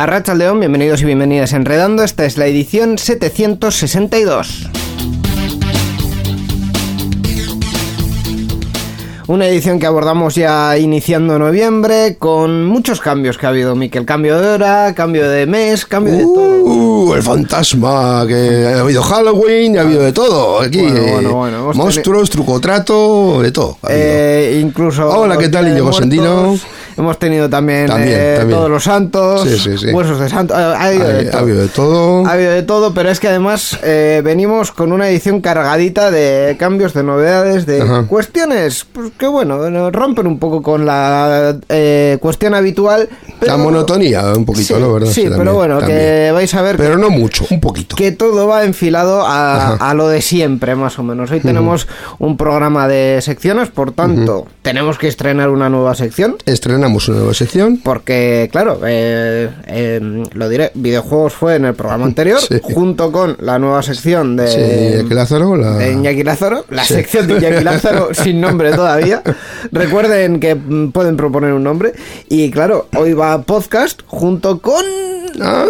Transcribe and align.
A 0.00 0.06
Racha 0.06 0.34
León, 0.34 0.60
bienvenidos 0.60 1.02
y 1.02 1.04
bienvenidas 1.04 1.52
a 1.52 1.56
Enredando. 1.56 2.02
Esta 2.02 2.24
es 2.24 2.38
la 2.38 2.46
edición 2.46 2.96
762. 2.96 4.70
Una 9.26 9.46
edición 9.46 9.78
que 9.78 9.84
abordamos 9.84 10.36
ya 10.36 10.78
iniciando 10.78 11.38
noviembre 11.38 12.16
con 12.18 12.64
muchos 12.64 13.02
cambios 13.02 13.36
que 13.36 13.44
ha 13.44 13.50
habido, 13.50 13.76
Miquel. 13.76 14.06
Cambio 14.06 14.40
de 14.40 14.48
hora, 14.48 14.94
cambio 14.94 15.28
de 15.28 15.44
mes, 15.44 15.84
cambio 15.84 16.14
de 16.14 16.22
todo. 16.22 16.62
Uh, 16.62 17.14
el 17.14 17.22
fantasma, 17.22 18.24
que 18.26 18.72
ha 18.74 18.80
habido 18.80 19.02
Halloween, 19.02 19.76
ha 19.76 19.82
habido 19.82 20.00
de 20.00 20.12
todo. 20.14 20.62
Aquí, 20.62 20.80
Bueno, 20.80 20.96
eh, 20.96 21.12
bueno, 21.12 21.34
bueno, 21.34 21.58
hemos 21.58 21.76
monstruos, 21.76 22.30
truco 22.30 22.58
trato, 22.58 23.42
de 23.42 23.52
todo. 23.52 23.76
ha. 23.82 23.88
Eh, 23.90 24.60
incluso. 24.62 25.10
Hola, 25.10 25.36
¿qué 25.36 25.50
tal, 25.50 25.68
Íñigo 25.68 25.92
Sendino? 25.92 26.58
Hemos 26.96 27.18
tenido 27.18 27.48
también, 27.48 27.86
También, 27.86 28.18
eh, 28.18 28.34
también. 28.38 28.58
todos 28.58 28.70
los 28.70 28.84
santos, 28.84 29.42
Sí, 29.48 29.58
sí, 29.58 29.78
sí. 29.78 29.86
huesos 29.92 30.18
de 30.20 30.28
santos. 30.28 30.56
Ha, 30.56 30.72
ha 30.76 30.84
habido 30.86 31.04
Ha- 31.04 31.08
de 31.08 31.28
ha 31.28 31.30
todo. 31.30 31.40
habido 31.40 31.60
de 31.62 31.68
todo. 31.68 32.26
Ha 32.26 32.32
habido 32.32 32.50
de 32.52 32.62
todo, 32.62 32.94
pero 32.94 33.10
es 33.10 33.20
que 33.20 33.28
además 33.28 33.78
eh, 33.82 34.20
venimos 34.24 34.72
con 34.72 34.92
una 34.92 35.08
edición 35.08 35.40
cargadita 35.40 36.10
de 36.10 36.56
cambios, 36.58 36.92
de 36.94 37.02
novedades, 37.02 37.66
de 37.66 37.82
Ajá. 37.82 38.04
cuestiones 38.06 38.86
pues, 38.92 39.10
que, 39.18 39.26
bueno, 39.26 39.90
rompen 39.90 40.26
un 40.26 40.38
poco 40.38 40.62
con 40.62 40.86
la 40.86 41.56
eh, 41.68 42.18
cuestión 42.20 42.54
habitual. 42.54 43.08
Pero, 43.38 43.52
La 43.52 43.58
monotonía, 43.62 44.22
un 44.34 44.44
poquito, 44.44 44.74
sí, 44.74 44.80
¿no? 44.80 44.92
¿Verdad? 44.92 45.10
Sí, 45.10 45.26
pero 45.36 45.54
bueno, 45.54 45.78
que 45.78 46.30
vais 46.32 46.52
a 46.54 46.60
ver 46.62 46.76
Pero 46.76 46.98
no 46.98 47.08
mucho, 47.10 47.46
un 47.50 47.60
poquito. 47.60 47.96
que 47.96 48.12
todo 48.12 48.46
va 48.46 48.64
enfilado 48.64 49.22
a, 49.26 49.92
lo 49.94 50.08
de 50.08 50.20
siempre, 50.22 50.74
más 50.74 50.98
o 50.98 51.02
menos. 51.02 51.30
Hoy 51.30 51.40
tenemos 51.40 51.88
un 52.18 52.36
programa 52.36 52.86
de 52.88 53.18
secciones, 53.22 53.68
por 53.70 53.92
tanto, 53.92 54.46
tenemos 54.62 54.98
que 54.98 55.08
estrenar 55.08 55.48
una 55.50 55.68
nueva 55.70 55.94
sección. 55.94 56.36
Estrenamos 56.80 57.08
una 57.10 57.18
nueva 57.18 57.34
sección. 57.34 57.76
Porque, 57.84 58.48
claro, 58.50 58.80
eh, 58.86 59.50
eh, 59.66 60.00
lo 60.32 60.48
diré, 60.48 60.70
videojuegos 60.72 61.34
fue 61.34 61.56
en 61.56 61.66
el 61.66 61.74
programa 61.74 62.06
anterior, 62.06 62.40
Sí. 62.40 62.58
junto 62.62 63.12
con 63.12 63.36
la 63.40 63.58
nueva 63.58 63.82
sección 63.82 64.34
de, 64.34 64.48
Sí, 64.48 64.94
Iñaki 64.96 65.14
Lázaro, 65.14 65.56
la- 65.56 65.76
de 65.76 65.92
Iñaki 65.92 66.22
Lázaro, 66.22 66.64
la 66.70 66.82
Sí. 66.84 66.94
sección 66.94 67.26
de 67.26 67.34
Iñaki 67.34 67.64
Lázaro 67.64 68.08
sin 68.14 68.40
nombre 68.40 68.70
todavía. 68.72 69.22
Recuerden 69.72 70.40
que 70.40 70.54
mm, 70.54 70.90
pueden 70.92 71.18
proponer 71.18 71.52
un 71.52 71.64
nombre. 71.64 71.92
Y 72.30 72.50
claro, 72.50 72.88
hoy 72.96 73.12
va 73.12 73.42
podcast 73.42 74.00
junto 74.06 74.58
con... 74.62 74.82
Ah, 75.38 75.66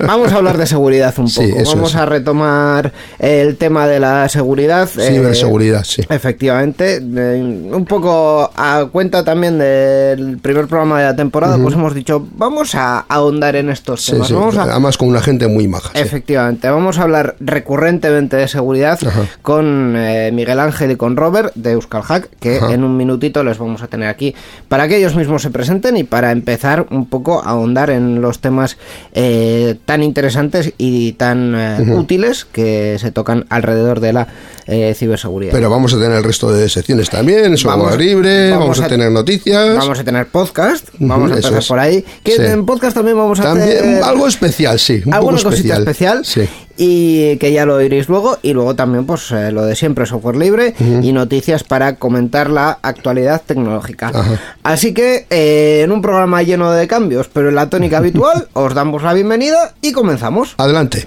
Vamos 0.00 0.32
a 0.32 0.36
hablar 0.36 0.58
de 0.58 0.66
seguridad 0.66 1.14
un 1.18 1.28
Sí, 1.28 1.40
poco. 1.48 1.62
eso 1.62 1.74
Vamos 1.76 1.90
es. 1.90 1.96
a 1.96 2.04
retomar 2.04 2.92
el 3.18 3.56
tema 3.56 3.86
de 3.88 4.00
la 4.00 4.28
seguridad. 4.28 4.86
eh, 4.98 5.08
Ciberseguridad, 5.08 5.82
sí. 5.84 6.02
Efectivamente, 6.10 7.00
de- 7.00 7.40
un 7.72 7.86
poco 7.86 8.50
a 8.54 8.86
cuenta 8.92 9.24
también 9.24 9.45
del 9.52 10.38
primer 10.38 10.66
programa 10.66 10.98
de 11.00 11.04
la 11.06 11.16
temporada, 11.16 11.58
pues 11.58 11.74
hemos 11.74 11.94
dicho, 11.94 12.26
vamos 12.36 12.74
a 12.74 13.00
ahondar 13.08 13.56
en 13.56 13.70
estos 13.70 14.02
sí, 14.04 14.12
temas. 14.12 14.28
sí. 14.28 14.34
Vamos 14.34 14.56
a- 14.56 14.62
Además 14.64 14.96
con 14.98 15.08
una 15.08 15.20
gente 15.20 15.48
muy 15.48 15.68
maja. 15.68 15.90
sí. 15.94 16.00
Efectivamente, 16.00 16.68
vamos 16.68 16.98
a 16.98 17.02
hablar 17.02 17.36
recurrentemente 17.40 18.36
de 18.36 18.48
seguridad 18.48 18.98
Ajá. 19.06 19.22
con 19.42 19.94
eh, 19.96 20.30
Miguel 20.32 20.60
Ángel 20.60 20.90
y 20.90 20.96
con 20.96 21.16
Robert 21.16 21.52
de 21.54 21.72
Euskal 21.72 22.02
Hack, 22.02 22.28
que 22.40 22.56
Ajá. 22.58 22.72
en 22.72 22.84
un 22.84 22.96
minutito 22.96 23.42
les 23.44 23.58
vamos 23.58 23.82
a 23.82 23.86
tener 23.88 24.08
aquí 24.08 24.34
para 24.68 24.88
que 24.88 24.96
ellos 24.96 25.14
mismos 25.16 25.42
se 25.42 25.50
presenten 25.50 25.96
y 25.96 26.04
para 26.04 26.30
empezar 26.32 26.86
un 26.90 27.06
poco 27.06 27.42
a 27.42 27.50
ahondar 27.50 27.90
en 27.90 28.20
los 28.20 28.40
temas 28.40 28.76
eh, 29.14 29.76
tan 29.84 30.02
interesantes 30.02 30.72
y 30.78 31.12
tan 31.12 31.54
eh, 31.56 31.94
útiles 31.94 32.44
que 32.44 32.96
se 32.98 33.10
tocan 33.12 33.46
alrededor 33.48 34.00
de 34.00 34.12
la 34.12 34.28
eh, 34.66 34.94
ciberseguridad. 34.94 35.52
Pero 35.52 35.70
vamos 35.70 35.92
a 35.94 35.98
tener 35.98 36.18
el 36.18 36.24
resto 36.24 36.50
de 36.52 36.68
secciones 36.68 37.08
también, 37.10 37.56
software 37.56 37.84
Vamos- 37.84 37.98
libre, 37.98 38.50
vamos 38.50 38.64
vamos, 38.64 38.80
a, 38.80 38.84
a- 38.86 38.88
tener 38.88 39.10
noticias. 39.12 39.76
Vamos 39.76 39.98
a 39.98 40.04
tener 40.04 40.26
podcast, 40.26 40.88
vamos 40.98 41.30
a 41.30 41.34
eso 41.38 41.48
empezar 41.48 41.58
es. 41.60 41.68
por 41.68 41.78
ahí. 41.78 42.04
Que 42.24 42.32
Sí. 42.32 42.42
en 42.42 42.66
podcast 42.66 42.94
también 42.96 43.16
vamos 43.16 43.38
a 43.40 43.44
También 43.44 43.68
hacer 43.78 44.02
algo 44.02 44.26
especial, 44.26 44.78
sí, 44.78 45.02
un 45.06 45.14
alguna 45.14 45.38
poco 45.38 45.50
cosita 45.50 45.74
especial. 45.78 46.20
especial. 46.22 46.48
Sí. 46.48 46.62
Y 46.78 47.38
que 47.38 47.52
ya 47.52 47.64
lo 47.64 47.76
oiréis 47.76 48.06
luego. 48.10 48.36
Y 48.42 48.52
luego 48.52 48.74
también, 48.76 49.06
pues 49.06 49.30
eh, 49.30 49.50
lo 49.50 49.64
de 49.64 49.74
siempre, 49.74 50.04
software 50.04 50.36
libre 50.36 50.74
y 51.02 51.10
noticias 51.12 51.64
para 51.64 51.96
comentar 51.96 52.50
la 52.50 52.78
actualidad 52.82 53.40
tecnológica. 53.46 54.08
Ajá. 54.08 54.38
Así 54.62 54.92
que 54.92 55.26
eh, 55.30 55.80
en 55.84 55.90
un 55.92 56.02
programa 56.02 56.42
lleno 56.42 56.70
de 56.72 56.86
cambios, 56.86 57.28
pero 57.32 57.48
en 57.48 57.54
la 57.54 57.70
tónica 57.70 57.96
habitual, 57.96 58.48
os 58.52 58.74
damos 58.74 59.02
la 59.02 59.14
bienvenida 59.14 59.74
y 59.80 59.92
comenzamos. 59.92 60.54
Adelante. 60.58 61.06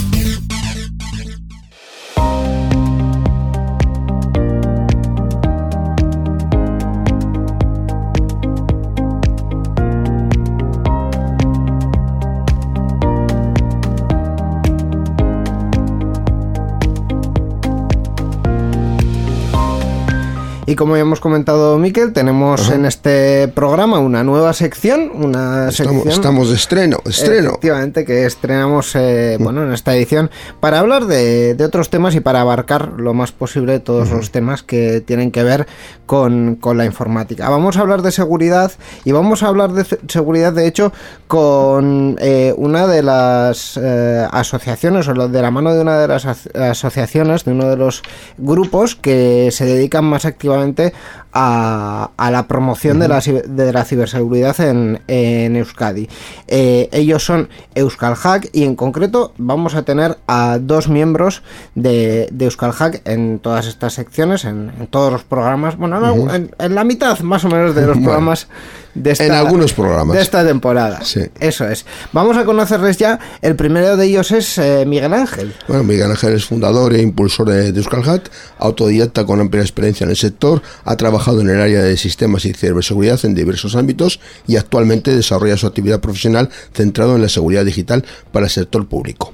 Y 20.71 20.75
como 20.77 20.95
ya 20.95 21.01
hemos 21.01 21.19
comentado, 21.19 21.77
Miquel, 21.77 22.13
tenemos 22.13 22.71
en 22.71 22.85
este 22.85 23.49
programa 23.49 23.99
una 23.99 24.23
nueva 24.23 24.53
sección, 24.53 25.11
una 25.13 25.67
Estamos, 25.67 25.75
sección 25.75 26.07
estamos 26.07 26.49
de 26.49 26.55
estreno, 26.55 26.97
estreno. 27.03 27.49
Efectivamente, 27.49 28.05
que 28.05 28.25
estrenamos 28.25 28.95
eh, 28.95 29.35
bueno, 29.37 29.63
en 29.63 29.73
esta 29.73 29.93
edición 29.93 30.31
para 30.61 30.79
hablar 30.79 31.07
de, 31.07 31.55
de 31.55 31.65
otros 31.65 31.89
temas 31.89 32.15
y 32.15 32.21
para 32.21 32.39
abarcar 32.39 32.93
lo 32.95 33.13
más 33.13 33.33
posible 33.33 33.81
todos 33.81 34.11
los 34.11 34.31
temas 34.31 34.63
que 34.63 35.01
tienen 35.01 35.31
que 35.31 35.43
ver 35.43 35.67
con, 36.05 36.55
con 36.55 36.77
la 36.77 36.85
informática. 36.85 37.49
Vamos 37.49 37.75
a 37.75 37.81
hablar 37.81 38.01
de 38.01 38.13
seguridad 38.13 38.71
y 39.03 39.11
vamos 39.11 39.43
a 39.43 39.47
hablar 39.47 39.73
de 39.73 39.85
seguridad, 40.07 40.53
de 40.53 40.67
hecho, 40.67 40.93
con 41.27 42.15
eh, 42.21 42.53
una 42.55 42.87
de 42.87 43.03
las 43.03 43.77
eh, 43.77 44.25
asociaciones 44.31 45.05
o 45.09 45.13
de 45.27 45.41
la 45.41 45.51
mano 45.51 45.73
de 45.73 45.81
una 45.81 45.99
de 45.99 46.07
las 46.07 46.25
aso- 46.25 46.49
asociaciones, 46.57 47.43
de 47.43 47.51
uno 47.51 47.65
de 47.67 47.75
los 47.75 48.03
grupos 48.37 48.95
que 48.95 49.49
se 49.51 49.65
dedican 49.65 50.05
más 50.05 50.23
activamente 50.23 50.60
obviamente 50.61 50.93
a, 51.33 52.11
a 52.17 52.31
la 52.31 52.47
promoción 52.47 52.99
de, 52.99 53.07
la, 53.07 53.19
de 53.21 53.73
la 53.73 53.85
ciberseguridad 53.85 54.59
en, 54.61 55.01
en 55.07 55.55
Euskadi. 55.55 56.09
Eh, 56.47 56.89
ellos 56.91 57.23
son 57.25 57.49
Euskal 57.75 58.15
Hack 58.15 58.49
y 58.53 58.63
en 58.63 58.75
concreto 58.75 59.33
vamos 59.37 59.75
a 59.75 59.83
tener 59.83 60.17
a 60.27 60.57
dos 60.61 60.89
miembros 60.89 61.43
de, 61.75 62.27
de 62.31 62.45
Euskal 62.45 62.73
Hack 62.73 63.01
en 63.05 63.39
todas 63.39 63.67
estas 63.67 63.93
secciones, 63.93 64.45
en, 64.45 64.71
en 64.79 64.87
todos 64.87 65.11
los 65.11 65.23
programas, 65.23 65.77
bueno, 65.77 65.97
en, 65.99 66.03
algún- 66.05 66.29
en- 66.31 66.55
en 66.59 66.75
la 66.75 66.83
mitad 66.83 67.19
más 67.21 67.45
o 67.45 67.49
menos 67.49 67.75
de 67.75 67.81
los 67.87 67.91
Bueno. 68.01 68.03
programas 68.05 68.47
de 68.93 69.11
esta, 69.11 69.25
En 69.25 69.31
algunos 69.31 69.71
programas. 69.73 70.15
de 70.17 70.21
esta 70.21 70.45
temporada. 70.45 70.99
Sí. 71.03 71.21
Eso 71.39 71.65
es. 71.67 71.85
Vamos 72.11 72.35
a 72.35 72.43
conocerles 72.43 72.97
ya. 72.97 73.19
El 73.41 73.55
primero 73.55 73.95
de 73.95 74.05
ellos 74.05 74.31
es 74.31 74.57
eh, 74.57 74.83
Miguel 74.85 75.13
Ángel. 75.13 75.53
Bueno, 75.69 75.83
Miguel 75.83 76.11
Ángel 76.11 76.33
es 76.33 76.45
fundador 76.45 76.93
e 76.93 77.01
impulsor 77.01 77.47
de, 77.47 77.71
de 77.71 77.77
Euskalhat, 77.79 78.27
autodidacta 78.57 79.25
con 79.25 79.39
amplia 79.39 79.61
experiencia 79.61 80.03
en 80.03 80.09
el 80.09 80.17
sector, 80.17 80.61
ha 80.83 80.97
trabajado 80.97 81.20
en 81.27 81.49
el 81.49 81.61
área 81.61 81.83
de 81.83 81.97
sistemas 81.97 82.45
y 82.45 82.53
ciberseguridad 82.53 83.23
en 83.25 83.35
diversos 83.35 83.75
ámbitos 83.75 84.19
y 84.47 84.57
actualmente 84.57 85.15
desarrolla 85.15 85.55
su 85.55 85.67
actividad 85.67 85.99
profesional 85.99 86.49
centrado 86.73 87.15
en 87.15 87.21
la 87.21 87.29
seguridad 87.29 87.63
digital 87.63 88.03
para 88.31 88.47
el 88.47 88.51
sector 88.51 88.87
público. 88.87 89.31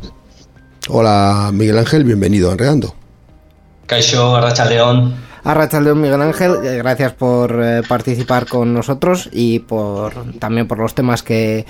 Hola 0.89 1.49
Miguel 1.53 1.77
Ángel, 1.77 2.03
bienvenido 2.03 2.49
a 2.49 2.53
Enredando. 2.53 2.93
Caixo, 3.85 4.35
Arrachaldeón. 4.35 5.15
Arrachaldeón 5.45 6.01
Miguel 6.01 6.21
Ángel, 6.21 6.55
eh, 6.63 6.77
gracias 6.77 7.13
por 7.13 7.57
eh, 7.63 7.81
participar 7.87 8.47
con 8.47 8.73
nosotros 8.73 9.29
y 9.31 9.59
por 9.59 10.33
también 10.39 10.67
por 10.67 10.79
los 10.79 10.93
temas 10.93 11.23
que, 11.23 11.65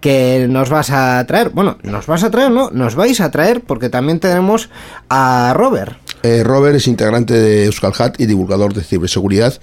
que 0.00 0.48
nos 0.50 0.68
vas 0.68 0.90
a 0.90 1.24
traer. 1.26 1.50
Bueno, 1.50 1.78
nos 1.84 2.06
vas 2.06 2.24
a 2.24 2.30
traer, 2.30 2.50
¿no? 2.50 2.70
Nos 2.70 2.96
vais 2.96 3.20
a 3.20 3.30
traer 3.30 3.60
porque 3.60 3.88
también 3.88 4.18
tenemos 4.18 4.68
a 5.08 5.52
Robert. 5.54 5.96
Eh, 6.22 6.42
Robert 6.44 6.76
es 6.76 6.86
integrante 6.86 7.34
de 7.34 7.64
Euskalhat 7.64 8.20
y 8.20 8.26
divulgador 8.26 8.74
de 8.74 8.82
ciberseguridad, 8.82 9.54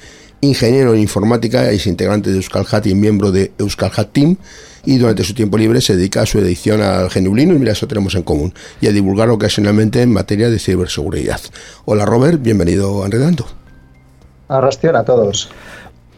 ingeniero 0.41 0.95
en 0.95 1.01
informática, 1.01 1.69
es 1.69 1.85
integrante 1.85 2.31
de 2.31 2.37
Euskalhat 2.37 2.87
y 2.87 2.95
miembro 2.95 3.31
de 3.31 3.51
Euskalhat 3.59 4.11
Team 4.11 4.37
y 4.83 4.97
durante 4.97 5.23
su 5.23 5.35
tiempo 5.35 5.57
libre 5.57 5.81
se 5.81 5.95
dedica 5.95 6.21
a 6.21 6.25
su 6.25 6.39
edición 6.39 6.81
al 6.81 7.11
Genublino 7.11 7.53
y 7.53 7.59
mira, 7.59 7.73
eso 7.73 7.87
tenemos 7.87 8.15
en 8.15 8.23
común, 8.23 8.53
y 8.81 8.87
a 8.87 8.91
divulgar 8.91 9.29
ocasionalmente 9.29 10.01
en 10.01 10.11
materia 10.11 10.49
de 10.49 10.57
ciberseguridad. 10.57 11.41
Hola 11.85 12.05
Robert, 12.05 12.41
bienvenido 12.41 13.03
a 13.03 13.05
Enredando. 13.05 13.45
Arrastión 14.47 14.95
a 14.95 15.03
todos. 15.03 15.51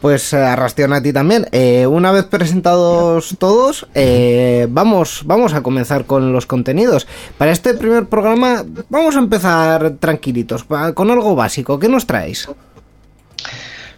Pues 0.01 0.31
eh, 0.31 0.37
arrastión 0.37 0.93
a 0.93 1.01
ti 1.01 1.11
también. 1.11 1.47
Eh, 1.51 1.85
una 1.85 2.11
vez 2.13 2.23
presentados 2.25 3.35
todos, 3.37 3.85
eh, 3.95 4.65
vamos, 4.69 5.23
vamos 5.25 5.53
a 5.53 5.61
comenzar 5.61 6.05
con 6.05 6.31
los 6.31 6.45
contenidos. 6.45 7.05
Para 7.37 7.51
este 7.51 7.73
primer 7.73 8.05
programa 8.07 8.63
vamos 8.89 9.15
a 9.17 9.19
empezar 9.19 9.95
tranquilitos, 9.99 10.63
con 10.93 11.11
algo 11.11 11.35
básico. 11.35 11.77
¿Qué 11.79 11.89
nos 11.89 12.05
traéis? 12.07 12.47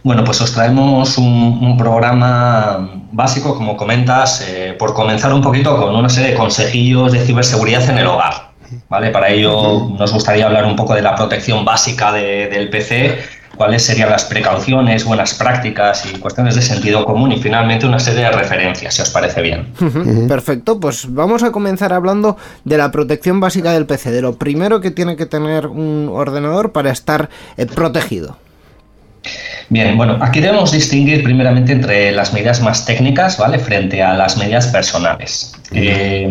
Bueno, 0.02 0.24
pues 0.24 0.40
os 0.40 0.52
traemos 0.52 1.16
un, 1.18 1.60
un 1.62 1.76
programa 1.76 2.90
básico, 3.12 3.54
como 3.54 3.76
comentas, 3.76 4.44
eh, 4.48 4.74
por 4.76 4.94
comenzar 4.94 5.32
un 5.32 5.40
poquito 5.42 5.76
con 5.76 5.94
una 5.94 6.08
serie 6.08 6.30
de 6.30 6.36
consejillos 6.36 7.12
de 7.12 7.20
ciberseguridad 7.20 7.88
en 7.88 7.98
el 7.98 8.06
hogar. 8.08 8.50
¿vale? 8.88 9.10
Para 9.10 9.28
ello 9.28 9.90
nos 9.96 10.12
gustaría 10.12 10.46
hablar 10.46 10.64
un 10.64 10.74
poco 10.74 10.94
de 10.94 11.02
la 11.02 11.14
protección 11.14 11.64
básica 11.64 12.10
de- 12.10 12.48
del 12.48 12.68
PC, 12.70 13.18
cuáles 13.56 13.84
serían 13.84 14.10
las 14.10 14.24
precauciones, 14.24 15.04
buenas 15.04 15.34
prácticas 15.34 16.04
y 16.06 16.18
cuestiones 16.18 16.54
de 16.54 16.62
sentido 16.62 17.04
común 17.04 17.32
y 17.32 17.38
finalmente 17.38 17.86
una 17.86 17.98
serie 17.98 18.24
de 18.24 18.32
referencias, 18.32 18.94
si 18.94 19.02
os 19.02 19.10
parece 19.10 19.42
bien. 19.42 19.68
Perfecto, 20.28 20.80
pues 20.80 21.06
vamos 21.12 21.42
a 21.42 21.52
comenzar 21.52 21.92
hablando 21.92 22.36
de 22.64 22.78
la 22.78 22.90
protección 22.90 23.40
básica 23.40 23.72
del 23.72 23.86
PC, 23.86 24.10
de 24.10 24.22
lo 24.22 24.36
primero 24.36 24.80
que 24.80 24.90
tiene 24.90 25.16
que 25.16 25.26
tener 25.26 25.66
un 25.66 26.10
ordenador 26.12 26.72
para 26.72 26.90
estar 26.90 27.28
eh, 27.56 27.66
protegido. 27.66 28.36
Bien, 29.68 29.96
bueno, 29.96 30.18
aquí 30.20 30.40
debemos 30.40 30.72
distinguir 30.72 31.22
primeramente 31.22 31.72
entre 31.72 32.12
las 32.12 32.32
medidas 32.32 32.60
más 32.60 32.84
técnicas, 32.84 33.38
¿vale? 33.38 33.58
Frente 33.58 34.02
a 34.02 34.14
las 34.14 34.36
medidas 34.36 34.66
personales. 34.66 35.54
Eh, 35.70 36.28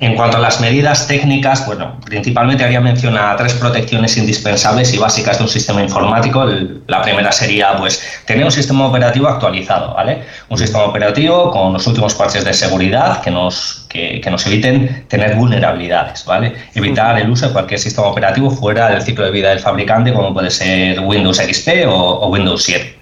en 0.00 0.14
cuanto 0.14 0.38
a 0.38 0.40
las 0.40 0.58
medidas 0.60 1.06
técnicas, 1.06 1.66
bueno, 1.66 1.98
principalmente 2.04 2.64
haría 2.64 2.80
mención 2.80 3.16
a 3.18 3.36
tres 3.36 3.52
protecciones 3.54 4.16
indispensables 4.16 4.94
y 4.94 4.98
básicas 4.98 5.36
de 5.36 5.44
un 5.44 5.50
sistema 5.50 5.82
informático. 5.82 6.44
El- 6.44 6.82
la 6.86 7.02
primera 7.02 7.30
sería, 7.30 7.76
pues, 7.76 8.02
tener 8.24 8.44
un 8.44 8.50
sistema 8.52 8.86
operativo 8.86 9.28
actualizado, 9.28 9.92
¿vale? 9.94 10.22
Un 10.48 10.56
sistema 10.56 10.84
operativo 10.84 11.50
con 11.50 11.74
los 11.74 11.86
últimos 11.86 12.14
parches 12.14 12.44
de 12.44 12.54
seguridad 12.54 13.20
que 13.20 13.30
nos, 13.30 13.84
que, 13.90 14.20
que 14.22 14.30
nos 14.30 14.46
eviten 14.46 15.04
tener 15.08 15.34
vulnerabilidades, 15.36 16.24
¿vale? 16.24 16.54
Evitar 16.74 17.18
el 17.18 17.28
uso 17.28 17.48
de 17.48 17.52
cualquier 17.52 17.78
sistema 17.78 18.06
operativo 18.06 18.50
fuera 18.50 18.88
del 18.88 19.02
ciclo 19.02 19.24
de 19.26 19.30
vida 19.30 19.50
del 19.50 19.60
fabricante, 19.60 20.12
como 20.14 20.32
puede 20.32 20.50
ser 20.50 21.00
Windows 21.00 21.36
XP 21.38 21.86
o, 21.86 21.92
o 21.94 22.28
Windows 22.28 22.62
7. 22.64 22.96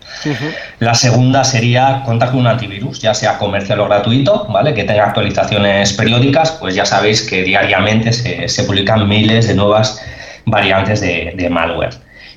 La 0.78 0.94
segunda 0.94 1.44
sería 1.44 2.02
contar 2.04 2.30
con 2.30 2.40
un 2.40 2.46
antivirus, 2.46 3.00
ya 3.00 3.14
sea 3.14 3.38
comercial 3.38 3.80
o 3.80 3.86
gratuito, 3.86 4.46
¿vale? 4.48 4.74
Que 4.74 4.84
tenga 4.84 5.06
actualizaciones 5.06 5.92
periódicas, 5.92 6.52
pues 6.52 6.74
ya 6.74 6.84
sabéis 6.84 7.22
que 7.22 7.42
diariamente 7.42 8.12
se, 8.12 8.64
publican 8.64 9.08
miles 9.08 9.48
de 9.48 9.54
nuevas 9.54 10.00
variantes 10.46 11.00
de, 11.00 11.48
malware. 11.50 11.94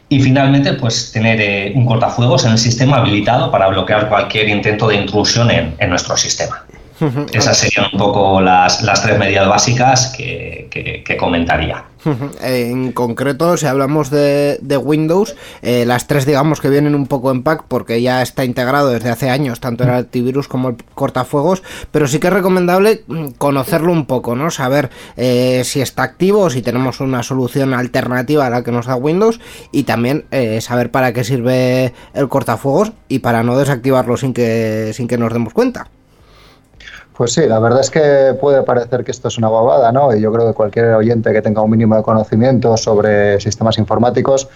Y 0.10 0.22
finalmente, 0.22 0.74
pues 0.74 1.12
tener 1.12 1.42
eh, 1.42 1.74
un 1.76 1.86
cortafuegos 1.86 2.46
en 2.46 2.52
el 2.52 2.58
sistema 2.58 2.98
habilitado 2.98 3.52
para 3.52 3.68
bloquear 3.68 4.08
cualquier 4.08 4.48
intento 4.48 4.88
de 4.88 4.96
intrusión 4.96 5.52
en 5.52 5.90
nuestro 5.90 6.16
sistema. 6.16 6.64
Esas 7.32 7.58
serían 7.58 7.88
un 7.94 8.00
poco 8.00 8.42
las, 8.42 8.82
las 8.82 9.02
tres 9.04 9.18
medidas 9.20 9.48
básicas 9.48 10.14
que, 10.18 10.68
que- 10.72 11.04
que 11.04 11.18
comentaría. 11.18 11.84
En 12.42 12.94
concreto, 12.94 13.58
si 13.58 13.66
hablamos 13.66 14.10
de, 14.10 14.60
de 14.62 14.78
Windows, 14.78 15.36
eh, 15.62 15.84
las 15.86 16.08
tres 16.08 16.26
digamos 16.26 16.62
que 16.62 16.70
vienen 16.70 16.96
un 16.96 17.06
poco 17.06 17.32
en 17.32 17.44
pack 17.44 17.66
porque 17.68 18.02
ya 18.02 18.22
está 18.22 18.46
integrado 18.46 18.90
desde 18.92 19.10
hace 19.10 19.30
años, 19.30 19.60
tanto 19.60 19.84
el 19.84 19.90
antivirus 19.90 20.48
como 20.48 20.70
el 20.70 20.76
cortafuegos, 20.96 21.64
pero 21.92 22.08
sí 22.08 22.20
que 22.20 22.28
es 22.28 22.34
recomendable 22.34 23.04
mm, 23.08 23.30
conocerlo 23.38 23.92
un 23.92 24.06
poco, 24.06 24.36
¿no? 24.36 24.52
Saber 24.52 24.90
eh, 25.18 25.64
si 25.66 25.82
está 25.82 26.04
activo 26.04 26.50
si 26.50 26.62
tenemos 26.62 27.02
una 27.02 27.24
solución 27.24 27.74
alternativa 27.74 28.46
a 28.46 28.50
la 28.50 28.64
que 28.64 28.72
nos 28.72 28.86
da 28.86 28.96
Windows 28.96 29.40
y 29.74 29.84
también 29.84 30.26
eh, 30.32 30.62
saber 30.62 30.92
para 30.92 31.12
qué 31.12 31.24
sirve 31.26 31.94
el 32.14 32.30
cortafuegos 32.30 32.94
y 33.10 33.20
para 33.20 33.44
no 33.44 33.58
desactivarlo 33.58 34.16
sin 34.16 34.34
que, 34.34 34.92
sin 34.94 35.08
que 35.10 35.18
nos 35.18 35.34
demos 35.34 35.54
cuenta. 35.54 35.88
Pues 37.18 37.34
sí, 37.34 37.48
la 37.48 37.58
verdad 37.58 37.82
es 37.82 37.90
que 37.90 38.38
puede 38.40 38.62
parecer 38.62 39.04
que 39.04 39.10
esto 39.10 39.28
es 39.28 39.40
una 39.40 39.48
bobada, 39.48 39.92
¿no? 39.92 40.16
Y 40.16 40.22
yo 40.22 40.32
creo 40.32 40.48
que 40.48 40.54
cualquier 40.54 40.94
oyente 40.94 41.34
que 41.34 41.42
tenga 41.42 41.64
un 41.64 41.72
mínimo 41.72 41.96
de 41.96 42.04
conocimiento 42.04 42.78
sobre 42.78 43.42
sistemas 43.42 43.80
informáticos, 43.80 44.48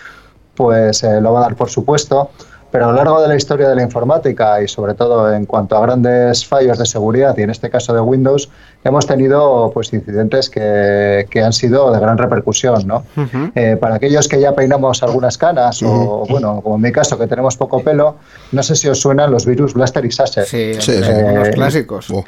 pues 0.53 1.01
eh, 1.01 1.19
lo 1.21 1.33
va 1.33 1.39
a 1.39 1.41
dar 1.41 1.55
por 1.55 1.71
supuesto. 1.71 2.29
Pero 2.71 2.85
a 2.85 2.91
lo 2.91 2.93
largo 2.95 3.21
de 3.21 3.27
la 3.27 3.35
historia 3.35 3.67
de 3.67 3.75
la 3.75 3.83
informática 3.83 4.61
y 4.61 4.67
sobre 4.67 4.93
todo 4.93 5.33
en 5.33 5.45
cuanto 5.45 5.75
a 5.75 5.81
grandes 5.81 6.45
fallos 6.45 6.77
de 6.77 6.85
seguridad 6.85 7.37
y 7.37 7.41
en 7.41 7.49
este 7.49 7.69
caso 7.69 7.93
de 7.93 7.99
Windows, 7.99 8.49
hemos 8.83 9.05
tenido 9.05 9.71
pues 9.73 9.91
incidentes 9.93 10.49
que, 10.49 11.27
que 11.29 11.41
han 11.43 11.51
sido 11.53 11.91
de 11.91 11.99
gran 11.99 12.17
repercusión, 12.17 12.87
¿no? 12.87 13.03
Eh, 13.55 13.77
para 13.79 13.95
aquellos 13.95 14.27
que 14.27 14.39
ya 14.39 14.53
peinamos 14.53 15.03
algunas 15.03 15.37
canas 15.37 15.83
o, 15.83 16.25
bueno, 16.29 16.61
como 16.63 16.75
en 16.77 16.81
mi 16.81 16.91
caso 16.91 17.17
que 17.19 17.27
tenemos 17.27 17.57
poco 17.57 17.83
pelo, 17.83 18.15
no 18.51 18.63
sé 18.63 18.75
si 18.75 18.87
os 18.87 18.99
suenan 19.01 19.31
los 19.31 19.45
virus 19.45 19.73
Blaster 19.73 20.05
y 20.05 20.11
Sasser. 20.11 20.45
Sí, 20.45 20.73
Sí, 20.79 20.91
hombre, 20.93 21.05
sí. 21.05 21.33
los 21.35 21.47
Eh, 21.49 21.51
clásicos. 21.51 22.09
Oh, 22.11 22.23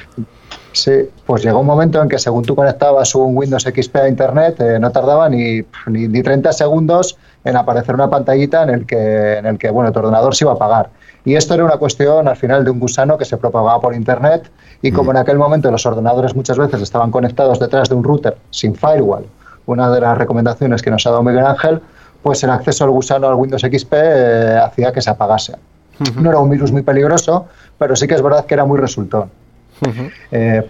Sí, 0.73 1.07
pues 1.27 1.43
llegó 1.43 1.59
un 1.59 1.67
momento 1.67 2.01
en 2.01 2.09
que 2.09 2.17
según 2.17 2.43
tú 2.43 2.55
conectabas 2.55 3.13
un 3.13 3.37
Windows 3.37 3.63
XP 3.63 3.95
a 3.95 4.07
Internet, 4.09 4.59
eh, 4.59 4.79
no 4.79 4.91
tardaba 4.91 5.29
ni, 5.29 5.61
ni, 5.85 6.07
ni 6.07 6.23
30 6.23 6.51
segundos 6.51 7.15
en 7.43 7.55
aparecer 7.55 7.93
una 7.93 8.09
pantallita 8.09 8.63
en 8.63 8.69
el 8.71 8.85
que, 8.87 9.37
en 9.37 9.45
el 9.45 9.59
que 9.59 9.69
bueno, 9.69 9.91
tu 9.91 9.99
ordenador 9.99 10.35
se 10.35 10.45
iba 10.45 10.53
a 10.53 10.55
apagar. 10.55 10.89
Y 11.25 11.35
esto 11.35 11.53
era 11.53 11.63
una 11.63 11.77
cuestión 11.77 12.27
al 12.27 12.35
final 12.35 12.65
de 12.65 12.71
un 12.71 12.79
gusano 12.79 13.19
que 13.19 13.25
se 13.25 13.37
propagaba 13.37 13.79
por 13.79 13.93
Internet 13.93 14.49
y 14.81 14.91
como 14.91 15.11
en 15.11 15.17
aquel 15.17 15.37
momento 15.37 15.69
los 15.69 15.85
ordenadores 15.85 16.35
muchas 16.35 16.57
veces 16.57 16.81
estaban 16.81 17.11
conectados 17.11 17.59
detrás 17.59 17.87
de 17.87 17.95
un 17.95 18.03
router 18.03 18.35
sin 18.49 18.73
firewall, 18.73 19.25
una 19.67 19.91
de 19.91 20.01
las 20.01 20.17
recomendaciones 20.17 20.81
que 20.81 20.89
nos 20.89 21.05
ha 21.05 21.11
dado 21.11 21.21
Miguel 21.21 21.45
Ángel, 21.45 21.81
pues 22.23 22.43
el 22.43 22.49
acceso 22.49 22.83
al 22.83 22.89
gusano 22.89 23.27
al 23.27 23.35
Windows 23.35 23.61
XP 23.61 23.93
eh, 23.93 24.59
hacía 24.63 24.91
que 24.91 25.01
se 25.01 25.11
apagase. 25.11 25.53
No 26.19 26.31
era 26.31 26.39
un 26.39 26.49
virus 26.49 26.71
muy 26.71 26.81
peligroso, 26.81 27.45
pero 27.77 27.95
sí 27.95 28.07
que 28.07 28.15
es 28.15 28.21
verdad 28.21 28.45
que 28.45 28.55
era 28.55 28.65
muy 28.65 28.79
resultón. 28.79 29.29
Eh, 30.31 30.63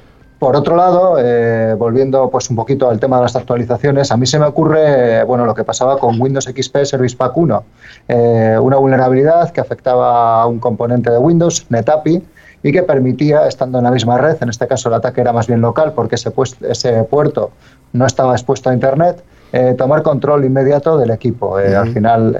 por 0.43 0.57
otro 0.57 0.75
lado, 0.75 1.15
eh, 1.19 1.73
volviendo 1.77 2.29
pues 2.29 2.49
un 2.49 2.57
poquito 2.57 2.89
al 2.89 2.99
tema 2.99 3.15
de 3.15 3.21
las 3.23 3.35
actualizaciones, 3.37 4.11
a 4.11 4.17
mí 4.17 4.25
se 4.25 4.37
me 4.37 4.45
ocurre 4.45 5.21
eh, 5.21 5.23
bueno 5.23 5.45
lo 5.45 5.55
que 5.55 5.63
pasaba 5.63 5.97
con 5.97 6.19
Windows 6.19 6.43
XP 6.43 6.83
Service 6.83 7.15
Pack 7.15 7.37
1, 7.37 7.63
eh, 8.09 8.57
una 8.61 8.75
vulnerabilidad 8.75 9.51
que 9.51 9.61
afectaba 9.61 10.41
a 10.41 10.45
un 10.45 10.59
componente 10.59 11.09
de 11.11 11.17
Windows, 11.17 11.65
NetAPI, 11.69 12.21
y 12.61 12.71
que 12.73 12.83
permitía, 12.83 13.47
estando 13.47 13.77
en 13.77 13.85
la 13.85 13.91
misma 13.91 14.17
red, 14.17 14.35
en 14.41 14.49
este 14.49 14.67
caso 14.67 14.89
el 14.89 14.95
ataque 14.95 15.21
era 15.21 15.31
más 15.31 15.47
bien 15.47 15.61
local 15.61 15.93
porque 15.95 16.15
ese, 16.15 16.33
ese 16.67 17.03
puerto 17.05 17.51
no 17.93 18.05
estaba 18.05 18.33
expuesto 18.33 18.69
a 18.69 18.73
Internet, 18.73 19.23
tomar 19.77 20.03
control 20.03 20.43
inmediato 20.43 20.97
del 20.97 21.11
equipo. 21.11 21.55
Al 21.55 21.93
final, 21.93 22.37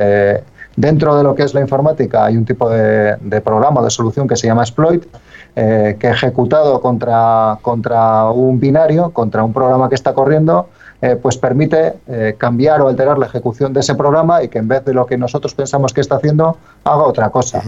dentro 0.75 1.15
de 1.15 1.24
lo 1.24 1.36
que 1.36 1.44
es 1.44 1.53
la 1.53 1.62
informática 1.62 2.25
hay 2.25 2.36
un 2.36 2.44
tipo 2.44 2.70
de, 2.70 3.15
de 3.22 3.39
programa, 3.39 3.82
de 3.82 3.89
solución 3.89 4.27
que 4.27 4.36
se 4.36 4.48
llama 4.48 4.63
exploit, 4.63 5.06
eh, 5.55 5.98
que 6.00 6.10
ejecutado 6.10 6.81
contra, 6.81 7.57
contra 7.62 8.29
un 8.31 8.60
binario, 8.60 9.12
contra 9.12 9.43
un 9.43 9.53
programa 9.53 9.89
que 9.89 9.95
está 9.95 10.13
corriendo, 10.13 10.67
eh, 11.01 11.15
pues 11.22 11.38
permite 11.38 11.93
eh, 12.07 12.36
cambiar 12.38 12.81
o 12.81 12.88
alterar 12.88 13.17
la 13.17 13.25
ejecución 13.25 13.74
de 13.74 13.81
ese 13.81 13.93
programa 13.95 14.41
y 14.41 14.48
que 14.48 14.60
en 14.60 14.67
vez 14.67 14.86
de 14.86 14.93
lo 14.93 15.05
que 15.05 15.17
nosotros 15.17 15.53
pensamos 15.53 15.93
que 15.93 16.01
está 16.01 16.15
haciendo, 16.15 16.57
haga 16.83 17.03
otra 17.03 17.29
cosa. 17.29 17.62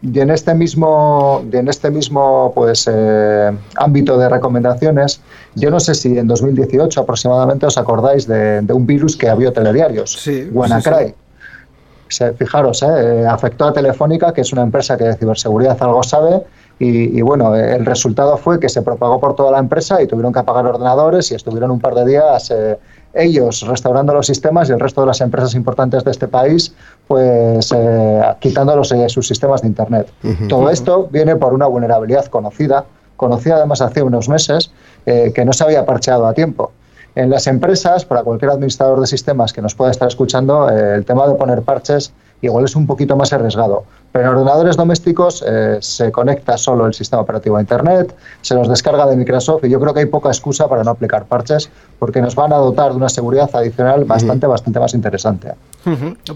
Y 0.00 0.20
en 0.20 0.30
este 0.30 0.54
mismo, 0.54 1.44
y 1.52 1.56
en 1.56 1.66
este 1.66 1.90
mismo 1.90 2.52
pues, 2.54 2.88
eh, 2.88 3.50
ámbito 3.76 4.16
de 4.16 4.28
recomendaciones, 4.28 5.20
yo 5.56 5.70
no 5.72 5.80
sé 5.80 5.94
si 5.94 6.16
en 6.16 6.28
2018 6.28 7.00
aproximadamente 7.00 7.66
os 7.66 7.76
acordáis 7.76 8.28
de, 8.28 8.60
de 8.62 8.72
un 8.72 8.86
virus 8.86 9.16
que 9.16 9.28
había 9.28 9.52
telediarios, 9.52 10.12
Sí, 10.12 10.48
WannaCry. 10.52 11.16
sí, 12.08 12.24
fijaros, 12.38 12.84
eh, 12.84 13.26
afectó 13.28 13.64
a 13.64 13.72
Telefónica, 13.72 14.32
que 14.32 14.42
es 14.42 14.52
una 14.52 14.62
empresa 14.62 14.96
que 14.96 15.02
de 15.02 15.16
ciberseguridad 15.16 15.76
algo 15.82 16.04
sabe, 16.04 16.44
y, 16.80 17.20
bueno, 17.22 17.56
el 17.56 17.84
resultado 17.84 18.36
fue 18.36 18.60
que 18.60 18.68
se 18.68 18.82
propagó 18.82 19.18
por 19.18 19.34
toda 19.34 19.50
la 19.50 19.58
empresa 19.58 20.00
y 20.00 20.06
tuvieron 20.06 20.32
que 20.32 20.38
apagar 20.38 20.64
ordenadores 20.64 21.32
y 21.32 21.34
estuvieron 21.34 21.72
un 21.72 21.80
par 21.80 21.94
de 21.94 22.06
días 22.06 22.52
eh, 22.52 22.78
ellos 23.14 23.66
restaurando 23.66 24.14
los 24.14 24.26
sistemas 24.26 24.68
y 24.68 24.72
el 24.72 24.78
resto 24.78 25.00
de 25.00 25.08
las 25.08 25.20
empresas 25.20 25.54
importantes 25.54 26.04
de 26.04 26.12
este 26.12 26.28
país 26.28 26.72
pues 27.08 27.72
eh, 27.74 28.22
quitándolos 28.38 28.90
de 28.90 29.08
sus 29.08 29.26
sistemas 29.26 29.62
de 29.62 29.68
Internet. 29.68 30.08
Todo 30.48 30.70
esto 30.70 31.08
viene 31.10 31.34
por 31.34 31.52
una 31.52 31.66
vulnerabilidad 31.66 32.26
conocida, 32.26 32.84
conocida 33.16 33.56
además 33.56 33.80
hace 33.80 34.02
unos 34.02 34.28
meses, 34.28 34.70
que 35.04 35.44
no 35.44 35.52
se 35.54 35.64
había 35.64 35.86
parcheado 35.86 36.26
a 36.26 36.34
tiempo. 36.34 36.70
En 37.14 37.30
las 37.30 37.46
empresas, 37.46 38.04
para 38.04 38.22
cualquier 38.22 38.50
administrador 38.50 39.00
de 39.00 39.06
sistemas 39.06 39.52
que 39.52 39.62
nos 39.62 39.74
pueda 39.74 39.90
estar 39.90 40.06
escuchando, 40.06 40.68
el 40.68 41.04
tema 41.06 41.26
de 41.26 41.34
poner 41.34 41.62
parches 41.62 42.12
igual 42.40 42.64
es 42.64 42.76
un 42.76 42.86
poquito 42.86 43.16
más 43.16 43.32
arriesgado. 43.32 43.84
Pero 44.12 44.24
en 44.24 44.30
ordenadores 44.30 44.76
domésticos 44.76 45.44
eh, 45.46 45.78
se 45.80 46.10
conecta 46.10 46.56
solo 46.56 46.86
el 46.86 46.94
sistema 46.94 47.22
operativo 47.22 47.56
a 47.56 47.60
Internet, 47.60 48.14
se 48.40 48.54
los 48.54 48.68
descarga 48.68 49.06
de 49.06 49.16
Microsoft 49.16 49.64
y 49.64 49.70
yo 49.70 49.80
creo 49.80 49.92
que 49.92 50.00
hay 50.00 50.06
poca 50.06 50.28
excusa 50.28 50.68
para 50.68 50.82
no 50.82 50.90
aplicar 50.90 51.26
parches 51.26 51.70
porque 51.98 52.20
nos 52.20 52.34
van 52.34 52.52
a 52.52 52.56
dotar 52.56 52.92
de 52.92 52.96
una 52.96 53.08
seguridad 53.08 53.50
adicional 53.52 54.04
bastante, 54.04 54.46
bastante 54.46 54.80
más 54.80 54.94
interesante. 54.94 55.52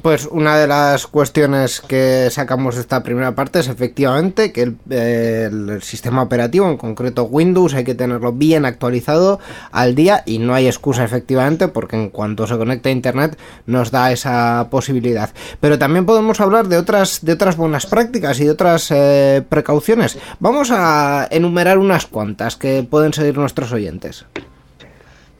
Pues 0.03 0.27
una 0.31 0.57
de 0.57 0.67
las 0.67 1.07
cuestiones 1.07 1.81
que 1.81 2.29
sacamos 2.31 2.77
de 2.77 2.83
esta 2.83 3.03
primera 3.03 3.35
parte 3.35 3.59
es 3.59 3.69
efectivamente 3.69 4.53
que 4.53 4.63
el, 4.63 5.83
sistema 5.83 6.23
operativo, 6.23 6.69
en 6.69 6.77
concreto 6.77 7.25
Windows, 7.25 7.75
hay 7.75 7.85
que 7.85 7.95
tenerlo 7.95 8.33
bien 8.33 8.65
actualizado 8.65 9.41
al 9.71 9.95
día 9.95 10.23
y 10.27 10.39
no 10.39 10.55
hay 10.55 10.67
excusa 10.67 11.05
efectivamente 11.05 11.69
porque 11.69 11.97
en 11.97 12.11
cuanto 12.11 12.47
se 12.47 12.57
conecta 12.57 12.89
a 12.89 12.93
Internet 12.93 13.39
nos 13.67 13.91
da 13.91 14.13
esa 14.13 14.69
posibilidad. 14.71 15.31
Pero 15.61 15.79
también 15.79 16.07
podemos 16.07 16.41
hablar 16.41 16.69
de 16.69 16.79
otras, 16.79 17.25
de 17.25 17.33
otras 17.33 17.57
buenas 17.57 17.87
prácticas 17.87 18.41
y 18.41 18.45
de 18.45 18.51
otras 18.51 18.91
eh, 18.91 19.43
precauciones. 19.49 20.19
Vamos 20.41 20.71
a 20.71 21.27
enumerar 21.31 21.79
unas 21.79 22.07
cuantas 22.07 22.57
que 22.57 22.87
pueden 22.89 23.13
seguir 23.13 23.37
nuestros 23.37 23.73
oyentes. 23.73 24.25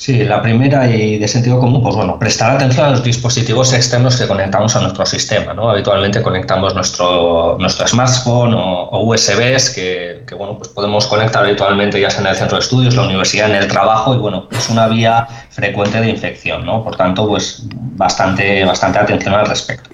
Sí, 0.03 0.25
la 0.25 0.43
primera 0.43 0.91
y 0.91 1.17
de 1.17 1.29
sentido 1.29 1.61
común, 1.61 1.81
pues 1.81 1.95
bueno, 1.95 2.19
prestar 2.19 2.57
atención 2.57 2.87
a 2.87 2.91
los 2.91 3.05
dispositivos 3.05 3.73
externos 3.73 4.17
que 4.17 4.27
conectamos 4.27 4.75
a 4.75 4.81
nuestro 4.81 5.07
sistema, 5.07 5.55
¿no? 5.55 5.71
Habitualmente 5.71 6.21
conectamos 6.23 6.75
nuestro, 6.75 7.57
nuestro 7.61 7.87
smartphone 7.87 8.53
o, 8.53 9.01
USBs 9.01 9.71
que, 9.71 10.25
bueno, 10.37 10.59
pues 10.59 10.71
podemos 10.71 11.07
conectar 11.07 11.45
habitualmente 11.45 12.01
ya 12.01 12.11
sea 12.11 12.23
en 12.23 12.27
el 12.27 12.35
centro 12.35 12.57
de 12.57 12.65
estudios, 12.65 12.97
la 12.97 13.03
universidad, 13.03 13.49
en 13.49 13.55
el 13.55 13.69
trabajo 13.69 14.17
y 14.17 14.19
bueno, 14.19 14.49
es 14.51 14.69
una 14.71 14.89
vía 14.89 15.25
frecuente 15.51 16.01
de 16.01 16.09
infección, 16.09 16.67
¿no? 16.67 16.83
Por 16.83 16.97
tanto, 16.97 17.29
pues 17.29 17.63
bastante, 17.73 18.65
bastante 18.65 18.99
atención 18.99 19.35
al 19.35 19.47
respecto. 19.47 19.89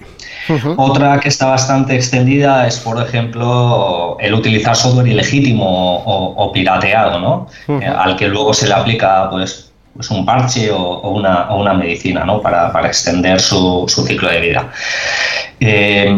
Otra 0.77 1.19
que 1.19 1.29
está 1.29 1.45
bastante 1.45 1.93
extendida 1.95 2.65
es, 2.65 2.79
por 2.79 2.99
ejemplo, 2.99 4.17
el 4.19 4.33
utilizar 4.33 4.75
software 4.75 5.07
ilegítimo 5.07 6.01
o, 6.03 6.51
pirateado, 6.51 7.19
¿no? 7.19 7.47
Eh, 7.79 7.85
al 7.85 8.15
que 8.15 8.27
luego 8.27 8.55
se 8.55 8.67
le 8.67 8.73
aplica, 8.73 9.29
pues, 9.29 9.68
pues 9.99 10.11
un 10.11 10.25
parche 10.25 10.71
o, 10.71 11.01
una, 11.09 11.49
o 11.49 11.59
una, 11.59 11.73
medicina 11.73 12.23
¿no? 12.23 12.41
para, 12.41 12.71
para 12.71 12.87
extender 12.87 13.41
su, 13.41 13.83
su, 13.89 14.07
ciclo 14.07 14.29
de 14.29 14.39
vida. 14.39 14.71
Eh, 15.59 16.09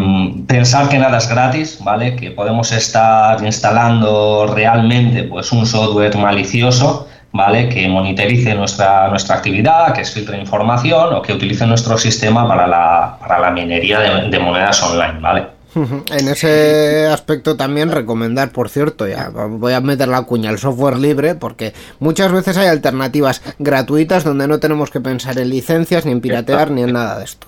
pensar 0.46 0.88
que 0.88 1.00
nada 1.00 1.18
es 1.18 1.28
gratis, 1.28 1.80
¿vale? 1.82 2.16
que 2.16 2.30
podemos 2.30 2.72
estar 2.72 3.44
instalando 3.44 4.54
realmente 4.54 5.24
pues, 5.24 5.52
un 5.52 5.66
software 5.66 6.16
malicioso 6.16 7.08
¿vale? 7.32 7.70
que 7.70 7.88
monitorice 7.88 8.54
nuestra, 8.54 9.08
nuestra 9.08 9.38
actividad, 9.38 9.96
que 9.96 10.06
filtre 10.06 10.38
información 10.38 11.16
o 11.16 11.24
que 11.24 11.34
utilice 11.34 11.66
nuestro 11.66 11.98
sistema 11.98 12.48
para 12.48 12.68
la, 12.68 13.18
para 13.20 13.40
la 13.40 13.50
minería 13.50 14.00
de, 14.00 14.30
de 14.30 14.38
monedas 14.38 14.84
online. 14.84 15.20
¿vale? 15.20 15.61
En 15.76 16.28
ese 16.28 17.08
aspecto 17.08 17.56
también 17.56 17.92
recomendar, 17.92 18.52
por 18.52 18.70
cierto, 18.70 19.08
ya 19.08 19.30
voy 19.30 19.74
a 19.74 19.82
meter 19.82 20.08
la 20.08 20.24
cuña 20.24 20.50
al 20.50 20.60
software 20.60 20.98
libre 20.98 21.36
porque 21.36 21.74
muchas 22.00 22.32
veces 22.32 22.58
hay 22.58 22.68
alternativas 22.68 23.42
gratuitas 23.60 24.24
donde 24.24 24.48
no 24.48 24.60
tenemos 24.60 24.90
que 24.90 25.00
pensar 25.00 25.40
en 25.40 25.50
licencias, 25.50 26.06
ni 26.06 26.12
en 26.12 26.22
piratear, 26.22 26.72
ni 26.72 26.84
en 26.84 26.94
nada 26.94 27.18
de 27.18 27.24
esto. 27.24 27.48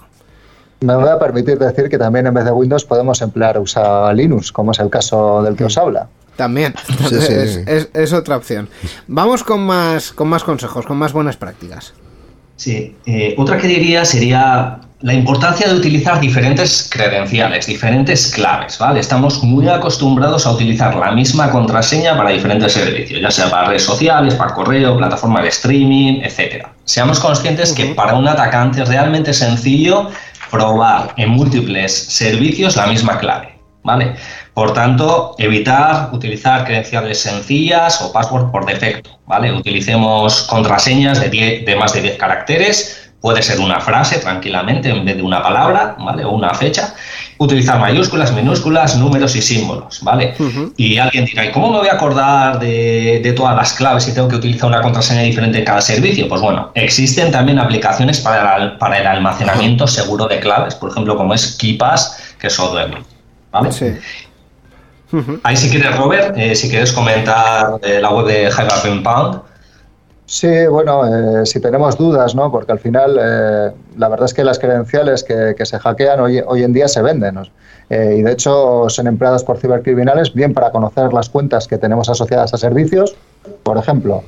Me 0.81 0.95
voy 0.95 1.07
a 1.07 1.17
permitir 1.17 1.57
decir 1.57 1.89
que 1.89 1.97
también 1.97 2.27
en 2.27 2.33
vez 2.33 2.45
de 2.45 2.51
Windows 2.51 2.83
podemos 2.83 3.21
emplear 3.21 3.57
usar 3.57 4.13
Linux, 4.15 4.51
como 4.51 4.71
es 4.71 4.79
el 4.79 4.89
caso 4.89 5.41
del 5.41 5.55
que 5.55 5.65
os 5.65 5.77
habla. 5.77 6.07
También, 6.35 6.73
Es, 7.93 8.13
otra 8.13 8.37
opción. 8.37 8.67
Vamos 9.07 9.43
con 9.43 9.61
más, 9.61 10.11
con 10.11 10.27
más 10.27 10.43
consejos, 10.43 10.85
con 10.85 10.97
más 10.97 11.13
buenas 11.13 11.37
prácticas. 11.37 11.93
Sí, 12.55 12.95
eh, 13.05 13.35
otra 13.37 13.57
que 13.57 13.67
diría 13.67 14.03
sería 14.05 14.79
la 15.03 15.13
importancia 15.13 15.67
de 15.67 15.75
utilizar 15.75 16.21
diferentes 16.21 16.87
credenciales, 16.89 17.67
diferentes 17.67 18.31
claves, 18.31 18.77
¿vale? 18.77 19.01
Estamos 19.01 19.43
muy 19.43 19.67
acostumbrados 19.67 20.47
a 20.47 20.51
utilizar 20.51 20.95
la 20.95 21.11
misma 21.11 21.51
contraseña 21.51 22.15
para 22.15 22.29
diferentes 22.29 22.71
servicios, 22.71 23.19
ya 23.19 23.29
sea 23.29 23.49
para 23.49 23.67
redes 23.67 23.83
sociales, 23.83 24.33
para 24.35 24.53
correo, 24.53 24.97
plataforma 24.97 25.41
de 25.41 25.49
streaming, 25.49 26.21
etcétera. 26.23 26.71
Seamos 26.85 27.19
conscientes 27.19 27.73
que 27.73 27.87
para 27.87 28.13
un 28.13 28.29
atacante 28.29 28.81
es 28.81 28.87
realmente 28.87 29.33
sencillo 29.33 30.09
probar 30.49 31.13
en 31.17 31.31
múltiples 31.31 31.91
servicios 31.93 32.77
la 32.77 32.87
misma 32.87 33.17
clave, 33.17 33.59
¿vale? 33.83 34.15
Por 34.53 34.71
tanto, 34.71 35.35
evitar 35.37 36.11
utilizar 36.13 36.63
credenciales 36.63 37.19
sencillas 37.19 38.01
o 38.01 38.13
password 38.13 38.51
por 38.51 38.65
defecto, 38.65 39.19
¿vale? 39.27 39.51
Utilicemos 39.51 40.43
contraseñas 40.43 41.19
de, 41.19 41.63
de 41.65 41.75
más 41.75 41.91
de 41.91 42.03
10 42.03 42.17
caracteres 42.17 43.02
Puede 43.23 43.41
ser 43.41 43.61
una 43.61 43.79
frase 43.79 44.19
tranquilamente 44.19 44.89
en 44.89 45.05
vez 45.05 45.15
de 45.15 45.23
una 45.23 45.41
palabra, 45.41 45.95
¿vale? 45.97 46.25
O 46.25 46.31
una 46.31 46.53
fecha. 46.53 46.93
Utilizar 47.37 47.79
mayúsculas, 47.79 48.33
minúsculas, 48.33 48.97
números 48.97 49.33
y 49.37 49.41
símbolos, 49.41 50.03
¿vale? 50.03 50.33
Y 50.75 50.97
alguien 50.97 51.23
dirá, 51.23 51.45
¿y 51.45 51.51
cómo 51.53 51.71
me 51.71 51.77
voy 51.77 51.87
a 51.87 51.93
acordar 51.93 52.59
de, 52.59 53.33
todas 53.33 53.55
las 53.55 53.71
claves 53.71 54.03
si 54.03 54.13
tengo 54.13 54.27
que 54.27 54.35
utilizar 54.35 54.67
una 54.67 54.81
contraseña 54.81 55.21
diferente 55.21 55.59
en 55.59 55.63
cada 55.63 55.79
servicio? 55.79 56.27
Pues 56.27 56.41
bueno, 56.41 56.73
existen 56.75 57.31
también 57.31 57.59
aplicaciones 57.59 58.19
para, 58.19 58.77
para 58.77 58.97
el 58.97 59.07
almacenamiento 59.07 59.87
seguro 59.87 60.27
de 60.27 60.41
claves, 60.41 60.75
por 60.75 60.91
ejemplo, 60.91 61.15
como 61.15 61.33
es 61.33 61.55
KeePass, 61.55 62.35
que 62.37 62.47
es 62.47 62.53
software, 62.53 62.91
¿vale? 63.53 63.71
Sí. 63.71 63.85
Ahí 65.43 65.55
si 65.55 65.69
quieres, 65.69 65.95
Robert, 65.95 66.35
eh, 66.37 66.55
si 66.55 66.69
quieres 66.69 66.91
comentar 66.91 67.79
eh, 67.83 67.99
la 68.01 68.09
web 68.09 68.25
de 68.25 68.49
Hyper 68.49 69.01
Pound, 69.01 69.39
Sí, 70.33 70.65
bueno, 70.65 71.05
eh, 71.05 71.45
si 71.45 71.59
tenemos 71.59 71.95
dudas, 71.95 72.33
¿no? 72.33 72.51
Porque 72.51 72.71
al 72.71 72.79
final 72.79 73.19
eh, 73.21 73.71
la 73.99 74.09
verdad 74.09 74.25
es 74.25 74.33
que 74.33 74.43
las 74.43 74.57
credenciales 74.57 75.23
que, 75.23 75.55
se 75.63 75.77
hackean 75.77 76.19
hoy, 76.21 76.41
hoy, 76.47 76.63
en 76.63 76.73
día 76.73 76.87
se 76.87 77.03
venden. 77.03 77.37
Eh, 77.91 78.15
y 78.17 78.23
de 78.23 78.31
hecho 78.31 78.89
son 78.89 79.05
empleadas 79.05 79.43
por 79.43 79.59
cibercriminales 79.59 80.33
bien 80.33 80.55
para 80.55 80.71
conocer 80.71 81.13
las 81.13 81.29
cuentas 81.29 81.67
que 81.67 81.77
tenemos 81.77 82.09
asociadas 82.09 82.51
a 82.51 82.57
servicios. 82.57 83.15
Por 83.61 83.77
ejemplo, 83.77 84.23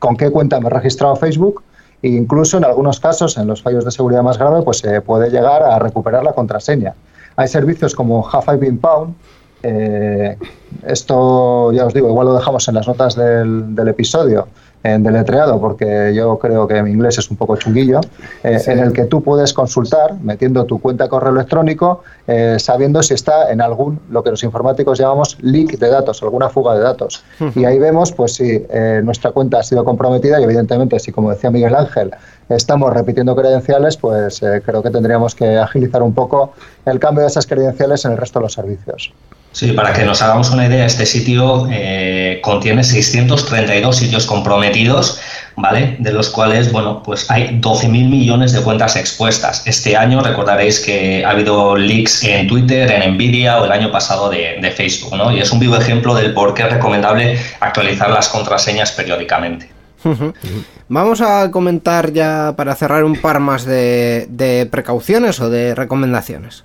con 0.00 0.16
qué 0.16 0.30
cuenta 0.30 0.58
me 0.58 0.66
he 0.66 0.70
registrado 0.70 1.14
Facebook. 1.14 1.62
E 2.02 2.08
incluso 2.08 2.58
en 2.58 2.64
algunos 2.64 2.98
casos, 2.98 3.38
en 3.38 3.46
los 3.46 3.62
fallos 3.62 3.84
de 3.84 3.92
seguridad 3.92 4.24
más 4.24 4.36
graves, 4.36 4.64
pues 4.64 4.78
se 4.78 5.00
puede 5.00 5.30
llegar 5.30 5.62
a 5.62 5.78
recuperar 5.78 6.24
la 6.24 6.32
contraseña. 6.32 6.94
Hay 7.36 7.46
servicios 7.46 7.94
como 7.94 8.28
I 8.34 8.56
Been 8.56 8.78
Pound, 8.78 9.14
esto 10.86 11.70
ya 11.72 11.84
os 11.86 11.94
digo, 11.94 12.08
igual 12.08 12.26
lo 12.26 12.34
dejamos 12.34 12.66
en 12.66 12.74
las 12.74 12.88
notas 12.88 13.14
del 13.14 13.88
episodio, 13.88 14.48
en 14.82 15.02
deletreado, 15.02 15.60
porque 15.60 16.12
yo 16.14 16.38
creo 16.38 16.66
que 16.66 16.82
mi 16.82 16.90
inglés 16.90 17.18
es 17.18 17.30
un 17.30 17.36
poco 17.36 17.56
chunguillo, 17.56 18.00
eh, 18.42 18.58
en 18.66 18.78
el 18.78 18.92
que 18.92 19.04
tú 19.04 19.22
puedes 19.22 19.52
consultar 19.52 20.14
metiendo 20.22 20.64
tu 20.64 20.80
cuenta 20.80 21.04
de 21.04 21.10
correo 21.10 21.32
electrónico, 21.32 22.02
eh, 22.26 22.56
sabiendo 22.58 23.02
si 23.02 23.14
está 23.14 23.50
en 23.50 23.60
algún, 23.60 24.00
lo 24.10 24.22
que 24.22 24.30
los 24.30 24.42
informáticos 24.42 24.98
llamamos 24.98 25.36
leak 25.42 25.78
de 25.78 25.88
datos, 25.88 26.22
alguna 26.22 26.48
fuga 26.48 26.74
de 26.74 26.80
datos. 26.80 27.22
Y 27.54 27.64
ahí 27.64 27.78
vemos, 27.78 28.12
pues 28.12 28.34
si 28.34 28.64
eh, 28.70 29.00
nuestra 29.04 29.32
cuenta 29.32 29.58
ha 29.58 29.62
sido 29.62 29.84
comprometida 29.84 30.40
y 30.40 30.44
evidentemente, 30.44 30.98
si 30.98 31.12
como 31.12 31.30
decía 31.30 31.50
Miguel 31.50 31.74
Ángel, 31.74 32.12
estamos 32.48 32.92
repitiendo 32.92 33.36
credenciales, 33.36 33.96
pues 33.96 34.40
creo 34.40 34.82
que 34.82 34.90
tendríamos 34.90 35.34
que 35.34 35.58
agilizar 35.58 36.02
un 36.02 36.14
poco 36.14 36.52
el 36.86 36.98
cambio 36.98 37.22
de 37.22 37.28
esas 37.28 37.46
credenciales 37.46 38.04
en 38.04 38.12
el 38.12 38.18
resto 38.18 38.38
de 38.38 38.44
los 38.44 38.52
servicios. 38.54 39.12
Sí, 39.52 39.72
para 39.72 39.92
que 39.92 40.04
nos 40.04 40.22
hagamos 40.22 40.50
una 40.50 40.66
idea, 40.66 40.86
este 40.86 41.04
sitio 41.04 41.66
eh, 41.72 42.38
contiene 42.42 42.84
632 42.84 43.96
sitios 43.96 44.24
comprometidos, 44.24 45.20
¿vale? 45.56 45.96
De 45.98 46.12
los 46.12 46.30
cuales, 46.30 46.70
bueno, 46.70 47.02
pues 47.02 47.28
hay 47.28 47.58
12.000 47.60 47.88
millones 48.08 48.52
de 48.52 48.62
cuentas 48.62 48.94
expuestas. 48.94 49.66
Este 49.66 49.96
año 49.96 50.22
recordaréis 50.22 50.78
que 50.78 51.24
ha 51.24 51.30
habido 51.30 51.76
leaks 51.76 52.22
en 52.22 52.46
Twitter, 52.46 52.92
en 52.92 53.14
Nvidia 53.14 53.60
o 53.60 53.64
el 53.64 53.72
año 53.72 53.90
pasado 53.90 54.30
de, 54.30 54.72
Facebook, 54.76 55.16
¿no? 55.16 55.32
Y 55.32 55.40
es 55.40 55.50
un 55.50 55.58
vivo 55.58 55.76
ejemplo 55.76 56.14
del 56.14 56.32
por 56.32 56.54
qué 56.54 56.62
es 56.62 56.70
recomendable 56.70 57.36
actualizar 57.58 58.08
las 58.08 58.28
contraseñas 58.28 58.92
periódicamente. 58.92 59.68
Vamos 60.88 61.20
a 61.20 61.50
comentar 61.50 62.12
ya 62.12 62.54
para 62.56 62.76
cerrar 62.76 63.02
un 63.02 63.20
par 63.20 63.40
más 63.40 63.64
de 63.64 64.68
precauciones 64.70 65.40
o 65.40 65.50
de 65.50 65.74
recomendaciones. 65.74 66.64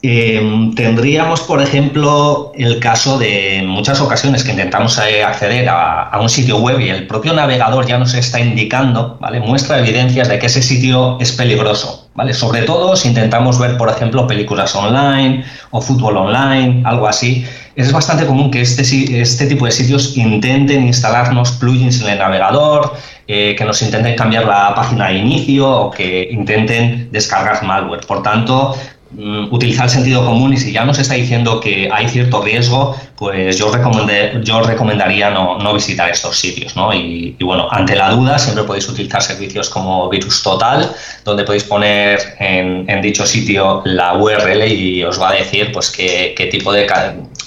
Eh, 0.00 0.70
tendríamos, 0.76 1.40
por 1.40 1.60
ejemplo, 1.60 2.52
el 2.54 2.78
caso 2.78 3.18
de 3.18 3.64
muchas 3.66 4.00
ocasiones 4.00 4.44
que 4.44 4.52
intentamos 4.52 4.96
eh, 4.98 5.24
acceder 5.24 5.68
a, 5.68 6.16
un 6.20 6.28
sitio 6.28 6.58
web 6.58 6.78
y 6.78 6.88
el 6.88 7.08
propio 7.08 7.32
navegador 7.32 7.84
ya 7.84 7.98
nos 7.98 8.14
está 8.14 8.38
indicando, 8.38 9.18
¿vale? 9.20 9.40
Muestra 9.40 9.80
evidencias 9.80 10.28
de 10.28 10.38
que 10.38 10.46
ese 10.46 10.62
sitio 10.62 11.18
es 11.20 11.32
peligroso, 11.32 12.08
¿vale? 12.14 12.32
Sobre 12.32 12.62
todo 12.62 12.94
si 12.94 13.08
intentamos 13.08 13.58
ver, 13.58 13.76
por 13.76 13.88
ejemplo, 13.88 14.26
películas 14.28 14.72
online 14.76 15.44
o 15.70 15.80
fútbol 15.80 16.16
online, 16.16 16.82
algo 16.84 17.08
así. 17.08 17.44
Es 17.74 17.92
bastante 17.92 18.24
común 18.24 18.52
que 18.52 18.60
este, 18.60 18.82
este 19.20 19.46
tipo 19.46 19.64
de 19.64 19.72
sitios 19.72 20.16
intenten 20.16 20.86
instalarnos 20.86 21.52
plugins 21.52 22.00
en 22.02 22.10
el 22.10 22.18
navegador, 22.18 22.94
eh, 23.26 23.54
que 23.58 23.64
nos 23.64 23.82
intenten 23.82 24.16
cambiar 24.16 24.46
la 24.46 24.74
página 24.74 25.08
de 25.08 25.14
inicio 25.18 25.68
o 25.68 25.90
que 25.90 26.28
intenten 26.30 27.10
descargar 27.12 27.62
malware. 27.62 28.06
Por 28.06 28.22
tanto, 28.22 28.74
utilizar 29.16 29.86
el 29.86 29.90
sentido 29.90 30.24
común 30.24 30.52
y 30.52 30.58
si 30.58 30.70
ya 30.72 30.84
nos 30.84 30.98
está 30.98 31.14
diciendo 31.14 31.60
que 31.60 31.88
hay 31.90 32.08
cierto 32.08 32.42
riesgo, 32.42 32.94
pues 33.16 33.56
yo, 33.56 33.72
recomendé, 33.72 34.40
yo 34.44 34.60
recomendaría 34.60 35.30
no, 35.30 35.58
no, 35.58 35.72
visitar 35.72 36.10
estos 36.10 36.38
sitios. 36.38 36.76
¿no? 36.76 36.92
Y, 36.92 37.34
y, 37.38 37.44
bueno, 37.44 37.68
ante 37.70 37.96
la 37.96 38.10
duda 38.10 38.38
siempre 38.38 38.64
podéis 38.64 38.88
utilizar 38.88 39.22
servicios 39.22 39.70
como 39.70 40.08
Virus 40.10 40.42
Total, 40.42 40.92
donde 41.24 41.44
podéis 41.44 41.64
poner 41.64 42.36
en, 42.38 42.88
en 42.88 43.00
dicho 43.00 43.24
sitio 43.24 43.82
la 43.86 44.14
URL 44.14 44.70
y 44.70 45.02
os 45.04 45.20
va 45.20 45.30
a 45.30 45.34
decir 45.34 45.72
pues 45.72 45.90
qué, 45.90 46.34
qué 46.36 46.46
tipo 46.46 46.72
de 46.72 46.86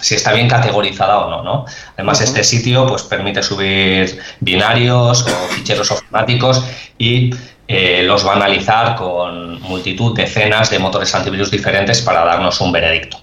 si 0.02 0.16
está 0.16 0.34
bien 0.34 0.48
categorizada 0.48 1.20
o 1.20 1.30
no, 1.30 1.44
¿no? 1.44 1.66
Además, 1.96 2.20
uh 2.20 2.24
-huh. 2.24 2.28
este 2.28 2.44
sitio 2.44 2.88
pues 2.88 3.04
permite 3.04 3.44
subir 3.44 4.20
binarios 4.40 5.22
o 5.22 5.54
ficheros 5.54 5.92
ofimáticos 5.92 6.64
y 6.98 7.32
eh, 7.72 8.04
los 8.04 8.26
va 8.26 8.34
a 8.34 8.36
analizar 8.36 8.96
con 8.96 9.62
multitud, 9.62 10.16
decenas 10.16 10.70
de 10.70 10.80
motores 10.80 11.14
antivirus 11.16 11.50
diferentes 11.50 12.02
para 12.02 12.26
darnos 12.26 12.60
un 12.62 12.72
veredicto. 12.72 13.18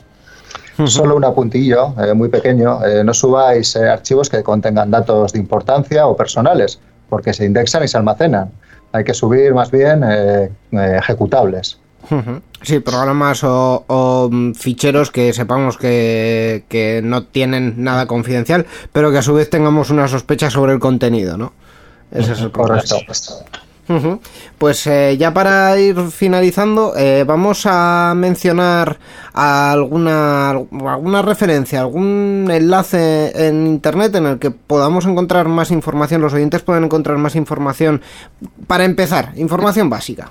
Solo 0.87 1.17
un 1.17 1.25
apuntillo 1.25 1.95
eh, 2.01 2.15
muy 2.15 2.29
pequeño. 2.29 2.85
Eh, 2.85 3.03
no 3.03 3.13
subáis 3.13 3.75
eh, 3.75 3.89
archivos 3.89 4.29
que 4.29 4.43
contengan 4.43 4.91
datos 4.91 5.33
de 5.33 5.41
importancia 5.41 6.07
o 6.07 6.17
personales, 6.17 6.79
porque 7.09 7.33
se 7.33 7.45
indexan 7.45 7.83
y 7.83 7.89
se 7.89 7.97
almacenan. 7.97 8.53
Hay 8.93 9.05
que 9.05 9.13
subir 9.13 9.55
más 9.55 9.71
bien 9.71 10.03
eh, 10.05 10.51
ejecutables. 10.73 11.79
Sí, 12.63 12.79
programas 12.79 13.43
o, 13.45 13.85
o, 13.87 14.31
ficheros 14.55 15.11
que 15.11 15.33
sepamos 15.33 15.77
que, 15.77 16.65
que, 16.69 17.03
no 17.03 17.25
tienen 17.25 17.83
nada 17.83 18.07
confidencial, 18.07 18.67
pero 18.93 19.11
que 19.11 19.19
a 19.19 19.23
su 19.23 19.35
vez 19.35 19.51
tengamos 19.51 19.91
una 19.91 20.09
sospecha 20.09 20.49
sobre 20.49 20.73
el 20.73 20.79
contenido, 20.79 21.37
¿no? 21.37 21.53
Ese 22.11 22.33
es 22.33 22.41
el 22.41 22.51
correcto. 22.51 22.97
Uh 23.89 23.95
-huh. 23.95 24.21
Pues 24.59 24.87
eh, 24.87 25.17
ya 25.19 25.33
para 25.33 25.79
ir 25.79 25.97
finalizando, 26.11 26.95
eh, 26.97 27.25
vamos 27.27 27.65
a 27.65 28.13
mencionar 28.15 28.99
alguna, 29.33 30.51
alguna 30.51 31.23
referencia, 31.23 31.81
algún 31.81 32.49
enlace 32.51 33.33
en 33.49 33.67
internet 33.67 34.15
en 34.17 34.27
el 34.27 34.39
que 34.39 34.51
podamos 34.51 35.07
encontrar 35.07 35.49
más 35.49 35.71
información, 35.71 36.21
los 36.21 36.35
oyentes 36.35 36.63
pueden 36.63 36.85
encontrar 36.85 37.17
más 37.17 37.35
información. 37.35 38.03
Para 38.67 38.85
empezar, 38.85 39.33
información 39.37 39.89
básica. 39.89 40.31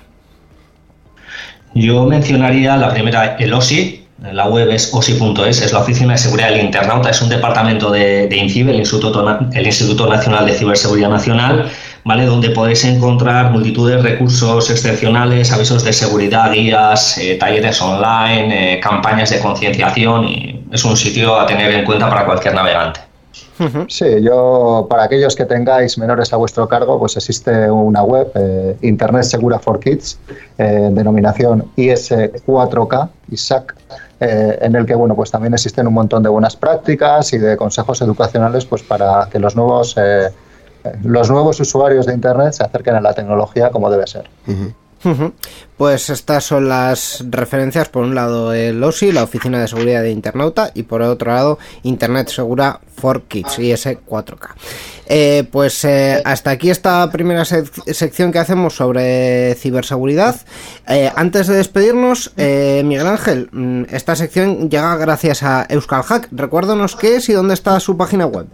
Yo 1.74 2.04
mencionaría 2.04 2.76
la 2.76 2.92
primera, 2.92 3.36
el 3.36 3.52
OSI, 3.52 4.04
la 4.32 4.48
web 4.48 4.70
es 4.70 4.92
osi.es, 4.92 5.62
es 5.62 5.72
la 5.72 5.78
Oficina 5.80 6.12
de 6.12 6.18
Seguridad 6.18 6.50
del 6.50 6.64
Internauta, 6.64 7.10
es 7.10 7.22
un 7.22 7.28
departamento 7.28 7.90
de, 7.90 8.26
de 8.26 8.36
INCIBE, 8.36 8.72
el 8.72 8.78
Instituto, 8.80 9.38
el 9.52 9.66
Instituto 9.66 10.08
Nacional 10.08 10.46
de 10.46 10.54
Ciberseguridad 10.54 11.10
Nacional, 11.10 11.70
¿vale? 12.08 12.24
donde 12.24 12.48
podéis 12.50 12.84
encontrar 12.84 13.52
multitud 13.52 13.90
de 13.90 13.98
recursos 13.98 14.70
excepcionales, 14.70 15.52
avisos 15.52 15.84
de 15.84 15.92
seguridad, 15.92 16.50
guías, 16.50 17.18
eh, 17.18 17.36
talleres 17.38 17.82
online, 17.82 18.76
eh, 18.76 18.80
campañas 18.80 19.28
de 19.28 19.40
concienciación 19.40 20.24
y 20.24 20.64
es 20.72 20.84
un 20.86 20.96
sitio 20.96 21.38
a 21.38 21.44
tener 21.44 21.70
en 21.70 21.84
cuenta 21.84 22.08
para 22.08 22.24
cualquier 22.24 22.54
navegante. 22.54 23.00
Sí, 23.88 24.06
yo, 24.22 24.86
para 24.88 25.02
aquellos 25.02 25.34
que 25.34 25.44
tengáis 25.44 25.98
menores 25.98 26.32
a 26.32 26.36
vuestro 26.36 26.66
cargo, 26.68 26.98
pues 26.98 27.16
existe 27.16 27.70
una 27.70 28.02
web, 28.02 28.30
eh, 28.34 28.76
Internet 28.82 29.24
Segura 29.24 29.58
for 29.58 29.78
Kids, 29.78 30.18
eh, 30.56 30.88
denominación 30.92 31.64
IS4K, 31.76 33.10
ISAC, 33.32 33.74
eh, 34.20 34.58
en 34.62 34.74
el 34.74 34.86
que, 34.86 34.94
bueno, 34.94 35.14
pues 35.14 35.30
también 35.30 35.54
existen 35.54 35.86
un 35.86 35.94
montón 35.94 36.22
de 36.22 36.28
buenas 36.28 36.56
prácticas 36.56 37.32
y 37.32 37.38
de 37.38 37.56
consejos 37.56 38.00
educacionales, 38.00 38.64
pues 38.64 38.82
para 38.82 39.28
que 39.30 39.38
los 39.38 39.54
nuevos, 39.54 39.94
eh, 39.96 40.30
los 41.02 41.30
nuevos 41.30 41.60
usuarios 41.60 42.06
de 42.06 42.14
Internet 42.14 42.52
se 42.52 42.64
acerquen 42.64 42.94
a 42.94 43.00
la 43.00 43.14
tecnología 43.14 43.70
como 43.70 43.90
debe 43.90 44.06
ser. 44.06 44.28
Pues 45.76 46.10
estas 46.10 46.44
son 46.44 46.68
las 46.68 47.24
referencias, 47.30 47.88
por 47.88 48.02
un 48.02 48.14
lado 48.14 48.52
el 48.52 48.82
OSI, 48.82 49.12
la 49.12 49.22
Oficina 49.22 49.60
de 49.60 49.68
Seguridad 49.68 50.02
de 50.02 50.10
Internauta, 50.10 50.72
y 50.74 50.82
por 50.82 51.02
otro 51.02 51.32
lado 51.32 51.58
Internet 51.84 52.28
Segura 52.28 52.80
for 52.96 53.22
Kids, 53.22 53.60
IS4K. 53.60 54.48
Eh, 55.06 55.48
pues 55.50 55.84
eh, 55.84 56.20
hasta 56.24 56.50
aquí 56.50 56.68
esta 56.68 57.08
primera 57.10 57.44
sec 57.44 57.70
sección 57.92 58.32
que 58.32 58.40
hacemos 58.40 58.74
sobre 58.74 59.54
ciberseguridad. 59.54 60.36
Eh, 60.88 61.10
antes 61.14 61.46
de 61.46 61.56
despedirnos, 61.56 62.32
eh, 62.36 62.82
Miguel 62.84 63.06
Ángel, 63.06 63.48
mm, 63.52 63.84
esta 63.90 64.16
sección 64.16 64.68
llega 64.68 64.96
gracias 64.96 65.42
a 65.44 65.66
Euskal 65.70 66.02
Hack. 66.02 66.28
Recuérdanos 66.32 66.96
qué 66.96 67.16
es 67.16 67.28
y 67.28 67.32
dónde 67.32 67.54
está 67.54 67.78
su 67.80 67.96
página 67.96 68.26
web. 68.26 68.48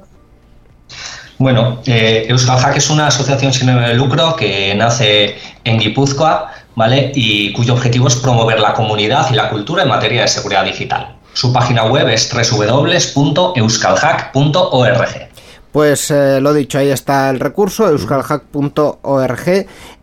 Bueno, 1.45 1.81
eh, 1.85 2.25
Euskal 2.31 2.59
Hack 2.59 2.79
es 2.79 2.89
una 2.89 3.09
asociación 3.09 3.53
sin 3.53 3.69
ánimo 3.69 3.87
de 3.87 3.93
lucro 3.93 4.35
que 4.35 4.75
nace 4.75 5.37
en 5.63 5.79
Guipúzcoa, 5.79 6.51
¿vale? 6.75 7.13
Y 7.15 7.53
cuyo 7.53 7.75
objetivo 7.75 8.09
es 8.09 8.17
promover 8.17 8.61
la 8.61 8.73
comunidad 8.73 9.27
y 9.31 9.35
la 9.35 9.51
cultura 9.51 9.83
en 9.83 9.91
materia 9.91 10.23
de 10.23 10.29
seguridad 10.29 10.65
digital. 10.65 11.17
Su 11.35 11.53
página 11.53 11.85
web 11.85 12.09
es 12.09 12.33
www.euskalhack.org. 12.33 15.29
Pues 15.71 16.11
eh, 16.11 16.41
lo 16.41 16.55
dicho, 16.55 16.79
ahí 16.79 16.89
está 16.89 17.29
el 17.29 17.41
recurso, 17.41 17.91
euskalhack.org. 17.91 19.49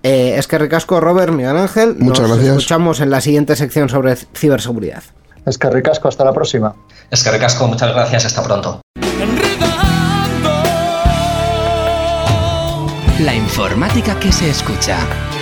Eh, 0.03 0.35
es 0.37 0.45
que 0.45 0.59
ricasco, 0.59 0.99
Robert, 0.99 1.33
Miguel 1.33 1.57
Ángel. 1.57 1.95
Muchas 1.97 2.27
Nos 2.27 2.37
gracias. 2.37 2.57
escuchamos 2.57 2.99
en 2.99 3.09
la 3.09 3.19
siguiente 3.19 3.55
sección 3.55 3.89
sobre 3.89 4.15
ciberseguridad. 4.15 5.01
Es 5.47 5.57
que 5.57 5.71
ricasco, 5.71 6.07
hasta 6.07 6.23
la 6.23 6.33
próxima. 6.33 6.75
Es 7.09 7.23
que 7.23 7.31
ricasco, 7.31 7.67
muchas 7.67 7.91
gracias, 7.91 8.25
hasta 8.25 8.43
pronto. 8.43 8.81
Informática 13.51 14.17
que 14.17 14.31
se 14.31 14.49
escucha. 14.49 15.40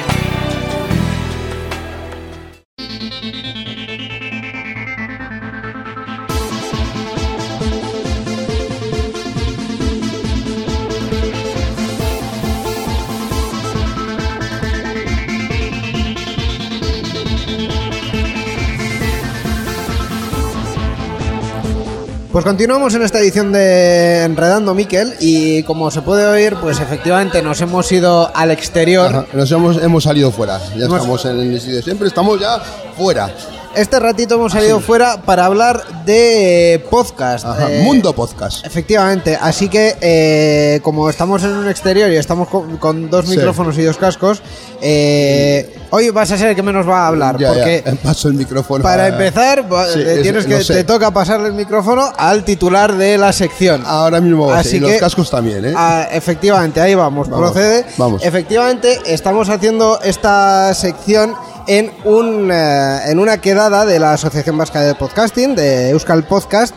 Pues 22.40 22.46
continuamos 22.48 22.96
en 22.96 23.02
esta 23.02 23.20
edición 23.20 23.52
de 23.52 24.24
Enredando 24.24 24.74
Miquel 24.74 25.14
y 25.20 25.62
como 25.64 25.92
se 25.92 26.02
puede 26.02 26.26
oír, 26.26 26.56
pues 26.62 26.80
efectivamente 26.80 27.42
nos 27.42 27.60
hemos 27.60 27.92
ido 27.92 28.32
al 28.34 28.50
exterior. 28.50 29.08
Ajá, 29.08 29.26
nos 29.34 29.52
hemos, 29.52 29.84
hemos 29.84 30.06
salido 30.06 30.32
fuera. 30.32 30.58
Ya 30.78 30.86
Hemos- 30.86 31.00
estamos 31.00 31.26
en 31.26 31.38
el 31.42 31.60
sitio 31.60 31.82
siempre, 31.82 32.08
estamos 32.08 32.40
ya 32.40 32.58
fuera. 32.96 33.30
Este 33.76 34.00
ratito 34.00 34.36
hemos 34.36 34.52
salido 34.52 34.80
fuera 34.80 35.22
para 35.22 35.46
hablar 35.46 36.04
de 36.04 36.84
podcast. 36.90 37.46
Ajá, 37.46 37.72
Eh, 37.72 37.82
Mundo 37.84 38.14
Podcast. 38.14 38.66
Efectivamente, 38.66 39.38
así 39.40 39.70
que 39.70 39.96
eh, 40.02 40.80
como 40.82 41.10
estamos 41.10 41.44
en 41.44 41.52
un 41.52 41.70
exterior 41.70 42.12
y 42.12 42.16
estamos 42.18 42.48
con, 42.50 42.78
con 42.78 43.10
dos 43.10 43.26
Sí. 43.26 43.38
micrófonos 43.38 43.78
y 43.78 43.84
dos 43.84 43.98
cascos, 43.98 44.42
eh, 44.82 45.78
hoy 45.92 46.10
vas 46.10 46.32
a 46.32 46.38
ser 46.38 46.50
el 46.50 46.56
que 46.56 46.64
menos 46.64 46.90
va 46.90 47.04
a 47.04 47.08
hablar. 47.08 47.38
Ya, 47.38 47.50
porque 47.54 47.84
ya, 47.86 47.94
paso 47.96 48.28
el 48.28 48.34
micrófono. 48.34 48.84
para 48.84 49.04
a- 49.04 49.08
empezar, 49.10 49.72
va- 49.72 49.88
Sí, 49.88 50.02
es- 50.02 50.24
tienes 50.24 50.46
que 50.48 50.58
te 50.58 50.84
toca 50.84 51.12
pasarle 51.12 51.48
el 51.48 51.54
micrófono 51.54 52.12
al 52.18 52.44
titular 52.44 52.96
de 52.98 53.18
la 53.20 53.32
sección. 53.32 53.84
Ahora 53.86 54.20
mismo 54.20 54.52
Así 54.52 54.78
y 54.78 54.80
los 54.80 54.92
que- 54.92 54.98
cascos 54.98 55.30
también, 55.30 55.64
¿eh? 55.64 55.74
Ah, 55.78 56.08
efectivamente, 56.12 56.82
ahí 56.82 56.96
vamos, 56.96 57.30
Vamos, 57.30 57.52
procede. 57.52 57.86
vamos. 57.98 58.24
Efectivamente, 58.26 59.00
estamos 59.06 59.48
haciendo 59.48 60.02
esta 60.02 60.74
sección 60.74 61.36
en, 61.70 61.92
un, 62.04 62.50
eh, 62.52 63.00
en 63.06 63.20
una 63.20 63.38
quedada 63.40 63.86
de 63.86 64.00
la 64.00 64.14
Asociación 64.14 64.58
Vasca 64.58 64.82
de 64.82 64.96
Podcasting, 64.96 65.56
de 65.56 65.92
Euskal 65.92 66.24
Podcast. 66.24 66.74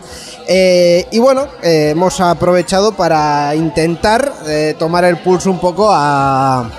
Eh, 0.47 1.07
y 1.11 1.17
bueno, 1.19 1.47
eh, 1.63 1.89
hemos 1.91 2.21
aprovechado 2.21 2.91
para 2.93 3.55
intentar 3.55 4.31
tomar 4.77 5.03
el 5.05 5.17
pulso 5.17 5.49
un 5.49 5.59
poco 5.59 5.89
a- 5.91 6.69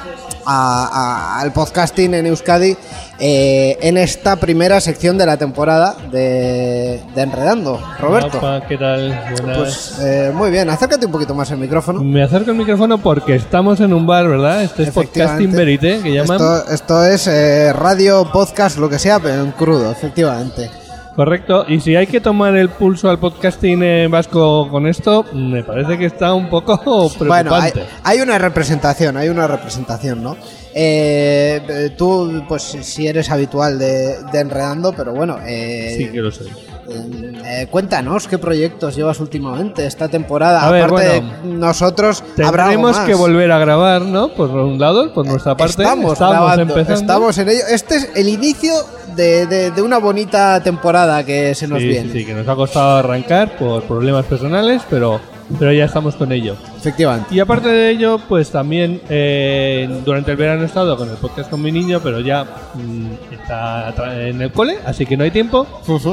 a- 0.46 1.40
al 1.40 1.53
podcasting 1.53 2.14
en 2.14 2.27
Euskadi 2.27 2.77
eh, 3.18 3.79
en 3.81 3.96
esta 3.96 4.37
primera 4.37 4.81
sección 4.81 5.16
de 5.18 5.27
la 5.27 5.37
temporada 5.37 5.96
de, 6.11 7.00
de 7.14 7.22
Enredando. 7.22 7.81
Roberto. 8.00 8.38
Opa, 8.38 8.62
¿qué 8.66 8.77
tal? 8.77 9.09
Buenas. 9.33 9.59
Pues 9.59 9.98
eh, 10.00 10.33
muy 10.35 10.50
bien, 10.50 10.68
acércate 10.70 11.07
un 11.07 11.12
poquito 11.12 11.35
más 11.35 11.50
el 11.50 11.59
micrófono. 11.59 12.03
Me 12.03 12.22
acerco 12.22 12.50
el 12.50 12.57
micrófono 12.57 12.98
porque 12.98 13.35
estamos 13.37 13.81
en 13.81 13.92
un 13.92 14.07
bar, 14.07 14.29
¿verdad? 14.29 14.62
Este 14.62 14.85
es 14.85 14.90
Podcasting. 14.90 15.53
Verite, 15.53 16.00
que 16.03 16.12
llaman. 16.12 16.37
Esto, 16.37 16.70
esto 16.72 17.05
es 17.05 17.27
eh, 17.27 17.72
radio, 17.72 18.29
podcast, 18.33 18.79
lo 18.79 18.88
que 18.88 18.98
sea, 18.98 19.20
pero 19.20 19.42
en 19.42 19.53
crudo, 19.53 19.90
efectivamente. 19.90 20.70
Correcto, 21.14 21.64
y 21.68 21.79
si 21.79 21.94
hay 21.94 22.09
que 22.09 22.20
tomar 22.20 22.57
el 22.57 22.70
pulso 22.70 23.09
al 23.09 23.20
podcasting 23.20 23.81
en 23.85 24.11
vasco 24.11 24.68
con 24.68 24.88
esto, 24.88 25.24
me 25.33 25.62
parece 25.62 25.96
que 25.96 26.07
está 26.07 26.35
un 26.35 26.50
poco 26.50 26.77
preocupante. 27.16 27.29
Bueno, 27.29 27.55
hay, 27.55 27.72
hay 28.03 28.20
una 28.20 28.37
representación, 28.37 29.16
hay 29.16 29.29
una 29.29 29.46
representación, 29.46 30.24
¿no? 30.24 30.37
Eh, 30.77 31.61
eh, 31.69 31.91
tú, 31.97 32.43
pues 32.49 32.63
si 32.63 33.07
eres 33.07 33.31
habitual 33.31 33.79
de, 33.79 34.17
de 34.33 34.39
Enredando, 34.41 34.93
pero 34.93 35.13
bueno, 35.15 35.39
eh, 35.47 35.95
Sí 35.97 36.09
que 36.09 36.19
lo 36.21 36.33
sé. 36.33 36.45
eh, 37.47 37.69
cuéntanos 37.71 38.27
qué 38.27 38.39
proyectos 38.39 38.97
llevas 38.97 39.21
últimamente 39.21 39.87
esta 39.87 40.09
temporada. 40.09 40.67
A 40.67 40.71
ver, 40.73 40.85
Aparte 40.85 41.21
bueno, 41.21 41.33
de 41.45 41.49
nosotros, 41.59 42.25
Tendremos 42.35 42.99
que 42.99 43.15
volver 43.15 43.53
a 43.53 43.59
grabar, 43.61 44.03
¿no? 44.03 44.31
Por 44.35 44.51
un 44.51 44.79
lado, 44.81 45.13
por 45.15 45.25
nuestra 45.27 45.57
parte. 45.57 45.83
Estamos, 45.85 46.19
grabando, 46.19 46.63
empezando. 46.63 46.95
estamos 47.01 47.39
en 47.39 47.49
ello. 47.51 47.63
Este 47.71 47.95
es 47.97 48.11
el 48.17 48.29
inicio 48.29 48.75
de, 49.15 49.47
de- 49.47 49.71
de 49.71 49.81
una 49.83 49.99
bonita 49.99 50.61
temporada 50.61 51.25
que 51.25 51.55
se 51.55 51.69
nos 51.69 51.79
sí, 51.81 51.87
viene. 51.87 52.13
sí, 52.13 52.19
sí, 52.19 52.25
que 52.27 52.35
nos 52.35 52.49
ha 52.49 52.57
costado 52.57 52.97
arrancar 52.97 53.57
por 53.57 53.85
problemas 53.85 54.25
personales, 54.27 54.83
pero, 54.91 55.21
pero 55.59 55.72
ya 55.72 55.85
estamos 55.85 56.16
con 56.16 56.33
ello. 56.33 56.57
Efectivamente. 56.76 57.35
Y 57.35 57.40
aparte 57.40 57.68
de 57.68 57.90
ello, 57.90 58.18
pues 58.28 58.50
también 58.50 59.00
eh, 59.09 59.88
durante 60.04 60.33
el 60.33 60.37
verano 60.37 60.62
he 60.62 60.66
estado 60.66 60.96
con 60.96 61.09
el 61.09 61.16
podcast 61.16 61.50
con 61.50 61.62
mi 61.62 61.72
niño, 61.72 62.00
pero 62.02 62.20
ya 62.20 62.44
mm, 62.74 63.33
está 63.33 63.94
en 64.28 64.40
el 64.40 64.52
cole, 64.52 64.78
así 64.85 65.07
que 65.07 65.16
no 65.16 65.24
hay 65.24 65.30
tiempo. 65.30 65.66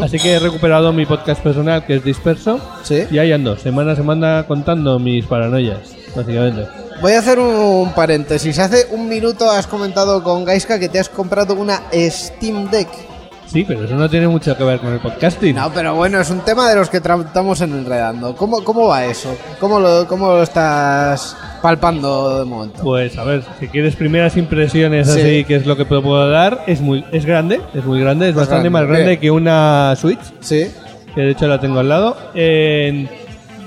Así 0.04 0.20
que 0.20 0.34
he 0.34 0.40
recuperado 0.40 0.94
mi 0.94 1.06
podcast 1.06 1.42
personal, 1.42 1.86
que 1.86 1.96
es 1.96 2.04
disperso. 2.04 2.60
Sí. 2.84 3.04
Y 3.12 3.18
ahí 3.18 3.32
ando, 3.32 3.58
semana 3.58 3.94
a 3.94 3.96
semana 3.96 4.46
contando 4.48 5.00
mis 5.00 5.26
paranoias, 5.26 5.96
básicamente. 6.16 6.68
Voy 7.02 7.14
a 7.14 7.20
hacer 7.20 7.40
un 7.40 7.94
paréntesis. 7.94 8.60
Hace 8.60 8.86
un 8.92 9.10
minuto 9.10 9.50
has 9.50 9.66
comentado 9.66 10.24
con 10.24 10.46
Gaiska 10.46 10.80
que 10.80 10.88
te 10.88 11.00
has 11.00 11.10
comprado 11.10 11.56
una 11.56 11.82
Steam 11.92 12.70
Deck. 12.70 13.11
Sí, 13.52 13.66
pero 13.68 13.84
eso 13.84 13.96
no 13.96 14.10
tiene 14.10 14.30
mucho 14.30 14.56
que 14.56 14.64
ver 14.64 14.80
con 14.80 14.94
el 14.94 15.00
podcasting. 15.00 15.56
No, 15.56 15.70
pero 15.74 15.94
bueno, 15.94 16.22
es 16.22 16.30
un 16.30 16.40
tema 16.40 16.70
de 16.70 16.76
los 16.76 16.90
que 16.90 17.02
tratamos 17.02 17.60
en 17.60 17.74
Enredando. 17.74 18.34
¿Cómo, 18.36 18.64
cómo 18.64 18.88
va 18.88 19.04
eso? 19.06 19.36
¿Cómo 19.60 19.78
lo, 19.78 20.08
¿Cómo 20.08 20.28
lo 20.28 20.42
estás 20.44 21.36
palpando 21.62 22.40
de 22.40 22.46
momento? 22.46 22.82
Pues 22.82 23.18
a 23.18 23.26
ver, 23.26 23.44
si 23.60 23.68
quieres 23.68 23.98
primeras 23.98 24.38
impresiones 24.38 25.12
Sí. 25.12 25.20
así, 25.20 25.44
que 25.44 25.56
es 25.58 25.66
lo 25.66 25.76
que 25.76 25.84
puedo 25.84 26.30
dar, 26.30 26.64
es 26.66 26.80
muy 26.80 27.04
es 27.12 27.26
grande, 27.26 27.60
es 27.74 27.84
muy 27.84 28.00
grande, 28.00 28.30
es 28.30 28.36
bastante 28.36 28.70
grande, 28.70 28.70
más 28.70 28.88
grande 28.88 29.20
que 29.20 29.30
una 29.32 29.96
Switch, 29.98 30.22
Sí. 30.40 30.72
que 31.14 31.22
de 31.22 31.32
hecho 31.32 31.46
la 31.48 31.60
tengo 31.60 31.80
al 31.80 31.90
lado. 31.90 32.16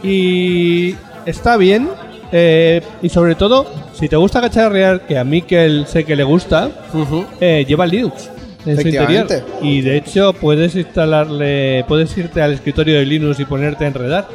Y 0.03 0.95
está 1.27 1.57
bien, 1.59 1.91
eh, 2.33 2.81
y 3.03 3.09
sobre 3.11 3.35
todo, 3.35 3.67
si 3.93 4.09
te 4.09 4.17
gusta 4.17 4.41
cacharrear, 4.41 5.03
que 5.07 5.19
a 5.19 5.25
Mikel 5.25 5.87
sé 5.87 6.05
que 6.05 6.17
le 6.17 6.25
gusta, 6.25 6.71
eh, 7.41 7.65
lleva 7.69 7.87
Linux 7.87 8.31
en 8.67 8.81
su 8.81 8.89
interior. 8.89 9.27
Y 9.63 9.81
de 9.81 9.97
hecho 9.97 10.33
puedes 10.33 10.75
instalarle, 10.75 11.85
puedes 11.87 12.17
irte 12.17 12.43
al 12.43 12.53
escritorio 12.53 12.99
de 12.99 13.07
Linux 13.07 13.41
y 13.41 13.45
ponerte 13.45 13.85
a 13.85 13.89
enredar. 13.89 14.29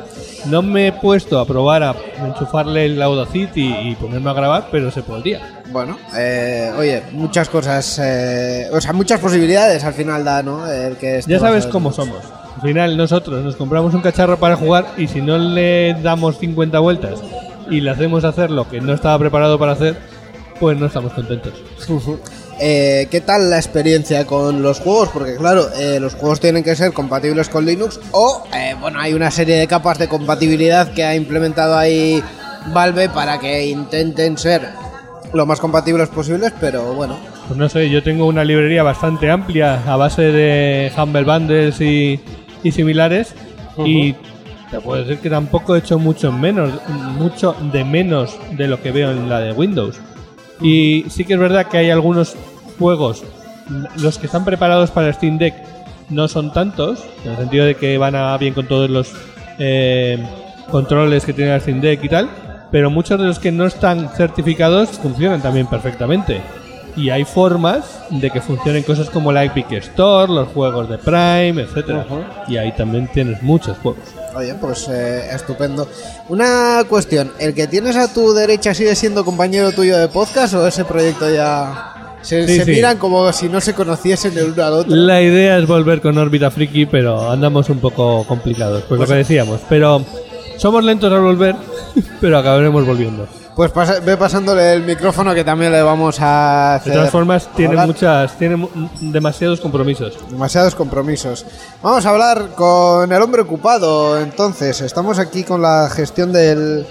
No 0.45 0.61
me 0.61 0.87
he 0.87 0.91
puesto 0.91 1.39
a 1.39 1.45
probar 1.45 1.83
a 1.83 1.95
enchufarle 2.25 2.85
el 2.85 3.01
Audacity 3.01 3.75
y 3.83 3.95
ponerme 3.95 4.29
a 4.29 4.33
grabar, 4.33 4.67
pero 4.71 4.89
se 4.89 5.03
podría. 5.03 5.61
Bueno, 5.71 5.97
eh, 6.17 6.71
oye, 6.77 7.03
muchas 7.11 7.49
cosas, 7.49 7.99
eh, 8.01 8.67
o 8.71 8.79
sea, 8.79 8.93
muchas 8.93 9.19
posibilidades 9.19 9.83
al 9.83 9.93
final 9.93 10.23
da, 10.23 10.41
¿no? 10.41 10.69
El 10.69 10.95
que 10.95 11.21
Ya 11.27 11.39
sabes 11.39 11.67
cómo 11.67 11.91
somos. 11.91 12.19
Al 12.55 12.61
final 12.61 12.97
nosotros 12.97 13.43
nos 13.43 13.55
compramos 13.55 13.93
un 13.93 14.01
cacharro 14.01 14.37
para 14.37 14.55
jugar 14.55 14.85
y 14.97 15.07
si 15.07 15.21
no 15.21 15.37
le 15.37 15.93
damos 16.01 16.39
50 16.39 16.79
vueltas 16.79 17.19
y 17.69 17.81
le 17.81 17.91
hacemos 17.91 18.23
hacer 18.23 18.49
lo 18.49 18.67
que 18.67 18.81
no 18.81 18.93
estaba 18.93 19.17
preparado 19.19 19.59
para 19.59 19.73
hacer, 19.73 19.95
pues 20.60 20.78
no 20.78 20.88
estamos 20.88 21.13
contentos. 21.13 21.54
Eh, 22.60 23.08
¿Qué 23.10 23.22
tal 23.22 23.50
la 23.50 23.58
experiencia 23.58 24.26
con 24.26 24.62
los 24.62 24.80
juegos? 24.80 25.10
Porque 25.10 25.36
claro, 25.38 25.67
eh, 25.78 26.00
los 26.00 26.15
juegos 26.15 26.39
tienen 26.39 26.63
que 26.63 26.76
ser 26.76 26.91
compatibles 26.91 27.48
con 27.48 27.65
Linux 27.65 28.00
o, 28.12 28.43
eh, 28.54 28.76
bueno, 28.80 29.00
hay 29.00 29.13
una 29.13 29.32
serie 29.32 29.56
de 29.56 29.67
capas 29.67 29.98
de 29.98 30.08
compatibilidad 30.08 30.91
que 30.91 31.04
ha 31.04 31.15
implementado 31.15 31.78
ahí 31.78 32.22
Valve 32.74 33.10
para 33.10 33.39
que 33.39 33.67
intenten 33.67 34.38
ser 34.38 34.67
lo 35.34 35.45
más 35.45 35.60
compatibles 35.60 36.10
posibles, 36.10 36.52
pero 36.60 36.93
bueno, 36.93 37.17
Pues 37.48 37.58
no 37.58 37.69
sé, 37.69 37.89
yo 37.89 38.04
tengo 38.04 38.26
una 38.26 38.43
librería 38.43 38.84
bastante 38.84 39.32
amplia 39.32 39.82
a 39.86 39.95
base 39.95 40.24
de 40.24 40.91
Humble 40.98 41.24
Bundles 41.24 41.80
y, 41.80 42.19
y 42.63 42.72
similares 42.72 43.34
y 43.78 44.13
te 44.69 44.80
puedo 44.82 45.04
decir 45.04 45.19
que 45.19 45.30
tampoco 45.30 45.76
he 45.76 45.80
hecho 45.80 45.98
mucho 45.98 46.32
menos, 46.32 46.72
mucho 47.17 47.56
de 47.72 47.84
menos 47.84 48.38
de 48.52 48.67
lo 48.67 48.82
que 48.82 48.91
veo 48.91 49.12
en 49.12 49.30
la 49.30 49.39
de 49.39 49.54
Windows. 49.54 50.00
Y 50.62 51.06
sí 51.10 51.24
que 51.26 51.34
es 51.34 51.39
verdad 51.39 51.67
que 51.67 51.78
hay 51.78 51.89
algunos 51.89 52.36
juegos, 52.78 53.24
los 53.98 54.17
que 54.17 54.26
están 54.26 54.45
preparados 54.45 54.91
para 54.91 55.13
Steam 55.13 55.38
Deck 55.38 55.54
no 56.10 56.28
son 56.28 56.52
tantos, 56.52 57.04
en 57.24 57.32
el 57.32 57.38
sentido 57.38 57.65
de 57.65 57.76
que 57.76 57.98
van 57.98 58.15
a 58.15 58.38
bien 58.38 58.54
con 58.54 58.67
todos 58.67 58.89
los 58.89 59.13
eh, 59.60 60.17
controles 60.72 61.26
que 61.26 61.34
tiene 61.34 61.54
el 61.54 61.62
Steam 61.62 61.82
Deck 61.82 62.04
y 62.04 62.10
tal, 62.10 62.30
pero 62.72 62.89
muchos 62.89 63.19
de 63.19 63.26
los 63.26 63.39
que 63.39 63.52
no 63.52 63.65
están 63.65 64.10
certificados 64.10 64.89
funcionan 64.89 65.41
también 65.41 65.67
perfectamente. 65.67 66.41
Y 66.99 67.09
hay 67.09 67.23
formas 67.23 67.85
de 68.09 68.29
que 68.29 68.41
funcionen 68.41 68.83
cosas 68.83 69.09
como 69.09 69.31
la 69.31 69.43
Epic 69.45 69.71
Store, 69.73 70.31
los 70.31 70.49
juegos 70.49 70.89
de 70.89 70.97
Prime, 70.97 71.62
etcétera. 71.62 72.05
Y 72.47 72.57
ahí 72.57 72.71
también 72.73 73.07
tienes 73.13 73.41
muchos 73.41 73.77
juegos. 73.77 74.03
oye, 74.35 74.53
pues 74.55 74.88
eh, 74.89 75.29
estupendo. 75.33 75.88
Una 76.27 76.83
cuestión, 76.89 77.31
¿el 77.39 77.53
que 77.53 77.67
tienes 77.67 77.95
a 77.95 78.12
tu 78.13 78.33
derecha 78.33 78.73
sigue 78.73 78.95
siendo 78.95 79.23
compañero 79.23 79.71
tuyo 79.71 79.97
de 79.97 80.07
podcast 80.07 80.53
o 80.55 80.67
ese 80.67 80.83
proyecto 80.85 81.29
ya... 81.33 81.95
Se, 82.21 82.45
Sí, 82.45 82.57
se 82.57 82.65
sí. 82.65 82.71
miran 82.71 82.97
como 82.97 83.31
si 83.31 83.47
no 83.47 83.62
se 83.62 83.73
conociesen 83.73 84.38
el 84.38 84.51
uno 84.51 84.62
al 84.65 84.73
otro. 84.73 84.93
La 84.93 85.21
idea 85.21 85.57
es 85.57 85.65
volver 85.65 86.01
con 86.01 86.17
órbita 86.17 86.51
friki, 86.51 86.85
pero 86.85 87.31
andamos 87.31 87.69
un 87.69 87.79
poco 87.79 88.25
complicados, 88.27 88.83
pues 88.89 88.99
lo 88.99 89.07
que 89.07 89.13
decíamos. 89.13 89.62
Pero 89.69 90.03
somos 90.60 90.84
lentos 90.84 91.12
al 91.12 91.22
volver, 91.22 91.56
pero 92.22 92.38
acabaremos 92.38 92.86
volviendo. 92.86 93.28
Pues 93.56 93.72
pasa- 93.72 94.00
ve 94.00 94.15
pasándole 94.15 94.72
el 94.74 94.84
micrófono 94.84 95.34
que 95.34 95.43
también 95.43 95.72
le 95.74 95.82
vamos 95.82 96.17
a 96.22 96.69
De 96.74 96.76
hacer. 96.82 96.93
todas 96.93 97.10
formas, 97.10 97.50
tiene 97.56 97.72
hablar. 97.72 97.88
muchas, 97.88 98.38
tiene 98.38 98.69
demasiados 99.02 99.60
compromisos. 99.60 100.17
Demasiados 100.30 100.76
compromisos. 100.76 101.45
Vamos 101.84 102.06
a 102.06 102.10
hablar 102.12 102.50
con 102.56 103.12
el 103.12 103.22
hombre 103.22 103.41
ocupado. 103.41 104.17
Entonces, 104.19 104.80
estamos 104.80 105.19
aquí 105.19 105.43
con 105.43 105.62
la 105.62 105.89
gestión 105.89 106.32
del, 106.32 106.86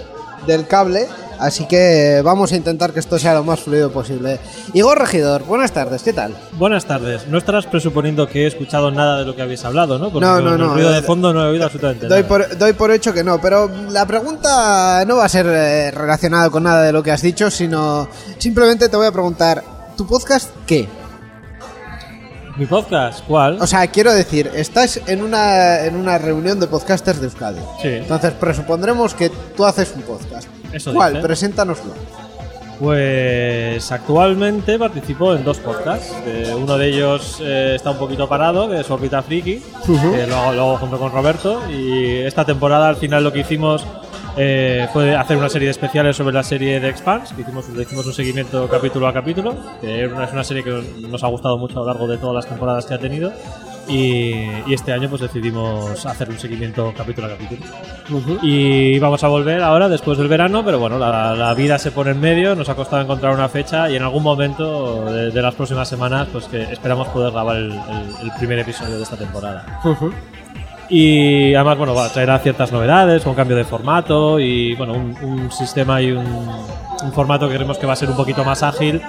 del 0.45 0.67
cable. 0.67 1.07
Así 1.39 1.65
que 1.67 2.21
vamos 2.23 2.51
a 2.51 2.57
intentar 2.57 2.91
que 2.91 2.99
esto 2.99 3.17
sea 3.17 3.33
lo 3.33 3.43
más 3.45 3.61
fluido 3.61 3.89
posible. 3.91 4.39
Igor 4.73 4.99
Regidor, 4.99 5.45
buenas 5.45 5.71
tardes, 5.71 6.03
¿qué 6.03 6.11
tal? 6.11 6.35
Buenas 6.53 6.85
tardes. 6.85 7.27
No 7.27 7.37
estarás 7.37 7.65
presuponiendo 7.65 8.27
que 8.27 8.43
he 8.43 8.47
escuchado 8.47 8.91
nada 8.91 9.19
de 9.19 9.25
lo 9.25 9.35
que 9.35 9.41
habéis 9.41 9.63
hablado, 9.63 9.97
¿no? 9.97 10.11
Porque 10.11 10.25
No, 10.25 10.41
no, 10.41 10.53
el 10.55 10.59
no, 10.59 10.73
ruido 10.73 10.91
de 10.91 11.01
fondo 11.01 11.33
no 11.33 11.45
he 11.45 11.49
oído 11.51 11.63
absolutamente 11.65 12.07
Doy 12.07 12.23
nada. 12.23 12.27
por, 12.27 12.57
doy 12.57 12.73
por 12.73 12.91
hecho 12.91 13.13
que 13.13 13.23
no, 13.23 13.39
pero 13.39 13.69
la 13.89 14.05
pregunta 14.05 15.05
no 15.07 15.15
va 15.15 15.25
a 15.25 15.29
ser 15.29 15.45
eh, 15.47 15.91
relacionada 15.91 16.49
con 16.49 16.63
nada 16.63 16.83
de 16.83 16.91
lo 16.91 17.01
que 17.01 17.11
has 17.11 17.21
dicho, 17.21 17.49
sino 17.49 18.09
simplemente 18.37 18.89
te 18.89 18.97
voy 18.97 19.07
a 19.07 19.11
preguntar, 19.11 19.63
¿tu 19.95 20.05
podcast 20.05 20.49
qué? 20.67 20.87
¿Mi 22.57 22.65
podcast? 22.65 23.23
¿Cuál? 23.25 23.57
O 23.61 23.67
sea, 23.67 23.87
quiero 23.87 24.11
decir, 24.11 24.51
estás 24.53 24.99
en 25.07 25.23
una, 25.23 25.85
en 25.85 25.95
una 25.95 26.17
reunión 26.17 26.59
de 26.59 26.67
podcasters 26.67 27.21
de 27.21 27.27
Euskadi. 27.27 27.61
Sí. 27.81 27.87
Entonces, 27.87 28.33
presupondremos 28.33 29.13
que 29.13 29.29
tú 29.55 29.63
haces 29.65 29.93
un 29.95 30.01
podcast. 30.01 30.49
Eso 30.71 30.93
¿Cuál? 30.93 31.13
dice. 31.13 31.25
Preséntanoslo. 31.25 31.93
Pues 32.79 33.91
actualmente 33.91 34.79
participo 34.79 35.35
en 35.35 35.43
dos 35.43 35.57
podcasts. 35.57 36.15
Eh, 36.25 36.55
uno 36.57 36.77
de 36.77 36.87
ellos 36.87 37.41
eh, 37.41 37.73
está 37.75 37.91
un 37.91 37.97
poquito 37.97 38.29
parado, 38.29 38.69
que 38.69 38.79
es 38.79 38.89
Orbita 38.89 39.21
Friki, 39.21 39.61
que 39.85 40.27
lo 40.27 40.35
hago, 40.37 40.53
lo 40.53 40.61
hago 40.61 40.77
junto 40.77 40.97
con 40.97 41.11
Roberto. 41.11 41.61
Y 41.69 42.19
esta 42.19 42.45
temporada 42.45 42.87
al 42.87 42.95
final 42.95 43.25
lo 43.25 43.33
que 43.33 43.39
hicimos 43.39 43.85
eh, 44.37 44.87
fue 44.93 45.13
hacer 45.13 45.35
una 45.35 45.49
serie 45.49 45.65
de 45.65 45.71
especiales 45.71 46.15
sobre 46.15 46.33
la 46.33 46.43
serie 46.43 46.79
de 46.79 46.87
Expanse, 46.87 47.35
que 47.35 47.41
hicimos, 47.41 47.67
le 47.67 47.83
hicimos 47.83 48.05
un 48.05 48.13
seguimiento 48.13 48.69
capítulo 48.69 49.07
a 49.07 49.13
capítulo, 49.13 49.53
que 49.81 50.05
es 50.05 50.11
una, 50.11 50.23
es 50.23 50.31
una 50.31 50.45
serie 50.45 50.63
que 50.63 50.81
nos 51.09 51.21
ha 51.25 51.27
gustado 51.27 51.57
mucho 51.57 51.79
a 51.79 51.81
lo 51.81 51.87
largo 51.87 52.07
de 52.07 52.17
todas 52.17 52.35
las 52.35 52.47
temporadas 52.47 52.85
que 52.85 52.93
ha 52.93 52.99
tenido. 52.99 53.33
Y, 53.87 54.33
y 54.67 54.73
este 54.73 54.91
año 54.93 55.09
pues 55.09 55.21
decidimos 55.21 56.05
hacer 56.05 56.29
un 56.29 56.37
seguimiento 56.37 56.93
capítulo 56.95 57.27
a 57.27 57.31
capítulo. 57.31 57.61
Y 58.43 58.99
vamos 58.99 59.23
a 59.23 59.27
volver 59.27 59.63
ahora 59.63 59.89
después 59.89 60.17
del 60.17 60.27
verano, 60.27 60.63
pero 60.63 60.77
bueno, 60.79 60.99
la, 60.99 61.33
la 61.35 61.53
vida 61.55 61.79
se 61.79 61.91
pone 61.91 62.11
en 62.11 62.19
medio, 62.19 62.55
nos 62.55 62.69
ha 62.69 62.75
costado 62.75 63.01
encontrar 63.01 63.33
una 63.33 63.49
fecha 63.49 63.89
y 63.89 63.95
en 63.95 64.03
algún 64.03 64.21
momento 64.23 65.05
de, 65.11 65.31
de 65.31 65.41
las 65.41 65.55
próximas 65.55 65.87
semanas 65.89 66.27
pues 66.31 66.45
que 66.45 66.61
esperamos 66.63 67.07
poder 67.07 67.31
grabar 67.31 67.55
el, 67.57 67.71
el- 67.71 68.25
el 68.27 68.31
primer 68.37 68.59
episodio 68.59 68.97
de 68.97 69.03
esta 69.03 69.17
temporada. 69.17 69.79
Y 70.91 71.53
además, 71.53 71.77
bueno, 71.77 71.93
va, 71.93 72.09
traerá 72.09 72.39
ciertas 72.39 72.71
novedades, 72.71 73.23
un 73.25 73.35
cambio 73.35 73.55
de 73.55 73.63
formato 73.63 74.39
y 74.39 74.73
bueno, 74.75 74.93
un, 74.93 75.15
un 75.23 75.51
sistema 75.51 76.01
y 76.01 76.11
un, 76.11 76.25
un 76.25 77.11
formato 77.13 77.47
que 77.47 77.53
creemos 77.55 77.77
que 77.77 77.85
va 77.85 77.93
a 77.93 77.95
ser 77.95 78.09
un 78.09 78.15
poquito 78.15 78.43
más 78.43 78.63
ágil, 78.63 78.99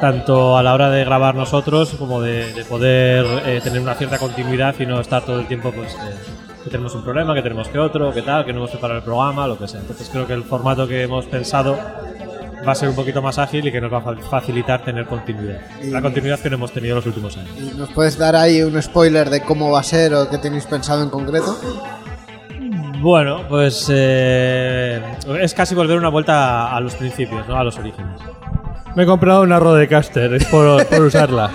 tanto 0.00 0.56
a 0.56 0.62
la 0.62 0.74
hora 0.74 0.90
de 0.90 1.04
grabar 1.04 1.34
nosotros 1.34 1.94
como 1.98 2.20
de, 2.20 2.52
de 2.52 2.64
poder 2.64 3.24
eh, 3.46 3.60
tener 3.62 3.80
una 3.80 3.94
cierta 3.94 4.18
continuidad 4.18 4.74
y 4.78 4.86
no 4.86 5.00
estar 5.00 5.24
todo 5.24 5.40
el 5.40 5.46
tiempo 5.46 5.72
pues 5.72 5.94
que, 5.94 6.64
que 6.64 6.70
tenemos 6.70 6.94
un 6.94 7.02
problema, 7.04 7.34
que 7.34 7.42
tenemos 7.42 7.68
que 7.68 7.78
otro, 7.78 8.12
que 8.12 8.22
tal, 8.22 8.44
que 8.44 8.52
no 8.52 8.58
hemos 8.58 8.70
preparado 8.70 8.98
el 8.98 9.04
programa, 9.04 9.46
lo 9.46 9.58
que 9.58 9.68
sea. 9.68 9.80
Entonces 9.80 10.08
creo 10.10 10.26
que 10.26 10.34
el 10.34 10.44
formato 10.44 10.86
que 10.86 11.02
hemos 11.02 11.24
pensado 11.26 11.78
va 12.66 12.72
a 12.72 12.74
ser 12.74 12.88
un 12.88 12.96
poquito 12.96 13.22
más 13.22 13.38
ágil 13.38 13.66
y 13.68 13.72
que 13.72 13.80
nos 13.80 13.92
va 13.92 13.98
a 13.98 14.02
fa- 14.02 14.16
facilitar 14.28 14.82
tener 14.84 15.06
continuidad. 15.06 15.60
La 15.84 16.02
continuidad 16.02 16.40
que 16.40 16.50
no 16.50 16.56
hemos 16.56 16.72
tenido 16.72 16.96
los 16.96 17.06
últimos 17.06 17.36
años. 17.36 17.50
¿Y 17.58 17.76
¿Nos 17.78 17.88
puedes 17.90 18.18
dar 18.18 18.34
ahí 18.36 18.62
un 18.62 18.80
spoiler 18.82 19.30
de 19.30 19.40
cómo 19.42 19.70
va 19.70 19.80
a 19.80 19.84
ser 19.84 20.12
o 20.14 20.28
qué 20.28 20.38
tenéis 20.38 20.66
pensado 20.66 21.02
en 21.02 21.10
concreto? 21.10 21.56
Bueno, 23.00 23.42
pues 23.48 23.86
eh, 23.92 25.00
es 25.40 25.54
casi 25.54 25.74
volver 25.76 25.96
una 25.98 26.08
vuelta 26.08 26.74
a 26.74 26.80
los 26.80 26.94
principios, 26.96 27.46
¿no? 27.46 27.56
A 27.56 27.62
los 27.62 27.78
orígenes. 27.78 28.20
Me 28.96 29.02
he 29.02 29.06
comprado 29.06 29.42
una 29.42 29.60
Rodecaster, 29.60 30.32
es 30.32 30.46
por, 30.46 30.86
por 30.86 31.02
usarla. 31.02 31.50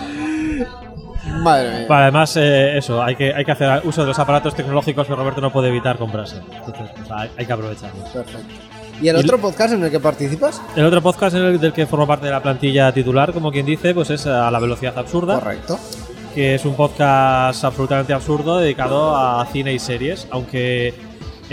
Madre 1.42 1.70
mía. 1.70 1.86
Vale, 1.90 2.04
además, 2.04 2.38
eh, 2.38 2.78
eso, 2.78 3.02
hay 3.02 3.16
que, 3.16 3.34
hay 3.34 3.44
que 3.44 3.52
hacer 3.52 3.82
uso 3.84 4.02
de 4.02 4.08
los 4.08 4.20
aparatos 4.20 4.54
tecnológicos 4.54 5.08
que 5.08 5.16
Roberto 5.16 5.42
no 5.42 5.52
puede 5.52 5.70
evitar 5.70 5.98
comprarse. 5.98 6.38
Entonces, 6.38 6.92
pues, 6.96 7.10
hay, 7.10 7.32
hay 7.36 7.46
que 7.48 7.54
aprovecharlos. 7.54 8.10
Perfecto. 8.10 8.54
¿Y 9.02 9.08
el 9.08 9.16
otro 9.16 9.40
podcast 9.40 9.74
en 9.74 9.84
el 9.84 9.90
que 9.90 10.00
participas? 10.00 10.62
El 10.76 10.86
otro 10.86 11.02
podcast 11.02 11.36
en 11.36 11.44
el 11.46 11.60
del 11.60 11.74
que 11.74 11.88
formo 11.88 12.06
parte 12.06 12.28
de 12.28 12.32
la 12.32 12.44
plantilla 12.44 12.92
titular, 12.92 13.34
como 13.34 13.52
quien 13.52 13.66
dice, 13.66 13.96
pues 13.96 14.12
es 14.12 14.28
a 14.28 14.52
la 14.52 14.60
velocidad 14.60 14.96
absurda. 15.00 15.40
Correcto. 15.40 15.80
que 16.36 16.54
es 16.54 16.64
un 16.64 16.76
podcast 16.76 17.64
absolutamente 17.64 18.14
absurdo 18.14 18.60
dedicado 18.60 19.18
a 19.18 19.44
cine 19.48 19.74
y 19.74 19.80
series, 19.80 20.28
aunque 20.30 20.94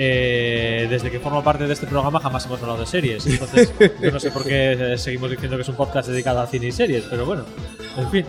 eh, 0.00 0.86
desde 0.88 1.10
que 1.10 1.18
formo 1.18 1.42
parte 1.42 1.66
de 1.66 1.72
este 1.72 1.88
programa 1.88 2.20
jamás 2.20 2.46
hemos 2.46 2.62
hablado 2.62 2.78
de 2.78 2.86
series. 2.86 3.26
Entonces, 3.26 3.74
yo 4.00 4.12
no 4.12 4.20
sé 4.20 4.30
por 4.30 4.44
qué 4.44 4.92
eh, 4.92 4.98
seguimos 4.98 5.30
diciendo 5.30 5.56
que 5.56 5.62
es 5.62 5.68
un 5.68 5.74
podcast 5.74 6.08
dedicado 6.08 6.40
a 6.40 6.46
cine 6.46 6.66
y 6.66 6.72
series, 6.72 7.04
pero 7.10 7.26
bueno, 7.26 7.44
en 7.96 8.10
fin. 8.10 8.26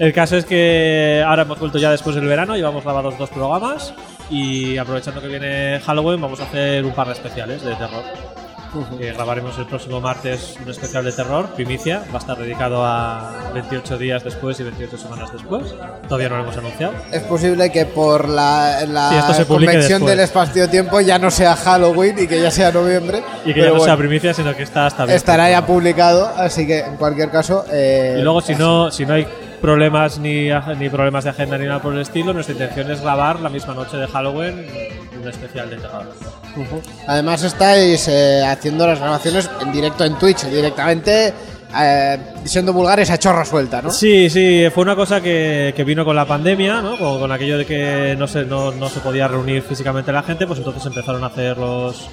El 0.00 0.12
caso 0.12 0.36
es 0.36 0.44
que 0.44 1.22
ahora 1.24 1.42
hemos 1.42 1.60
vuelto 1.60 1.78
ya 1.78 1.92
después 1.92 2.16
del 2.16 2.26
verano, 2.26 2.56
llevamos 2.56 2.82
grabados 2.82 3.16
dos 3.18 3.30
programas 3.30 3.94
y 4.30 4.78
aprovechando 4.78 5.20
que 5.20 5.28
viene 5.28 5.78
Halloween 5.78 6.20
vamos 6.20 6.40
a 6.40 6.44
hacer 6.44 6.84
un 6.84 6.92
par 6.92 7.06
de 7.06 7.12
especiales 7.12 7.62
de 7.62 7.74
terror. 7.76 8.02
Eh, 9.00 9.12
grabaremos 9.14 9.58
el 9.58 9.66
próximo 9.66 10.00
martes 10.00 10.54
un 10.62 10.70
especial 10.70 11.04
de 11.04 11.12
terror, 11.12 11.46
primicia, 11.54 12.02
va 12.12 12.16
a 12.16 12.18
estar 12.18 12.38
dedicado 12.38 12.84
a 12.84 13.50
28 13.54 13.98
días 13.98 14.22
después 14.22 14.58
y 14.60 14.62
28 14.64 14.96
semanas 14.98 15.32
después. 15.32 15.74
Todavía 16.08 16.28
no 16.28 16.36
lo 16.36 16.42
hemos 16.44 16.56
anunciado. 16.56 16.92
Es 17.12 17.22
posible 17.22 17.70
que 17.72 17.86
por 17.86 18.28
la, 18.28 18.84
la 18.86 19.32
Sí, 19.34 19.44
convención 19.44 20.04
del 20.06 20.20
espacio-tiempo 20.20 21.00
ya 21.00 21.18
no 21.18 21.30
sea 21.30 21.56
Halloween 21.56 22.16
y 22.20 22.26
que 22.26 22.40
ya 22.40 22.50
sea 22.50 22.70
noviembre. 22.70 23.22
Y 23.44 23.52
que 23.54 23.60
ya 23.60 23.66
no 23.68 23.74
sea 23.80 23.94
bueno, 23.94 23.98
primicia, 23.98 24.34
sino 24.34 24.54
que 24.54 24.62
está 24.62 24.86
hasta 24.86 25.04
estará 25.14 25.50
ya 25.50 25.66
publicado, 25.66 26.30
así 26.36 26.66
que 26.66 26.80
en 26.80 26.96
cualquier 26.96 27.30
caso. 27.30 27.64
eh, 27.72 28.16
Y 28.18 28.22
luego, 28.22 28.40
si 28.40 28.54
no, 28.54 28.90
si 28.90 29.04
no 29.06 29.14
hay 29.14 29.26
problemas 29.60 30.18
ni, 30.18 30.48
ni 30.78 30.88
problemas 30.88 31.24
de 31.24 31.30
agenda 31.30 31.58
ni 31.58 31.66
nada 31.66 31.80
por 31.80 31.92
el 31.92 32.00
estilo, 32.00 32.32
nuestra 32.32 32.52
intención 32.54 32.90
es 32.90 33.00
grabar 33.00 33.40
la 33.40 33.48
misma 33.48 33.74
noche 33.74 33.96
de 33.96 34.06
Halloween 34.06 34.66
un 35.20 35.28
especial 35.28 35.70
de 35.70 35.76
terror. 35.76 36.06
Además 37.06 37.42
estáis 37.42 38.08
eh, 38.08 38.42
haciendo 38.44 38.86
las 38.86 38.98
grabaciones 38.98 39.50
en 39.60 39.72
directo 39.72 40.04
en 40.04 40.18
Twitch, 40.18 40.44
directamente 40.46 41.32
eh, 41.78 42.18
siendo 42.44 42.72
vulgares 42.72 43.10
a 43.10 43.18
chorra 43.18 43.44
suelta, 43.44 43.82
¿no? 43.82 43.90
Sí, 43.90 44.28
sí, 44.30 44.66
fue 44.74 44.82
una 44.82 44.96
cosa 44.96 45.20
que, 45.20 45.72
que 45.76 45.84
vino 45.84 46.04
con 46.04 46.16
la 46.16 46.24
pandemia, 46.24 46.80
¿no? 46.80 46.96
Con, 46.96 47.20
con 47.20 47.32
aquello 47.32 47.58
de 47.58 47.66
que 47.66 48.16
no 48.18 48.26
se, 48.26 48.44
no, 48.44 48.72
no 48.72 48.88
se 48.88 49.00
podía 49.00 49.28
reunir 49.28 49.62
físicamente 49.62 50.12
la 50.12 50.22
gente, 50.22 50.46
pues 50.46 50.58
entonces 50.58 50.84
empezaron 50.86 51.22
a 51.22 51.28
hacer 51.28 51.58
los, 51.58 52.08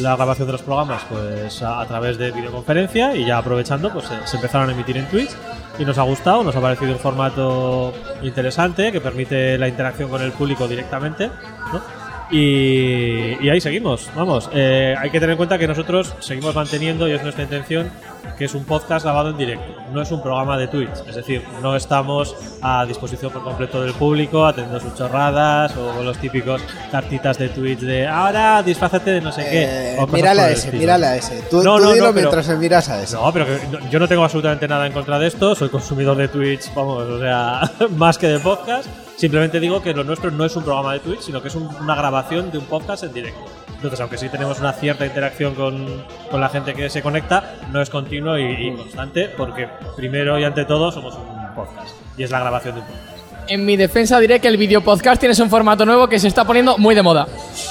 la 0.00 0.16
grabación 0.16 0.46
de 0.46 0.52
los 0.52 0.62
programas 0.62 1.02
pues 1.08 1.62
a, 1.62 1.80
a 1.80 1.86
través 1.86 2.18
de 2.18 2.30
videoconferencia 2.32 3.14
y 3.16 3.24
ya 3.24 3.38
aprovechando 3.38 3.90
pues 3.92 4.06
se, 4.06 4.26
se 4.26 4.36
empezaron 4.36 4.68
a 4.68 4.72
emitir 4.72 4.96
en 4.98 5.06
Twitch 5.06 5.30
y 5.78 5.84
nos 5.84 5.98
ha 5.98 6.02
gustado, 6.02 6.42
nos 6.42 6.56
ha 6.56 6.60
parecido 6.60 6.92
un 6.92 6.98
formato 6.98 7.94
interesante 8.22 8.90
que 8.90 9.00
permite 9.00 9.56
la 9.58 9.68
interacción 9.68 10.10
con 10.10 10.22
el 10.22 10.32
público 10.32 10.66
directamente, 10.66 11.30
¿no? 11.72 12.07
Y, 12.30 13.42
y 13.44 13.48
ahí 13.48 13.60
seguimos, 13.60 14.10
vamos. 14.14 14.50
Eh, 14.52 14.94
hay 14.98 15.10
que 15.10 15.18
tener 15.18 15.30
en 15.32 15.36
cuenta 15.38 15.58
que 15.58 15.66
nosotros 15.66 16.14
seguimos 16.20 16.54
manteniendo, 16.54 17.08
y 17.08 17.12
es 17.12 17.22
nuestra 17.22 17.44
intención, 17.44 17.90
que 18.36 18.44
es 18.44 18.54
un 18.54 18.64
podcast 18.64 19.04
grabado 19.04 19.30
en 19.30 19.38
directo, 19.38 19.74
no 19.92 20.02
es 20.02 20.10
un 20.12 20.22
programa 20.22 20.56
de 20.58 20.68
Twitch. 20.68 20.90
Es 21.08 21.14
decir, 21.16 21.42
no 21.62 21.74
estamos 21.74 22.36
a 22.62 22.84
disposición 22.86 23.32
por 23.32 23.42
completo 23.42 23.82
del 23.82 23.94
público, 23.94 24.46
atendiendo 24.46 24.78
sus 24.78 24.94
chorradas 24.94 25.74
o 25.76 26.02
los 26.02 26.18
típicos 26.18 26.62
cartitas 26.92 27.38
de 27.38 27.48
Twitch 27.48 27.80
de 27.80 28.06
ahora 28.06 28.62
disfrázate 28.62 29.10
de 29.12 29.20
no 29.20 29.32
sé 29.32 29.42
qué. 29.50 29.94
Eh, 29.94 30.06
mírale 30.12 30.40
por 30.42 30.50
a 30.50 30.52
ese, 30.52 30.72
mírale 30.72 31.06
a 31.06 31.16
ese. 31.16 31.42
Tú, 31.50 31.62
No, 31.62 31.78
tú 31.78 31.84
no, 31.84 31.92
dilo 31.94 32.06
no, 32.08 32.12
pero- 32.14 32.26
mientras 32.30 32.48
me 32.48 32.56
miras 32.56 32.88
a 32.90 33.02
ese. 33.02 33.16
No, 33.16 33.32
pero 33.32 33.46
que 33.46 33.58
yo 33.90 33.98
no 33.98 34.06
tengo 34.06 34.22
absolutamente 34.22 34.68
nada 34.68 34.86
en 34.86 34.92
contra 34.92 35.18
de 35.18 35.26
esto. 35.26 35.54
Soy 35.54 35.70
consumidor 35.70 36.16
de 36.16 36.28
Twitch, 36.28 36.72
vamos, 36.74 37.02
o 37.04 37.18
sea, 37.18 37.62
más 37.96 38.18
que 38.18 38.26
de 38.28 38.38
podcast. 38.38 38.86
Simplemente 39.18 39.58
digo 39.60 39.82
que 39.82 39.92
lo 39.92 40.04
nuestro 40.04 40.30
no 40.30 40.44
es 40.44 40.54
un 40.56 40.62
programa 40.64 40.92
de 40.94 41.00
Twitch, 41.00 41.20
sino 41.20 41.42
que 41.42 41.48
es 41.48 41.54
un- 41.54 41.66
una 41.80 41.94
grabación 41.94 42.50
de 42.50 42.58
un 42.58 42.64
podcast 42.66 43.02
en 43.04 43.12
directo. 43.12 43.44
Entonces, 43.74 44.00
aunque 44.00 44.16
sí 44.16 44.28
tenemos 44.28 44.58
una 44.60 44.72
cierta 44.72 45.04
interacción 45.06 45.54
con, 45.54 46.04
con 46.30 46.40
la 46.40 46.48
gente 46.48 46.72
que 46.74 46.88
se 46.88 47.02
conecta, 47.02 47.56
no 47.70 47.80
es 47.82 47.90
continuo 47.90 48.38
y, 48.38 48.44
y 48.68 48.74
constante, 48.76 49.28
porque 49.36 49.68
primero 49.96 50.38
y 50.38 50.44
ante 50.44 50.64
todo 50.64 50.90
somos 50.92 51.14
un 51.16 51.54
podcast. 51.54 51.96
Y 52.16 52.22
es 52.22 52.30
la 52.30 52.40
grabación 52.40 52.76
de 52.76 52.80
un 52.80 52.86
podcast. 52.86 53.17
En 53.50 53.64
mi 53.64 53.76
defensa 53.78 54.20
diré 54.20 54.40
que 54.40 54.48
el 54.48 54.58
video 54.58 54.82
podcast 54.82 55.18
tienes 55.18 55.38
un 55.40 55.48
formato 55.48 55.86
nuevo 55.86 56.06
que 56.06 56.18
se 56.18 56.28
está 56.28 56.44
poniendo 56.44 56.76
muy 56.76 56.94
de 56.94 57.02
moda. 57.02 57.26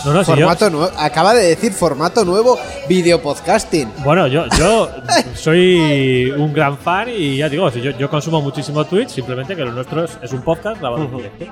No, 0.06 0.12
no, 0.12 0.24
si 0.24 0.32
yo- 0.32 0.38
Formato 0.38 0.70
nuevo. 0.72 0.92
Acaba 0.98 1.36
de 1.36 1.44
decir 1.50 1.72
formato 1.72 2.26
nuevo, 2.26 2.58
video 2.90 3.22
podcasting. 3.22 3.88
Bueno, 4.04 4.26
yo, 4.26 4.46
yo 4.58 4.90
soy 5.36 6.32
un 6.36 6.52
gran 6.52 6.80
fan 6.80 7.10
y 7.16 7.38
ya 7.38 7.48
digo, 7.48 7.70
si 7.70 7.80
yo, 7.82 7.92
yo 7.92 8.10
consumo 8.10 8.42
muchísimo 8.42 8.86
Twitch, 8.86 9.10
simplemente 9.10 9.56
que 9.56 9.64
lo 9.64 9.72
nuestro 9.72 10.04
es, 10.06 10.18
es 10.24 10.32
un 10.34 10.42
podcast 10.42 10.80
grabado 10.82 11.04
en 11.04 11.16
directo. 11.18 11.46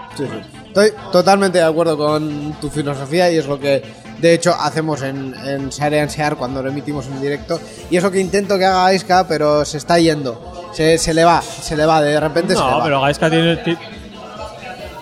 Estoy 0.67 0.89
totalmente 1.11 1.59
de 1.59 1.63
acuerdo 1.63 1.95
con 1.95 2.53
tu 2.59 2.69
filosofía 2.71 3.31
y 3.31 3.38
es 3.38 3.45
lo 3.45 3.59
que 3.59 3.83
de 4.19 4.33
hecho 4.33 4.55
hacemos 4.59 5.03
en, 5.03 5.35
en 5.45 5.69
Share 5.69 5.99
and 6.01 6.09
Share 6.09 6.35
cuando 6.35 6.63
lo 6.63 6.69
emitimos 6.69 7.05
en 7.05 7.21
directo. 7.21 7.59
Y 7.91 7.97
es 7.97 8.01
lo 8.03 8.09
que 8.09 8.19
intento 8.19 8.57
que 8.57 8.65
haga 8.65 8.88
Aiska, 8.88 9.27
pero 9.27 9.63
se 9.65 9.77
está 9.77 9.99
yendo. 9.99 10.63
Se, 10.73 10.97
se 10.97 11.13
le 11.13 11.23
va, 11.23 11.43
se 11.43 11.77
le 11.77 11.85
va, 11.85 12.01
de 12.01 12.19
repente 12.19 12.55
se 12.55 12.59
le 12.59 12.65
No, 12.71 12.77
va. 12.79 12.83
pero 12.83 13.01
Gaiska 13.01 13.29
tiene. 13.29 13.59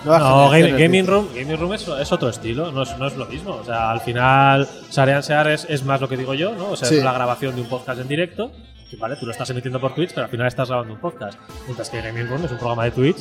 No, 0.04 0.50
Game- 0.50 0.72
Gaming. 0.78 1.06
Room, 1.06 1.28
Gaming 1.34 1.56
Room 1.58 1.72
es, 1.74 1.86
es 1.88 2.12
otro 2.12 2.28
estilo, 2.28 2.70
no 2.72 2.82
es, 2.82 2.96
no 2.98 3.06
es 3.06 3.16
lo 3.16 3.26
mismo. 3.26 3.52
O 3.56 3.64
sea, 3.64 3.90
al 3.90 4.00
final, 4.00 4.68
Sarean 4.90 5.22
Sear 5.22 5.48
es, 5.50 5.66
es 5.68 5.84
más 5.84 6.00
lo 6.00 6.08
que 6.08 6.16
digo 6.16 6.34
yo, 6.34 6.54
¿no? 6.54 6.70
O 6.70 6.76
sea, 6.76 6.88
Sí. 6.88 6.96
es 6.98 7.04
la 7.04 7.12
grabación 7.12 7.54
de 7.54 7.62
un 7.62 7.68
podcast 7.68 8.00
en 8.00 8.08
directo. 8.08 8.50
Que 8.90 8.96
vale, 8.96 9.16
tú 9.16 9.24
lo 9.24 9.32
estás 9.32 9.48
emitiendo 9.50 9.80
por 9.80 9.94
Twitch, 9.94 10.10
pero 10.10 10.24
al 10.26 10.30
final 10.30 10.46
estás 10.46 10.68
grabando 10.68 10.92
un 10.94 11.00
podcast. 11.00 11.38
Mientras 11.64 11.88
que 11.88 12.02
Gaming 12.02 12.28
Room 12.28 12.44
es 12.44 12.50
un 12.50 12.58
programa 12.58 12.84
de 12.84 12.90
Twitch. 12.90 13.16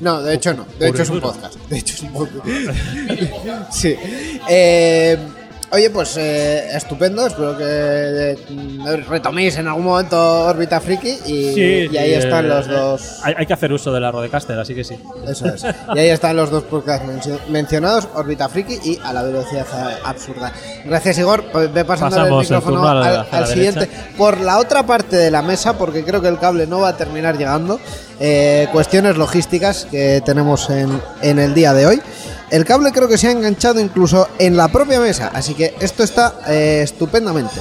No, 0.00 0.22
de 0.22 0.34
hecho 0.34 0.54
no. 0.54 0.66
De 0.78 0.88
hecho 0.88 1.02
es 1.02 1.10
un 1.10 1.20
podcast. 1.20 1.54
De 1.68 1.78
hecho 1.78 1.94
es 1.94 2.02
un 2.02 2.12
podcast. 2.14 3.70
sí. 3.70 3.94
Eh, 4.48 5.18
oye, 5.72 5.90
pues 5.90 6.16
eh, 6.16 6.68
estupendo. 6.76 7.26
Espero 7.26 7.56
que 7.56 7.64
eh, 7.66 8.36
retoméis 9.08 9.56
en 9.58 9.68
algún 9.68 9.84
momento 9.84 10.16
Órbita 10.44 10.80
Friki 10.80 11.08
y, 11.26 11.52
Sí, 11.54 11.88
y 11.92 11.96
ahí 11.96 12.14
están 12.14 12.44
eh, 12.44 12.48
los 12.48 12.66
eh, 12.66 12.70
dos. 12.70 13.20
Hay, 13.22 13.34
hay 13.38 13.46
que 13.46 13.52
hacer 13.52 13.72
uso 13.72 13.92
de 13.92 14.00
la 14.00 14.10
Rodecaster, 14.10 14.58
así 14.58 14.74
que 14.74 14.84
sí. 14.84 14.96
Eso 15.26 15.46
es. 15.46 15.64
Y 15.94 15.98
ahí 15.98 16.08
están 16.08 16.36
los 16.36 16.50
dos 16.50 16.64
podcasts 16.64 17.06
mencio- 17.06 17.40
mencionados, 17.48 18.08
Órbita 18.14 18.48
Friki 18.48 18.78
y 18.84 19.00
A 19.04 19.12
la 19.12 19.22
velocidad 19.22 19.66
absurda. 20.04 20.52
Gracias, 20.84 21.18
Igor. 21.18 21.44
Pues 21.52 21.72
Ve 21.72 21.84
pasando 21.84 22.16
Pasamos 22.16 22.50
el 22.50 22.56
micrófono 22.56 22.94
la- 22.94 23.20
al, 23.30 23.46
siguiente. 23.46 23.80
derecha. 23.80 24.08
Por 24.16 24.40
la 24.40 24.58
otra 24.58 24.84
parte 24.86 25.16
de 25.16 25.30
la 25.30 25.42
mesa, 25.42 25.76
porque 25.78 26.04
creo 26.04 26.20
que 26.22 26.28
el 26.28 26.38
cable 26.38 26.66
no 26.66 26.80
va 26.80 26.88
a 26.88 26.96
terminar 26.96 27.36
llegando. 27.36 27.78
Eh, 28.20 28.68
cuestiones 28.72 29.16
logísticas 29.16 29.86
que 29.90 30.22
tenemos 30.24 30.70
en, 30.70 31.00
en 31.22 31.38
el 31.38 31.54
día 31.54 31.72
de 31.72 31.86
hoy. 31.86 32.02
El 32.50 32.64
cable 32.64 32.92
creo 32.92 33.08
que 33.08 33.18
se 33.18 33.26
ha 33.28 33.32
enganchado 33.32 33.80
incluso 33.80 34.28
en 34.38 34.56
la 34.56 34.68
propia 34.68 35.00
mesa, 35.00 35.30
así 35.34 35.54
que 35.54 35.74
esto 35.80 36.04
está 36.04 36.34
eh, 36.46 36.80
estupendamente. 36.84 37.60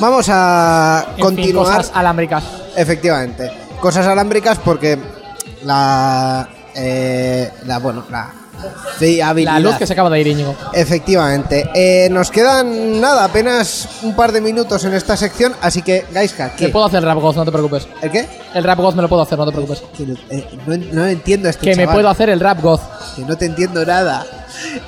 Vamos 0.00 0.26
a 0.28 1.04
En 1.10 1.14
fin, 1.14 1.24
continuar. 1.24 1.66
cosas 1.76 1.92
alámbricas. 1.94 2.44
Efectivamente. 2.76 3.50
Cosas 3.80 4.06
alámbricas 4.06 4.58
porque 4.58 4.98
la. 5.62 6.48
eh, 6.74 7.50
la 7.66 7.78
bueno, 7.78 8.04
la. 8.10 8.32
Fiabilidad. 8.98 9.52
La 9.54 9.60
luz 9.60 9.76
que 9.76 9.86
se 9.86 9.92
acaba 9.92 10.10
de 10.10 10.20
ir, 10.20 10.26
Íñigo. 10.28 10.54
Efectivamente. 10.72 11.68
Eh, 11.74 12.08
nos 12.10 12.30
quedan 12.30 13.00
nada, 13.00 13.24
apenas 13.24 13.88
un 14.02 14.14
par 14.14 14.32
de 14.32 14.40
minutos 14.40 14.84
en 14.84 14.94
esta 14.94 15.16
sección, 15.16 15.54
así 15.60 15.82
que, 15.82 16.06
Gaiska, 16.12 16.50
Te 16.50 16.66
¿qué? 16.66 16.68
puedo 16.70 16.86
hacer 16.86 16.98
el 16.98 17.04
rap 17.06 17.18
goth, 17.18 17.36
no 17.36 17.44
te 17.44 17.52
preocupes. 17.52 17.86
¿El 18.02 18.10
qué? 18.10 18.28
El 18.54 18.64
rap 18.64 18.78
goth 18.78 18.94
me 18.94 19.02
lo 19.02 19.08
puedo 19.08 19.22
hacer, 19.22 19.38
no 19.38 19.44
te 19.46 19.52
preocupes. 19.52 19.82
Que 19.96 20.04
no, 20.06 20.14
eh, 20.30 20.46
no- 20.66 20.76
no 20.92 21.06
entiendo 21.06 21.48
este 21.48 21.70
Que 21.70 21.76
me 21.76 21.86
puedo 21.88 22.08
hacer 22.08 22.30
el 22.30 22.40
rap 22.40 22.60
goth. 22.62 22.80
Que 23.14 23.22
no 23.22 23.36
te 23.36 23.46
entiendo 23.46 23.84
nada. 23.84 24.24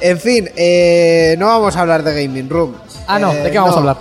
En 0.01 0.19
fin, 0.19 0.49
eh, 0.57 1.37
no 1.39 1.47
vamos 1.47 1.77
a 1.77 1.81
hablar 1.81 2.03
de 2.03 2.25
Gaming 2.25 2.49
Room. 2.49 2.75
Ah, 3.07 3.19
no, 3.19 3.33
Eh, 3.33 3.43
¿de 3.43 3.51
qué 3.51 3.59
vamos 3.59 3.75
a 3.75 3.79
hablar? 3.79 3.97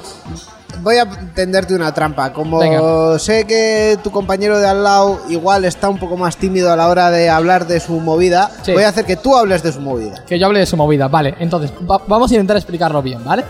Voy 0.82 0.98
a 0.98 1.06
tenderte 1.34 1.76
una 1.76 1.94
trampa. 1.94 2.32
Como 2.34 2.60
Venga. 2.60 3.20
sé 3.20 3.46
que 3.46 3.98
tu 4.04 4.12
compañero 4.12 4.60
de 4.60 4.68
al 4.68 4.84
lado 4.84 5.22
igual 5.30 5.66
está 5.66 5.90
un 5.90 5.98
poco 6.00 6.18
más 6.18 6.38
tímido 6.38 6.72
a 6.72 6.76
la 6.76 6.88
hora 6.88 7.10
de 7.12 7.30
hablar 7.30 7.68
de 7.68 7.80
su 7.80 7.94
movida, 8.00 8.50
Sí. 8.64 8.74
voy 8.74 8.84
a 8.84 8.90
hacer 8.90 9.06
que 9.06 9.16
tú 9.16 9.36
hables 9.36 9.64
de 9.64 9.72
su 9.72 9.82
movida. 9.82 10.24
Que 10.26 10.40
yo 10.40 10.46
hable 10.48 10.60
de 10.60 10.66
su 10.66 10.78
movida, 10.78 11.08
vale. 11.08 11.36
Entonces, 11.40 11.72
va- 11.90 12.02
vamos 12.08 12.32
a 12.32 12.34
intentar 12.36 12.58
explicarlo 12.58 13.02
bien, 13.02 13.24
¿vale? 13.24 13.44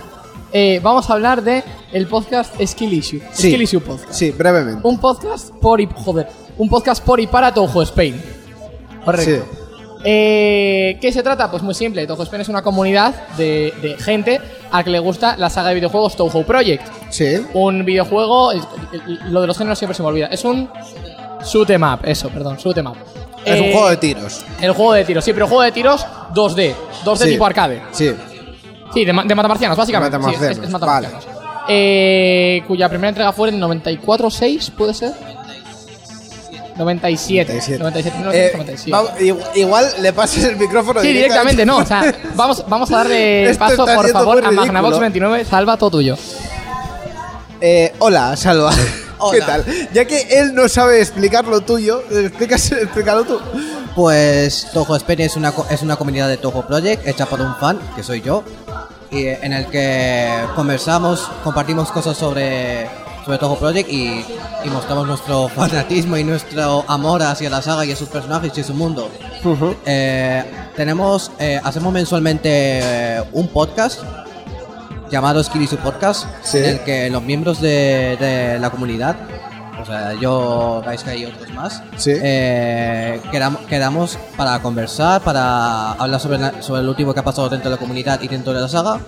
Eh, 0.53 0.79
vamos 0.81 1.09
a 1.09 1.13
hablar 1.13 1.43
de 1.43 1.63
el 1.91 2.07
podcast 2.07 2.53
Skill 2.65 2.93
Issue. 2.93 3.19
Sí. 3.33 3.49
Skill 3.49 3.61
Issue 3.63 3.81
Podcast. 3.81 4.13
Sí, 4.13 4.31
brevemente. 4.31 4.79
Un 4.87 4.97
podcast 4.97 5.49
por 5.55 5.81
y 5.81 5.89
joder, 5.93 6.27
un 6.57 6.69
podcast 6.69 7.03
por 7.03 7.19
y 7.19 7.27
para 7.27 7.53
Toho 7.53 7.81
Spain. 7.83 8.21
Correcto. 9.03 9.45
Sí. 9.45 9.66
Eh, 10.09 10.97
¿Qué 11.01 11.11
se 11.11 11.21
trata? 11.21 11.51
Pues 11.51 11.61
muy 11.63 11.73
simple. 11.73 12.07
Toho 12.07 12.23
Spain 12.23 12.41
es 12.41 12.47
una 12.47 12.61
comunidad 12.61 13.13
de, 13.35 13.73
de 13.81 13.97
gente 13.97 14.39
al 14.71 14.85
que 14.85 14.89
le 14.89 14.99
gusta 14.99 15.35
la 15.35 15.49
saga 15.49 15.67
de 15.69 15.75
videojuegos 15.75 16.15
Touhou 16.15 16.45
Project. 16.45 16.87
Sí. 17.09 17.45
Un 17.53 17.83
videojuego, 17.83 18.51
lo 19.25 19.41
de 19.41 19.47
los 19.47 19.57
géneros 19.57 19.77
siempre 19.77 19.95
se 19.95 20.01
me 20.03 20.07
olvida. 20.07 20.27
Es 20.27 20.45
un 20.45 20.69
shoot 21.43 21.69
'em 21.71 21.83
up, 21.83 21.99
eso, 22.03 22.29
perdón, 22.29 22.55
shoot 22.55 22.77
'em 22.77 22.87
up. 22.87 22.95
Es 23.43 23.59
un 23.59 23.65
Eh, 23.67 23.71
juego 23.73 23.89
de 23.89 23.97
tiros. 23.97 24.45
El 24.61 24.71
juego 24.71 24.93
de 24.93 25.03
tiros, 25.03 25.25
sí, 25.25 25.33
pero 25.33 25.45
juego 25.45 25.63
de 25.63 25.71
tiros 25.73 26.05
2D. 26.33 26.73
2D 27.03 27.25
Sí. 27.25 27.31
tipo 27.31 27.45
arcade. 27.45 27.81
Sí. 27.91 28.13
Sí, 28.93 29.03
de, 29.03 29.11
ma- 29.11 29.25
de 29.25 29.35
matamarcianos, 29.35 29.77
básicamente. 29.77 30.17
De 30.17 30.23
Sí, 30.23 30.29
es- 30.29 30.33
matamarcianos, 30.39 30.65
es, 30.67 30.71
matamarcianos. 30.71 31.27
Eh, 31.67 32.63
cuya 32.65 32.87
primera 32.87 33.09
entrega 33.09 33.33
fue 33.33 33.49
en 33.49 33.59
94-6, 33.59 34.69
¿puede 34.71 34.93
ser? 34.93 35.11
97. 36.77 37.53
97. 37.79 37.79
97, 37.79 38.17
Eh, 38.37 38.51
97. 38.53 38.91
va- 38.91 39.21
igual, 39.21 39.51
igual 39.55 39.85
le 40.01 40.13
pases 40.13 40.43
el 40.45 40.55
micrófono 40.57 41.01
Sí, 41.01 41.07
directamente 41.13 41.65
no. 41.65 41.77
O 41.77 41.85
sea, 41.85 42.13
vamos, 42.35 42.63
vamos 42.67 42.91
a 42.91 42.97
darle 42.97 43.49
Esto 43.49 43.59
paso, 43.65 43.85
por 43.85 44.09
favor, 44.09 44.37
a 44.45 44.51
Magnavox 44.51 44.73
ridículo. 44.93 44.99
29. 44.99 45.45
Salva 45.45 45.77
todo 45.77 45.91
tuyo. 45.91 46.17
Eh, 47.61 47.93
hola, 47.99 48.35
Salva. 48.37 48.71
¿Qué 49.31 49.41
tal? 49.41 49.65
Ya 49.93 50.05
que 50.05 50.21
él 50.39 50.53
no 50.53 50.69
sabe 50.69 51.01
explicar 51.01 51.45
lo 51.47 51.61
tuyo, 51.61 52.03
explícalo 52.11 53.23
tú. 53.23 53.39
Pues 53.95 54.67
Toho 54.73 54.95
Spain 54.95 55.21
es 55.21 55.35
una, 55.35 55.51
co- 55.51 55.65
es 55.71 55.81
una 55.81 55.95
comunidad 55.95 56.29
de 56.29 56.37
Toho 56.37 56.67
Project 56.67 57.07
hecha 57.07 57.25
por 57.25 57.41
un 57.41 57.55
fan, 57.55 57.79
que 57.95 58.03
soy 58.03 58.21
yo, 58.21 58.43
y 59.09 59.25
en 59.25 59.53
el 59.53 59.65
que 59.67 60.29
conversamos, 60.55 61.27
compartimos 61.43 61.91
cosas 61.91 62.15
sobre, 62.15 62.87
sobre 63.27 63.39
Toho 63.39 63.57
Project 63.57 63.89
y, 63.91 64.23
y 64.63 64.69
mostramos 64.69 65.05
nuestro 65.05 65.49
fanatismo 65.49 66.15
y 66.15 66.23
nuestro 66.23 66.85
amor 66.87 67.21
hacia 67.23 67.49
la 67.49 67.61
saga 67.61 67.83
y 67.83 67.91
a 67.91 67.95
sus 67.97 68.07
personajes 68.07 68.57
y 68.57 68.63
su 68.63 68.73
mundo. 68.73 69.09
Eh, 69.85 70.43
tenemos, 70.77 71.29
eh, 71.37 71.59
hacemos 71.61 71.91
mensualmente 71.91 72.49
eh, 72.49 73.23
un 73.33 73.49
podcast 73.49 74.01
llamado 75.11 75.43
Skirisu 75.43 75.75
Podcast, 75.77 76.25
Sí. 76.41 76.59
en 76.59 76.63
el 76.65 76.79
que 76.85 77.09
los 77.09 77.21
miembros 77.21 77.59
de, 77.59 78.15
de 78.17 78.59
la 78.59 78.69
comunidad, 78.69 79.17
o 79.81 79.85
sea, 79.85 80.13
yo, 80.13 80.81
Gaiska 80.85 81.13
y 81.13 81.25
otros 81.25 81.49
más, 81.53 81.83
Sí. 81.97 82.11
eh, 82.15 83.19
quedam- 83.29 83.57
quedamos 83.65 84.17
para 84.37 84.57
conversar, 84.61 85.19
para 85.21 85.91
hablar 85.93 86.21
sobre, 86.21 86.37
la- 86.39 86.61
sobre 86.61 86.79
el 86.81 86.87
último 86.87 87.13
que 87.13 87.19
ha 87.19 87.23
pasado 87.25 87.49
dentro 87.49 87.69
de 87.69 87.75
la 87.75 87.79
comunidad 87.79 88.21
y 88.21 88.29
dentro 88.29 88.53
de 88.53 88.61
la 88.61 88.69
saga. 88.69 88.99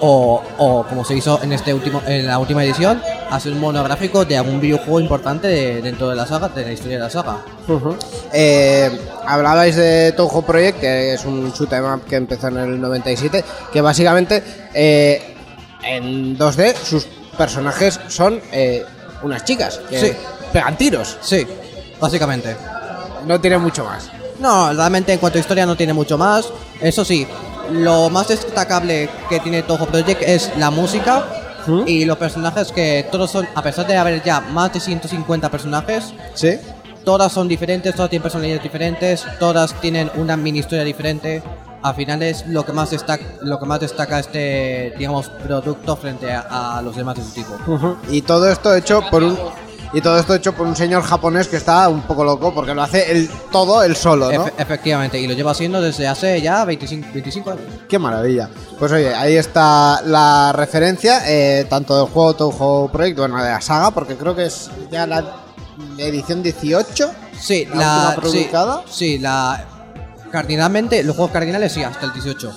O, 0.00 0.42
o 0.58 0.84
como 0.84 1.04
se 1.04 1.14
hizo 1.14 1.40
en 1.42 1.52
este 1.52 1.74
último 1.74 2.00
en 2.06 2.26
la 2.26 2.38
última 2.38 2.64
edición, 2.64 3.02
hacer 3.30 3.52
un 3.52 3.60
monográfico 3.60 4.24
de 4.24 4.36
algún 4.38 4.60
videojuego 4.60 4.98
importante 5.00 5.46
de- 5.48 5.82
dentro 5.82 6.08
de 6.08 6.16
la 6.16 6.26
saga, 6.26 6.48
de 6.48 6.64
la 6.64 6.72
historia 6.72 6.96
de 6.96 7.02
la 7.02 7.10
saga. 7.10 7.36
Eh, 8.32 8.90
hablabais 9.26 9.76
de 9.76 10.12
Toho 10.12 10.42
Project, 10.42 10.80
que 10.80 11.14
es 11.14 11.24
un 11.24 11.52
shoot 11.52 11.72
'em 11.72 11.84
up 11.94 12.04
que 12.04 12.16
empezó 12.16 12.48
en 12.48 12.56
el 12.58 12.80
97, 12.80 13.44
que 13.72 13.80
básicamente 13.80 14.42
eh, 14.74 15.34
en 15.82 16.36
2D 16.38 16.74
sus 16.82 17.06
personajes 17.36 18.00
son 18.08 18.40
eh, 18.52 18.84
unas 19.22 19.44
chicas 19.44 19.80
que 19.90 19.98
Sí. 20.00 20.12
pegan 20.52 20.76
tiros. 20.76 21.18
Sí, 21.20 21.46
básicamente. 22.00 22.56
No 23.26 23.40
tiene 23.40 23.58
mucho 23.58 23.84
más. 23.84 24.10
No, 24.38 24.72
realmente 24.72 25.12
en 25.12 25.18
cuanto 25.18 25.38
a 25.38 25.40
historia 25.40 25.64
no 25.66 25.76
tiene 25.76 25.92
mucho 25.92 26.18
más. 26.18 26.46
Eso 26.80 27.04
sí, 27.04 27.26
lo 27.72 28.10
más 28.10 28.28
destacable 28.28 29.08
que 29.28 29.40
tiene 29.40 29.62
Toho 29.62 29.86
Project 29.86 30.22
es 30.22 30.50
la 30.58 30.70
música 30.70 31.24
y 31.86 32.04
los 32.04 32.18
personajes 32.18 32.72
que 32.72 33.06
todos 33.10 33.30
son, 33.30 33.48
a 33.54 33.62
pesar 33.62 33.86
de 33.86 33.96
haber 33.96 34.22
ya 34.22 34.40
más 34.40 34.72
de 34.72 34.80
150 34.80 35.50
personajes, 35.50 36.12
¿Sí? 36.34 36.58
todas 37.04 37.32
son 37.32 37.48
diferentes, 37.48 37.94
todas 37.94 38.10
tienen 38.10 38.22
personalidades 38.22 38.62
diferentes, 38.62 39.24
todas 39.38 39.72
tienen 39.80 40.10
una 40.16 40.36
mini 40.36 40.58
historia 40.58 40.84
diferente. 40.84 41.42
Al 41.82 41.94
final 41.94 42.22
es 42.22 42.46
lo 42.46 42.64
que 42.64 42.72
más 42.72 42.90
destaca, 42.90 43.24
lo 43.42 43.58
que 43.58 43.66
más 43.66 43.80
destaca 43.80 44.18
este, 44.18 44.94
digamos, 44.98 45.28
producto 45.28 45.96
frente 45.96 46.32
a, 46.32 46.78
a 46.78 46.82
los 46.82 46.96
demás 46.96 47.16
de 47.16 47.22
su 47.22 47.30
tipo. 47.32 47.94
Y 48.10 48.22
todo 48.22 48.48
esto 48.50 48.74
hecho 48.74 49.02
por 49.10 49.22
un 49.22 49.38
y 49.92 50.00
todo 50.00 50.18
esto 50.18 50.34
hecho 50.34 50.52
por 50.54 50.66
un 50.66 50.74
señor 50.76 51.02
japonés 51.02 51.48
que 51.48 51.56
está 51.56 51.88
un 51.88 52.02
poco 52.02 52.24
loco 52.24 52.52
porque 52.54 52.74
lo 52.74 52.82
hace 52.82 53.12
él 53.12 53.30
todo 53.52 53.82
él 53.82 53.94
solo, 53.96 54.30
¿no? 54.32 54.46
Efe- 54.46 54.52
efectivamente, 54.58 55.20
y 55.20 55.26
lo 55.26 55.34
lleva 55.34 55.52
haciendo 55.52 55.80
desde 55.80 56.08
hace 56.08 56.40
ya 56.40 56.64
25, 56.64 57.08
25 57.12 57.50
años. 57.50 57.62
Qué 57.88 57.98
maravilla. 57.98 58.48
Pues 58.78 58.90
oye, 58.92 59.14
ahí 59.14 59.36
está 59.36 60.00
la 60.02 60.52
referencia, 60.52 61.22
eh, 61.26 61.66
tanto 61.68 61.96
del 61.96 62.06
juego 62.12 62.34
Toho 62.34 62.88
Project, 62.92 63.18
bueno, 63.18 63.42
de 63.42 63.50
la 63.50 63.60
saga, 63.60 63.90
porque 63.90 64.16
creo 64.16 64.34
que 64.34 64.46
es 64.46 64.70
ya 64.90 65.06
la 65.06 65.24
edición 65.98 66.42
18. 66.42 67.10
Sí, 67.38 67.66
la, 67.66 67.74
la, 67.76 68.08
última 68.16 68.22
publicada. 68.22 68.82
Sí, 68.86 68.92
sí, 69.16 69.18
la 69.18 69.64
cardinalmente, 70.30 71.02
los 71.04 71.14
juegos 71.14 71.32
cardinales 71.32 71.72
sí, 71.72 71.82
hasta 71.82 72.06
el 72.06 72.12
18. 72.12 72.52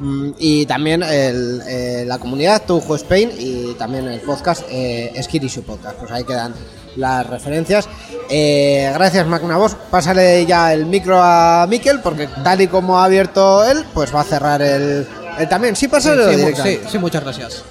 Mm, 0.00 0.30
Y 0.38 0.66
también 0.66 1.02
el, 1.02 1.60
eh, 1.68 2.04
la 2.06 2.18
comunidad 2.18 2.62
Toho 2.66 2.94
Spain 2.96 3.30
y 3.38 3.74
también 3.74 4.06
el 4.06 4.20
podcast 4.20 4.62
eh, 4.70 5.12
Skirisu 5.22 5.62
Podcast. 5.62 5.96
Pues 5.98 6.10
ahí 6.12 6.24
quedan 6.24 6.54
las 6.96 7.26
referencias. 7.26 7.88
Eh, 8.30 8.90
gracias 8.94 9.26
Magnavox. 9.26 9.74
Pásale 9.90 10.46
ya 10.46 10.72
el 10.72 10.86
micro 10.86 11.20
a 11.20 11.66
Miquel 11.68 12.00
porque 12.00 12.28
tal 12.44 12.60
y 12.60 12.68
como 12.68 12.98
ha 12.98 13.04
abierto 13.04 13.64
él, 13.64 13.84
pues 13.92 14.14
va 14.14 14.20
a 14.20 14.24
cerrar 14.24 14.62
el, 14.62 15.06
el 15.38 15.48
también. 15.48 15.74
Sí, 15.74 15.88
pásale 15.88 16.52
sí, 16.54 16.62
sí, 16.62 16.80
sí, 16.92 16.98
muchas 16.98 17.22
gracias. 17.24 17.64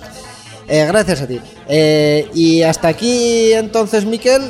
Eh, 0.67 0.85
gracias 0.85 1.21
a 1.21 1.27
ti. 1.27 1.39
Eh, 1.69 2.29
y 2.33 2.61
hasta 2.63 2.89
aquí 2.89 3.53
entonces, 3.53 4.03
Miquel, 4.05 4.41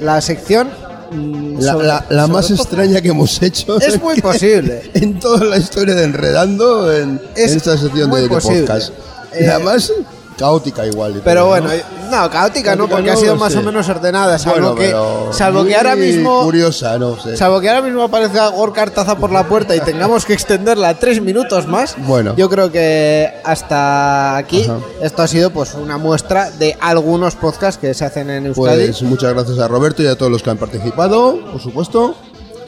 la 0.00 0.20
sección... 0.20 0.89
La, 1.10 2.26
más 2.28 2.50
extraña 2.50 3.00
que 3.00 3.08
hemos 3.08 3.40
hecho. 3.42 3.80
Es 3.80 4.00
muy 4.00 4.20
posible. 4.20 4.90
En 4.94 5.18
toda 5.18 5.44
la 5.44 5.58
historia 5.58 5.94
de 5.94 6.04
Enredando, 6.04 6.92
en, 6.94 7.20
Es 7.34 7.52
en 7.52 7.56
esta 7.58 7.76
sección 7.76 8.10
de, 8.10 8.22
de 8.22 8.28
podcast. 8.28 8.92
Eh, 9.32 9.46
la 9.46 9.58
más 9.58 9.92
caótica 10.40 10.86
igual. 10.86 11.20
Pero 11.22 11.46
bueno, 11.46 11.68
¿no? 12.10 12.22
no, 12.22 12.30
caótica 12.30 12.74
no, 12.74 12.88
porque 12.88 13.08
no, 13.08 13.12
ha 13.12 13.16
sido 13.16 13.36
más 13.36 13.52
sé. 13.52 13.58
o 13.58 13.62
menos 13.62 13.86
ordenada, 13.88 14.38
salvo 14.38 14.74
Bueno, 14.74 15.28
que, 15.30 15.36
salvo 15.36 15.64
que 15.64 15.76
ahora 15.76 15.96
mismo... 15.96 16.42
Curiosa, 16.42 16.98
no 16.98 17.20
sé. 17.20 17.36
Salvo 17.36 17.60
que 17.60 17.68
ahora 17.68 17.82
mismo 17.82 18.02
aparezca 18.02 18.48
Gorka 18.48 18.82
Artaza 18.82 19.16
por 19.16 19.30
la 19.30 19.46
puerta 19.46 19.76
y 19.76 19.80
tengamos 19.80 20.24
que 20.24 20.32
extenderla 20.32 20.94
tres 20.94 21.20
minutos 21.20 21.66
más, 21.66 21.94
Bueno. 21.98 22.34
yo 22.36 22.48
creo 22.48 22.72
que 22.72 23.30
hasta 23.44 24.38
aquí 24.38 24.62
Ajá. 24.64 24.78
esto 25.02 25.22
ha 25.22 25.28
sido 25.28 25.50
pues 25.50 25.74
una 25.74 25.98
muestra 25.98 26.50
de 26.50 26.74
algunos 26.80 27.34
podcasts 27.34 27.78
que 27.78 27.92
se 27.92 28.06
hacen 28.06 28.30
en 28.30 28.46
Euskadi. 28.46 28.86
Pues 28.86 29.02
muchas 29.02 29.34
gracias 29.34 29.58
a 29.58 29.68
Roberto 29.68 30.02
y 30.02 30.06
a 30.06 30.16
todos 30.16 30.32
los 30.32 30.42
que 30.42 30.50
han 30.50 30.58
participado, 30.58 31.38
por 31.52 31.60
supuesto. 31.60 32.16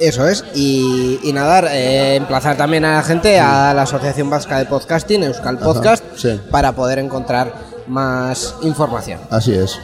Eso 0.02 0.26
es, 0.26 0.44
y, 0.52 1.20
y 1.22 1.32
nada, 1.32 1.72
eh, 1.72 2.16
emplazar 2.16 2.56
también 2.56 2.84
a 2.84 2.96
la 2.96 3.02
gente 3.04 3.38
a 3.38 3.72
la 3.72 3.82
Asociación 3.82 4.28
Vasca 4.28 4.58
de 4.58 4.64
Podcasting, 4.64 5.22
Euskal 5.22 5.58
Ajá, 5.58 5.64
Podcast, 5.64 6.04
sí. 6.16 6.40
para 6.50 6.72
poder 6.72 6.98
encontrar 6.98 7.54
más 7.86 8.56
información. 8.62 9.20
Así 9.30 9.54
es. 9.54 9.78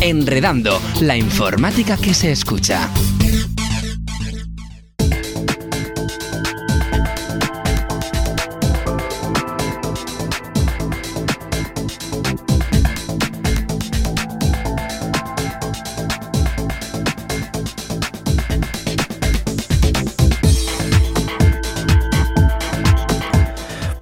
Enredando, 0.00 0.80
la 1.00 1.16
informática 1.16 1.96
que 1.96 2.14
se 2.14 2.32
escucha. 2.32 2.88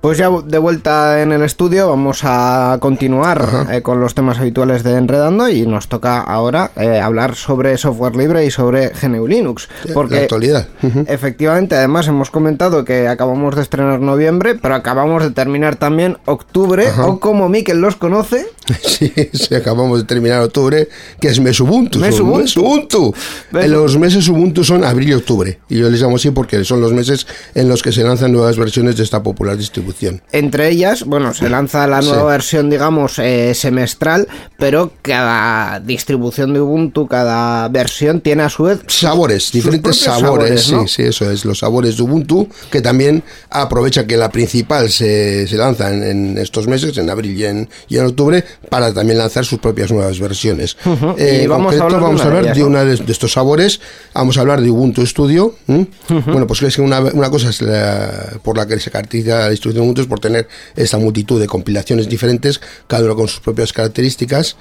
Pues 0.06 0.18
ya 0.18 0.30
de 0.30 0.58
vuelta 0.58 1.20
en 1.20 1.32
el 1.32 1.42
estudio 1.42 1.88
vamos 1.88 2.20
a 2.22 2.78
continuar 2.78 3.66
eh, 3.72 3.82
con 3.82 4.00
los 4.00 4.14
temas 4.14 4.38
habituales 4.38 4.84
de 4.84 4.96
Enredando 4.96 5.48
y 5.48 5.66
nos 5.66 5.88
toca 5.88 6.20
ahora 6.20 6.70
eh, 6.76 7.00
hablar 7.00 7.34
sobre 7.34 7.76
software 7.76 8.14
libre 8.14 8.46
y 8.46 8.52
sobre 8.52 8.90
GNU 8.90 9.26
Linux. 9.26 9.68
Porque 9.92 10.14
La 10.14 10.20
actualidad. 10.20 10.68
efectivamente, 11.08 11.74
además 11.74 12.06
hemos 12.06 12.30
comentado 12.30 12.84
que 12.84 13.08
acabamos 13.08 13.56
de 13.56 13.62
estrenar 13.62 13.98
noviembre, 13.98 14.54
pero 14.54 14.76
acabamos 14.76 15.24
de 15.24 15.32
terminar 15.32 15.74
también 15.74 16.18
octubre, 16.24 16.86
o 17.02 17.18
como 17.18 17.48
Mikel 17.48 17.80
los 17.80 17.96
conoce, 17.96 18.46
Sí, 18.82 19.12
sí, 19.32 19.54
acabamos 19.54 20.00
de 20.00 20.04
terminar 20.04 20.42
octubre, 20.42 20.88
que 21.20 21.28
es 21.28 21.40
mes 21.40 21.60
Ubuntu. 21.60 21.98
Mes 21.98 22.18
Ubuntu. 22.18 22.40
mes 22.40 22.56
Ubuntu. 22.56 23.14
Mes 23.52 23.68
los 23.68 23.96
meses 23.98 24.28
Ubuntu 24.28 24.64
son 24.64 24.84
abril 24.84 25.10
y 25.10 25.14
octubre. 25.14 25.58
Y 25.68 25.78
yo 25.78 25.90
les 25.90 26.00
llamo 26.00 26.16
así 26.16 26.30
porque 26.30 26.64
son 26.64 26.80
los 26.80 26.92
meses 26.92 27.26
en 27.54 27.68
los 27.68 27.82
que 27.82 27.92
se 27.92 28.02
lanzan 28.02 28.32
nuevas 28.32 28.56
versiones 28.56 28.96
de 28.96 29.04
esta 29.04 29.22
popular 29.22 29.56
distribución. 29.56 29.95
Entre 30.32 30.68
ellas, 30.68 31.04
bueno, 31.04 31.32
se 31.34 31.48
lanza 31.48 31.86
la 31.86 32.00
nueva 32.02 32.22
Sí. 32.22 32.28
versión, 32.28 32.70
digamos, 32.70 33.18
eh, 33.18 33.54
semestral, 33.54 34.28
pero 34.58 34.92
cada 35.02 35.80
distribución 35.80 36.52
de 36.52 36.60
Ubuntu, 36.60 37.06
cada 37.06 37.68
versión 37.68 38.20
tiene 38.20 38.42
a 38.42 38.48
su 38.50 38.64
vez 38.64 38.80
Sabores, 38.88 39.50
diferentes 39.52 39.96
sabores, 40.00 40.64
sabores, 40.64 40.72
¿no? 40.72 40.86
sí, 40.88 40.94
sí, 40.96 41.02
eso 41.08 41.30
es, 41.30 41.44
los 41.44 41.58
sabores 41.60 41.96
de 41.96 42.02
Ubuntu, 42.02 42.48
que 42.70 42.80
también 42.80 43.22
aprovecha 43.50 44.06
que 44.06 44.16
la 44.16 44.30
principal 44.30 44.90
se, 44.90 45.46
se 45.48 45.56
lanza 45.56 45.92
en, 45.92 46.02
en 46.02 46.38
estos 46.38 46.66
meses, 46.66 46.96
en 46.98 47.08
abril 47.10 47.36
y 47.38 47.44
en, 47.44 47.68
y 47.88 47.98
en 47.98 48.06
octubre, 48.06 48.44
para 48.68 48.92
también 48.92 49.18
lanzar 49.18 49.44
sus 49.44 49.58
propias 49.58 49.90
nuevas 49.90 50.18
versiones. 50.20 50.76
Ujú, 50.84 51.14
Eh, 51.18 51.38
y 51.40 51.44
en 51.44 51.50
vamos 51.50 51.74
a 51.74 51.78
concreto, 51.78 51.84
hablar 51.84 52.00
de 52.00 52.06
vamos 52.06 52.20
a 52.20 52.40
ellas, 52.40 52.56
de 52.56 52.60
¿no? 52.62 52.66
una 52.68 52.84
de, 52.84 52.96
de 52.96 53.12
estos 53.12 53.32
sabores, 53.32 53.80
vamos 54.14 54.36
a 54.36 54.40
hablar 54.40 54.60
de 54.60 54.70
Ubuntu 54.70 55.06
Studio. 55.06 55.54
Bueno, 55.66 56.46
pues 56.46 56.62
es 56.62 56.76
que 56.76 56.82
una, 56.82 57.00
una 57.00 57.30
cosa 57.30 57.50
es 57.50 57.62
la- 57.62 58.34
por 58.42 58.56
la 58.56 58.66
que 58.66 58.78
se 58.78 58.90
caracteriza 58.90 59.38
la 59.40 59.48
distribución 59.50 59.85
es 59.94 60.06
por 60.06 60.20
tener 60.20 60.48
esta 60.74 60.98
multitud 60.98 61.40
de 61.40 61.46
compilaciones 61.46 62.08
diferentes, 62.08 62.60
cada 62.86 63.04
uno 63.04 63.16
con 63.16 63.28
sus 63.28 63.40
propias 63.40 63.72
características. 63.72 64.56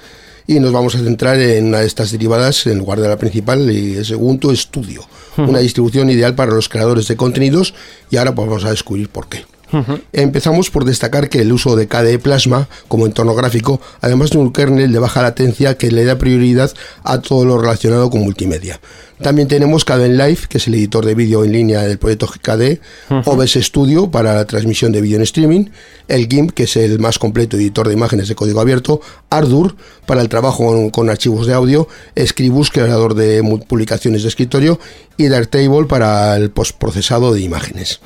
Y 0.48 0.60
nos 0.60 0.72
vamos 0.72 0.94
a 0.94 0.98
centrar 0.98 1.40
en 1.40 1.66
una 1.66 1.80
de 1.80 1.86
estas 1.86 2.12
derivadas 2.12 2.66
en 2.66 2.78
lugar 2.78 3.00
de 3.00 3.08
la 3.08 3.16
principal, 3.16 3.68
y 3.70 3.96
es 3.96 4.10
Ubuntu 4.10 4.54
Studio, 4.54 5.04
una 5.36 5.58
distribución 5.58 6.08
ideal 6.08 6.36
para 6.36 6.52
los 6.52 6.68
creadores 6.68 7.08
de 7.08 7.16
contenidos. 7.16 7.74
Y 8.10 8.16
ahora 8.16 8.34
pues 8.34 8.48
vamos 8.48 8.64
a 8.64 8.70
descubrir 8.70 9.08
por 9.08 9.28
qué. 9.28 9.44
Empezamos 10.12 10.70
por 10.70 10.84
destacar 10.84 11.28
que 11.28 11.40
el 11.40 11.52
uso 11.52 11.74
de 11.74 11.88
KDE 11.88 12.18
Plasma 12.20 12.68
como 12.88 13.06
entorno 13.06 13.34
gráfico, 13.34 13.80
además 14.00 14.30
de 14.30 14.38
un 14.38 14.52
kernel 14.52 14.92
de 14.92 14.98
baja 14.98 15.22
latencia 15.22 15.76
que 15.76 15.90
le 15.90 16.04
da 16.04 16.18
prioridad 16.18 16.72
a 17.02 17.20
todo 17.20 17.44
lo 17.44 17.58
relacionado 17.58 18.08
con 18.08 18.20
multimedia. 18.20 18.80
También 19.20 19.48
tenemos 19.48 19.84
Kden 19.84 20.18
Live, 20.18 20.40
que 20.48 20.58
es 20.58 20.66
el 20.66 20.74
editor 20.74 21.04
de 21.04 21.14
vídeo 21.14 21.44
en 21.44 21.52
línea 21.52 21.82
del 21.82 21.98
proyecto 21.98 22.26
Ujú. 22.26 23.30
OBS 23.30 23.54
Studio 23.62 24.10
para 24.10 24.34
la 24.34 24.44
transmisión 24.44 24.92
de 24.92 25.00
vídeo 25.00 25.16
en 25.16 25.22
streaming, 25.22 25.66
el 26.08 26.28
GIMP, 26.28 26.52
que 26.52 26.64
es 26.64 26.76
el 26.76 26.98
más 26.98 27.18
completo 27.18 27.56
editor 27.56 27.88
de 27.88 27.94
imágenes 27.94 28.28
de 28.28 28.34
código 28.34 28.60
abierto, 28.60 29.00
Ardour 29.30 29.76
para 30.06 30.20
el 30.20 30.28
trabajo 30.28 30.66
con, 30.66 30.90
con 30.90 31.10
archivos 31.10 31.46
de 31.46 31.54
audio, 31.54 31.88
Scribus, 32.18 32.70
creador 32.70 33.14
de 33.14 33.42
publicaciones 33.68 34.22
de 34.22 34.28
escritorio, 34.28 34.78
y 35.16 35.28
Darktable 35.28 35.86
para 35.86 36.36
el 36.36 36.50
postprocesado 36.50 37.32
de 37.32 37.40
imágenes. 37.40 38.00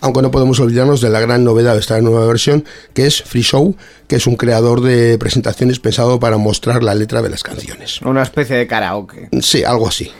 Aunque 0.00 0.22
no 0.22 0.30
podemos 0.30 0.58
olvidarnos 0.60 1.00
de 1.00 1.10
la 1.10 1.20
gran 1.20 1.44
novedad 1.44 1.74
de 1.74 1.80
esta 1.80 2.00
nueva 2.00 2.26
versión, 2.26 2.64
que 2.92 3.06
es 3.06 3.22
FreeShow, 3.22 3.76
que 4.08 4.16
es 4.16 4.26
un 4.26 4.36
creador 4.36 4.80
de 4.80 5.18
presentaciones 5.18 5.78
pensado 5.78 6.18
para 6.20 6.36
mostrar 6.36 6.82
la 6.82 6.94
letra 6.94 7.22
de 7.22 7.30
las 7.30 7.42
canciones. 7.42 8.00
una 8.02 8.22
especie 8.22 8.56
de 8.56 8.66
karaoke. 8.66 9.28
Sí, 9.40 9.64
algo 9.64 9.88
así. 9.88 10.10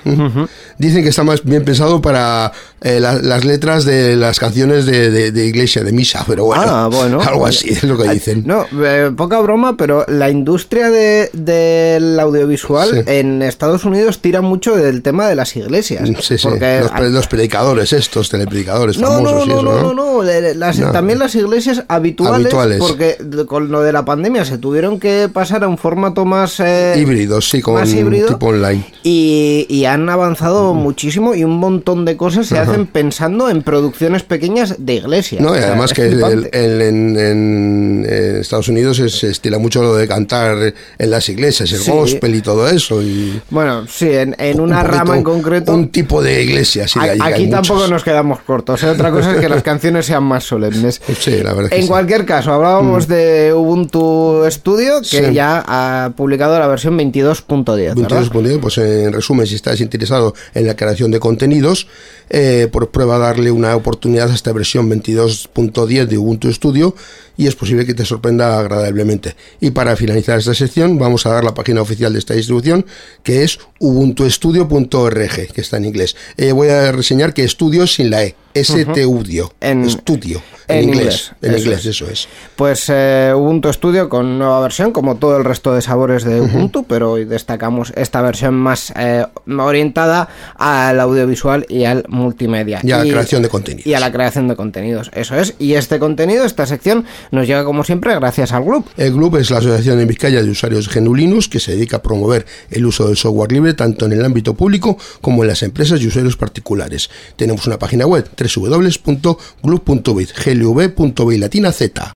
Dicen 0.78 1.02
que 1.02 1.10
está 1.10 1.24
más 1.24 1.44
bien 1.44 1.64
pensado 1.64 2.00
para 2.00 2.52
eh, 2.82 3.00
la- 3.00 3.14
las 3.14 3.44
letras 3.44 3.84
de 3.84 4.16
las 4.16 4.38
canciones 4.38 4.84
de, 4.86 5.10
de- 5.10 5.32
de 5.32 5.46
iglesia, 5.46 5.82
de 5.82 5.92
misa, 5.92 6.24
pero 6.26 6.44
bueno, 6.44 6.62
Ah, 6.66 6.88
bueno. 6.92 7.20
algo 7.26 7.46
así 7.46 7.70
es 7.70 7.82
lo 7.84 7.96
que 7.96 8.08
dicen. 8.10 8.42
No, 8.46 8.66
eh, 8.84 9.10
poca 9.16 9.40
broma, 9.40 9.76
pero 9.76 10.04
la 10.08 10.28
industria 10.30 10.90
de- 10.90 11.30
del 11.32 12.20
audiovisual 12.20 12.90
Sí. 12.90 13.00
en 13.06 13.42
Estados 13.42 13.84
Unidos 13.84 14.20
tira 14.20 14.40
mucho 14.42 14.76
del 14.76 15.02
tema 15.02 15.26
de 15.28 15.34
las 15.34 15.56
iglesias. 15.56 16.08
Sí, 16.20 16.34
los, 16.42 16.56
pre- 16.58 17.10
los 17.10 17.26
predicadores 17.28 17.92
estos, 17.92 18.28
telepredicadores 18.28 18.98
No, 18.98 19.08
famosos 19.08 19.32
no, 19.32 19.44
y 19.44 19.48
no, 19.48 19.54
eso, 19.54 19.62
no, 19.62 19.72
¿no? 19.82 19.94
no, 19.94 20.14
no, 20.18 20.22
de- 20.22 20.54
las- 20.54 20.76
también 20.92 21.18
las 21.18 21.34
iglesias 21.34 21.82
habituales, 21.88 22.46
Habituales. 22.46 22.78
porque 22.78 23.16
de- 23.20 23.46
con 23.46 23.70
lo 23.70 23.80
de 23.82 23.92
la 23.92 24.04
pandemia 24.04 24.44
se 24.44 24.58
tuvieron 24.58 25.00
que 25.00 25.28
pasar 25.32 25.64
a 25.64 25.68
un 25.68 25.78
formato 25.78 26.24
más 26.26 26.60
eh, 26.60 26.94
Híbridos, 26.98 27.48
sí, 27.48 27.62
con 27.62 27.74
más 27.74 27.88
híbrido. 27.92 28.28
tipo 28.28 28.46
online. 28.48 28.84
y, 29.02 29.66
y 29.70 29.86
han 29.86 30.08
avanzado 30.10 30.74
muchísimo 30.74 31.34
y 31.34 31.42
un 31.44 31.56
montón 31.58 32.04
de 32.04 32.16
cosas 32.18 32.46
se 32.46 32.58
hacen 32.58 32.75
pensando 32.84 33.48
en 33.48 33.62
producciones 33.62 34.22
pequeñas 34.24 34.74
de 34.78 34.94
iglesias. 34.96 35.40
No, 35.40 35.54
y 35.56 35.60
además 35.60 35.92
es 35.92 35.96
que 35.96 36.02
el- 36.08 36.50
el- 36.52 36.82
en, 36.82 37.16
en, 37.18 38.06
Estados 38.40 38.68
Unidos 38.68 38.98
se, 38.98 39.30
estila 39.30 39.58
mucho 39.58 39.80
lo 39.82 39.94
de 39.94 40.06
cantar 40.06 40.74
en 40.98 41.10
las 41.10 41.28
iglesias, 41.30 41.72
el 41.72 41.78
Sí. 41.80 41.90
gospel 41.90 42.34
y 42.34 42.42
todo 42.42 42.68
eso. 42.68 43.00
Y 43.02 43.40
Bueno, 43.48 43.86
sí, 43.88 44.10
en, 44.10 44.36
en 44.38 44.60
un 44.60 44.66
una 44.72 44.82
poquito- 44.82 44.98
rama 44.98 45.16
en 45.16 45.22
concreto. 45.22 45.72
Un 45.72 45.88
tipo 45.88 46.20
de 46.22 46.42
iglesia, 46.42 46.86
sí, 46.86 46.98
hay 47.00 47.18
Aquí 47.22 47.46
muchas. 47.46 47.66
tampoco 47.68 47.88
nos 47.88 48.04
quedamos 48.04 48.40
cortos. 48.40 48.82
¿eh? 48.82 48.88
Otra 48.90 49.10
cosa 49.10 49.32
es 49.32 49.40
que 49.40 49.48
las 49.48 49.62
canciones 49.62 50.04
sean 50.06 50.24
más 50.24 50.44
solemnes. 50.44 51.00
Sí, 51.18 51.30
la 51.42 51.54
verdad 51.54 51.64
es 51.64 51.70
que 51.70 51.76
En 51.76 51.82
sí. 51.82 51.88
cualquier 51.88 52.26
caso, 52.26 52.52
hablábamos 52.52 53.06
de 53.08 53.52
Ubuntu 53.54 54.42
Studio, 54.50 55.00
que 55.00 55.28
Sí. 55.28 55.32
ya 55.34 55.64
ha 55.66 56.10
publicado 56.16 56.58
la 56.58 56.66
versión 56.66 56.96
22.10. 56.96 57.94
¿verdad? 57.94 58.22
22.10, 58.22 58.60
pues 58.60 58.78
en 58.78 59.12
resumen, 59.12 59.46
si 59.46 59.54
estás 59.54 59.80
interesado 59.80 60.34
en 60.54 60.66
la 60.66 60.74
creación 60.76 61.10
de 61.10 61.20
contenidos, 61.20 61.86
eh, 62.30 62.55
por 62.70 62.90
prueba 62.90 63.18
darle 63.18 63.50
una 63.50 63.76
oportunidad 63.76 64.30
a 64.30 64.34
esta 64.34 64.52
versión 64.52 64.90
22.10 64.90 66.06
de 66.06 66.18
Ubuntu 66.18 66.52
Studio 66.52 66.94
y 67.36 67.46
es 67.46 67.56
posible 67.56 67.86
que 67.86 67.94
te 67.94 68.04
sorprenda 68.04 68.58
agradablemente. 68.58 69.36
Y 69.60 69.70
para 69.70 69.96
finalizar 69.96 70.38
esta 70.38 70.54
sección, 70.54 70.98
vamos 70.98 71.26
a 71.26 71.30
dar 71.30 71.44
la 71.44 71.54
página 71.54 71.82
oficial 71.82 72.12
de 72.12 72.18
esta 72.18 72.34
distribución, 72.34 72.86
que 73.22 73.42
es 73.42 73.58
ubuntustudio.org, 73.78 75.52
que 75.52 75.60
está 75.60 75.76
en 75.76 75.84
inglés. 75.84 76.16
Eh, 76.36 76.52
voy 76.52 76.68
a 76.68 76.92
reseñar 76.92 77.34
que 77.34 77.44
estudio 77.44 77.86
sin 77.86 78.10
la 78.10 78.24
E, 78.24 78.34
S-T-U-D-I-O, 78.54 79.52
estudio, 79.60 80.42
en, 80.66 80.78
en 80.78 80.84
inglés, 80.84 81.04
inglés, 81.04 81.32
en 81.42 81.54
eso 81.54 81.64
inglés, 81.64 81.78
es. 81.80 81.86
eso 81.86 82.10
es. 82.10 82.28
Pues 82.56 82.86
eh, 82.88 83.32
Ubuntu 83.36 83.70
Studio 83.70 84.08
con 84.08 84.38
nueva 84.38 84.60
versión, 84.60 84.92
como 84.92 85.16
todo 85.16 85.36
el 85.36 85.44
resto 85.44 85.74
de 85.74 85.82
sabores 85.82 86.24
de 86.24 86.40
Ubuntu, 86.40 86.84
pero 86.84 87.12
hoy 87.12 87.26
destacamos 87.26 87.92
esta 87.96 88.22
versión 88.22 88.54
más 88.54 88.94
eh, 88.96 89.26
orientada 89.46 90.28
al 90.56 91.00
audiovisual 91.00 91.66
y 91.68 91.84
al 91.84 92.06
multimedia. 92.08 92.80
Y 92.82 92.92
a 92.92 93.04
la 93.04 93.10
creación 93.10 93.42
de 93.42 93.50
contenidos. 93.50 93.86
Y 93.86 93.92
a 93.92 94.00
la 94.00 94.10
creación 94.10 94.48
de 94.48 94.56
contenidos, 94.56 95.10
eso 95.14 95.36
es. 95.36 95.54
Y 95.58 95.74
este 95.74 95.98
contenido, 95.98 96.44
esta 96.44 96.64
sección, 96.64 97.04
nos 97.30 97.46
llega 97.46 97.64
como 97.64 97.84
siempre 97.84 98.14
gracias 98.14 98.52
al 98.52 98.64
grupo. 98.64 98.90
El 98.96 99.12
GLUB 99.12 99.36
es 99.36 99.50
la 99.50 99.58
Asociación 99.58 100.00
en 100.00 100.08
Vizcaya 100.08 100.42
de 100.42 100.50
Usuarios 100.50 100.94
Linux 100.94 101.48
que 101.48 101.60
se 101.60 101.72
dedica 101.72 101.98
a 101.98 102.02
promover 102.02 102.46
el 102.70 102.86
uso 102.86 103.06
del 103.06 103.16
software 103.16 103.52
libre 103.52 103.74
tanto 103.74 104.06
en 104.06 104.12
el 104.12 104.24
ámbito 104.24 104.54
público 104.54 104.98
como 105.20 105.42
en 105.42 105.48
las 105.48 105.62
empresas 105.62 106.00
y 106.00 106.06
usuarios 106.06 106.36
particulares. 106.36 107.10
Tenemos 107.36 107.66
una 107.66 107.78
página 107.78 108.06
web 108.06 108.28
www.glub.bit, 108.36 110.30
glv.bit 110.44 111.40
latina 111.40 111.72
z. 111.72 112.12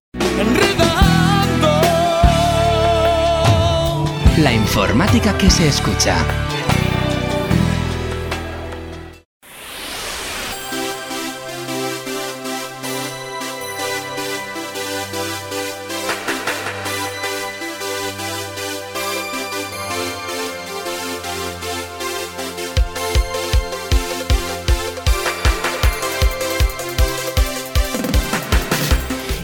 La 4.37 4.53
informática 4.53 5.37
que 5.37 5.49
se 5.51 5.67
escucha. 5.67 6.50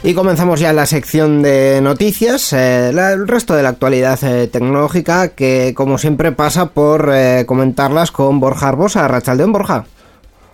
Y 0.08 0.14
comenzamos 0.14 0.62
ya 0.62 0.72
la 0.72 0.86
sección 0.86 1.42
de 1.42 1.82
noticias, 1.82 2.54
eh, 2.54 2.92
el 2.92 3.28
resto 3.28 3.56
de 3.56 3.64
la 3.64 3.68
actualidad 3.68 4.18
eh, 4.24 4.48
tecnológica 4.48 5.28
que 5.36 5.74
como 5.76 5.98
siempre 5.98 6.32
pasa 6.32 6.68
por 6.68 7.12
eh, 7.14 7.44
comentarlas 7.46 8.12
con 8.12 8.40
Borja 8.40 8.70
Arbosa, 8.70 9.06
Rachaldeón 9.10 9.52
Borja. 9.52 9.84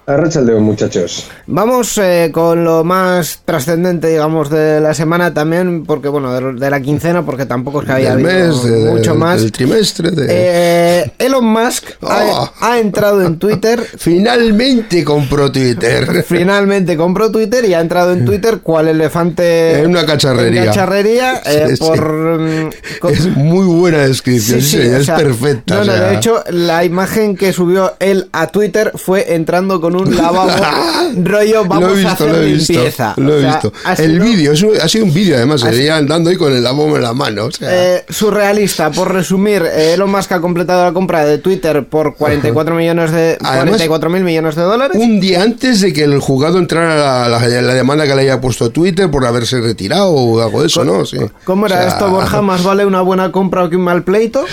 Arrachaldeo, 0.06 0.60
muchachos. 0.60 1.28
Vamos 1.48 1.98
eh, 1.98 2.30
con 2.34 2.66
lo 2.66 2.84
más 2.84 3.40
trascendente, 3.46 4.10
digamos, 4.10 4.50
de 4.50 4.82
la 4.82 4.94
semana 4.94 5.34
también, 5.34 5.86
porque 5.86 6.10
bueno, 6.10 6.34
de, 6.34 6.60
de 6.60 6.70
la 6.70 6.82
quincena, 6.82 7.26
porque 7.26 7.46
tampoco 7.46 7.80
es 7.82 7.86
que 7.88 7.94
haya 7.94 8.14
habido 8.14 8.30
mes, 8.30 8.64
de- 8.64 8.92
mucho 8.92 9.16
más. 9.16 9.50
trimestre. 9.52 10.12
De... 10.12 10.26
Eh, 10.30 11.12
Elon 11.20 11.46
Musk 11.46 11.86
ha, 12.02 12.52
ha 12.60 12.80
entrado 12.80 13.22
en 13.24 13.40
Twitter. 13.40 13.82
Finalmente 13.98 15.06
compró 15.06 15.52
Twitter. 15.52 16.24
Finalmente 16.28 16.98
compró 16.98 17.32
Twitter 17.32 17.64
y 17.64 17.74
ha 17.74 17.80
entrado 17.80 18.12
en 18.12 18.26
Twitter 18.26 18.60
cual 18.60 18.90
elefante 18.90 19.80
En 19.80 19.88
una 19.92 20.06
cacharrería. 20.06 20.62
en 20.64 20.68
cacharrería, 20.68 21.42
eh, 21.46 21.68
Sí, 21.70 21.78
por 21.78 22.70
con- 23.00 23.14
Es 23.14 23.26
muy 23.38 23.66
buena 23.66 24.00
descripción, 24.00 24.60
Sí, 24.60 24.68
sí, 24.78 24.82
sí, 24.84 24.88
o 24.90 24.98
es 24.98 25.06
sea, 25.06 25.16
perfecta. 25.16 25.76
No, 25.76 25.82
o 25.82 25.86
no, 25.86 25.94
sea. 25.94 26.10
de 26.10 26.16
hecho, 26.16 26.44
la 26.50 26.84
imagen 26.84 27.38
que 27.38 27.54
subió 27.54 27.94
él 28.00 28.28
a 28.34 28.48
Twitter 28.48 28.92
fue 28.96 29.34
entrando 29.36 29.80
con 29.80 29.93
un 29.96 30.16
lavabo 30.16 30.52
rollo 31.24 31.66
vamos 31.66 31.90
lo 31.90 31.90
he 31.90 31.92
a 31.92 31.96
visto, 31.96 32.12
hacer 32.12 32.30
lo 32.30 32.38
he 32.42 32.46
visto, 32.52 32.74
limpieza. 32.74 33.14
lo 33.18 33.34
O 33.34 33.38
he 33.38 33.42
sea, 33.42 33.52
visto. 33.52 33.74
ha 33.86 33.94
El 33.94 34.20
vídeo, 34.20 34.52
ha 34.82 34.88
sido 34.88 35.06
un 35.06 35.14
vídeo 35.14 35.36
además, 35.38 35.62
se 35.62 35.92
andando 35.92 36.30
ahí 36.30 36.36
con 36.38 36.54
el 36.54 36.64
lavabo 36.64 36.96
en 36.96 37.04
la 37.04 37.14
mano. 37.14 37.46
O 37.46 37.52
sea, 37.52 37.70
eh, 37.98 38.06
surrealista, 38.10 38.92
por 38.92 39.12
resumir, 39.12 39.64
eh, 39.64 39.94
Elon 39.94 40.10
Musk 40.12 40.32
ha 40.32 40.42
completado 40.42 40.84
la 40.86 40.94
compra 40.94 41.26
de 41.26 41.38
Twitter 41.38 41.86
por 41.86 42.16
44 42.16 42.76
millones 42.76 43.12
de 43.12 43.38
Además, 43.42 43.64
44 43.66 44.10
mil 44.10 44.24
millones 44.24 44.56
de 44.56 44.62
dólares. 44.64 44.98
un 45.00 45.20
día 45.20 45.42
antes 45.44 45.82
de 45.82 45.94
que 45.94 46.04
el 46.04 46.20
juzgado 46.20 46.58
entrara 46.60 46.96
la, 47.28 47.30
la- 47.40 47.62
la 47.62 47.74
demanda 47.74 48.06
que 48.08 48.16
le 48.16 48.22
haya 48.24 48.42
puesto 48.42 48.70
Twitter 48.72 49.10
por 49.12 49.26
haberse 49.26 49.60
retirado 49.62 50.10
o 50.10 50.42
algo 50.42 50.62
de 50.62 50.68
eso, 50.68 50.84
¿no? 50.84 51.06
Sí. 51.06 51.18
¿Cómo 51.44 51.66
era 51.68 51.76
O 51.76 51.80
sea, 51.80 51.88
esto, 51.90 52.10
Borja? 52.10 52.42
¿Más 52.42 52.64
vale 52.64 52.86
una 52.86 53.02
buena 53.02 53.32
compra 53.32 53.70
que 53.70 53.76
un 53.76 53.84
mal 53.84 54.04
pleito? 54.04 54.46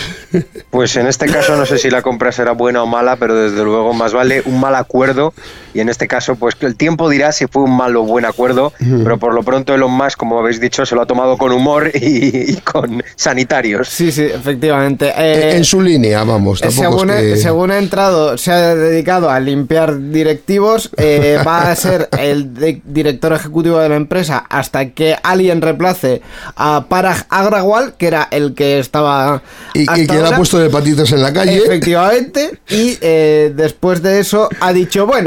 Pues 0.71 0.95
en 0.97 1.07
este 1.07 1.27
caso 1.27 1.57
no 1.57 1.67
sé 1.67 1.79
si 1.79 1.91
la 1.91 2.03
compra 2.03 2.33
será 2.33 2.53
buena 2.53 2.83
o 2.83 2.87
mala, 2.87 3.17
pero 3.17 3.35
desde 3.35 3.63
luego 3.65 3.93
más 3.93 4.13
vale 4.13 4.43
un 4.45 4.61
mal 4.61 4.75
acuerdo 4.75 5.30
acuerdo. 5.31 5.51
Y 5.75 5.81
en 5.81 5.89
este 5.89 6.07
caso, 6.09 6.35
pues 6.37 6.55
el 6.61 6.77
tiempo 6.77 7.09
dirá 7.09 7.33
si 7.33 7.47
fue 7.47 7.63
un 7.63 7.77
mal 7.77 7.97
o 7.97 8.03
buen 8.03 8.25
acuerdo, 8.25 8.73
pero 8.79 9.19
por 9.19 9.33
lo 9.35 9.43
pronto 9.43 9.75
Elon 9.75 9.93
Musk, 9.93 10.19
como 10.19 10.39
habéis 10.39 10.61
dicho, 10.61 10.85
se 10.85 10.95
lo 10.95 11.03
ha 11.03 11.07
tomado 11.07 11.37
con 11.39 11.53
humor 11.53 11.91
y, 11.95 12.53
y 12.53 12.57
con 12.65 13.03
sanitarios. 13.17 13.89
Sí, 13.89 14.11
sí, 14.13 14.23
efectivamente. 14.23 15.13
En- 15.17 15.57
en 15.59 15.65
su 15.65 15.81
línea, 15.81 16.25
vamos. 16.25 16.61
Tampoco 16.61 16.83
según, 16.91 17.11
es 17.11 17.17
que- 17.17 17.33
he, 17.33 17.37
según 17.37 17.71
ha 17.71 17.79
entrado, 17.79 18.37
se 18.37 18.51
ha 18.53 18.75
dedicado 18.75 19.31
a 19.31 19.39
limpiar 19.41 19.97
directivos. 20.11 20.91
eh, 20.97 21.39
va 21.47 21.71
a 21.71 21.77
ser 21.77 22.09
el 22.19 22.53
de- 22.55 22.83
director 22.85 23.33
ejecutivo 23.33 23.79
de 23.79 23.89
la 23.89 23.97
empresa 23.97 24.45
hasta 24.49 24.91
que 24.91 25.17
alguien 25.23 25.61
reemplace 25.63 26.21
a 26.57 26.87
Parag 26.89 27.27
Agrawal, 27.31 27.95
que 27.97 28.07
era 28.09 28.27
el 28.31 28.55
que 28.55 28.79
estaba. 28.81 29.43
Y, 29.75 29.83
y 29.83 30.07
que 30.07 30.13
le 30.15 30.21
ha 30.21 30.25
ahora. 30.27 30.37
puesto 30.37 30.59
de 30.59 30.69
patitas 30.71 31.13
en 31.13 31.23
la 31.23 31.33
calle. 31.33 31.59
Efectivamente. 31.59 32.59
Y 32.69 32.99
eh, 33.01 33.53
después 33.55 34.03
de 34.03 34.19
eso 34.21 34.49
ha 34.61 34.73
dicho, 34.73 35.07
bueno. 35.07 35.20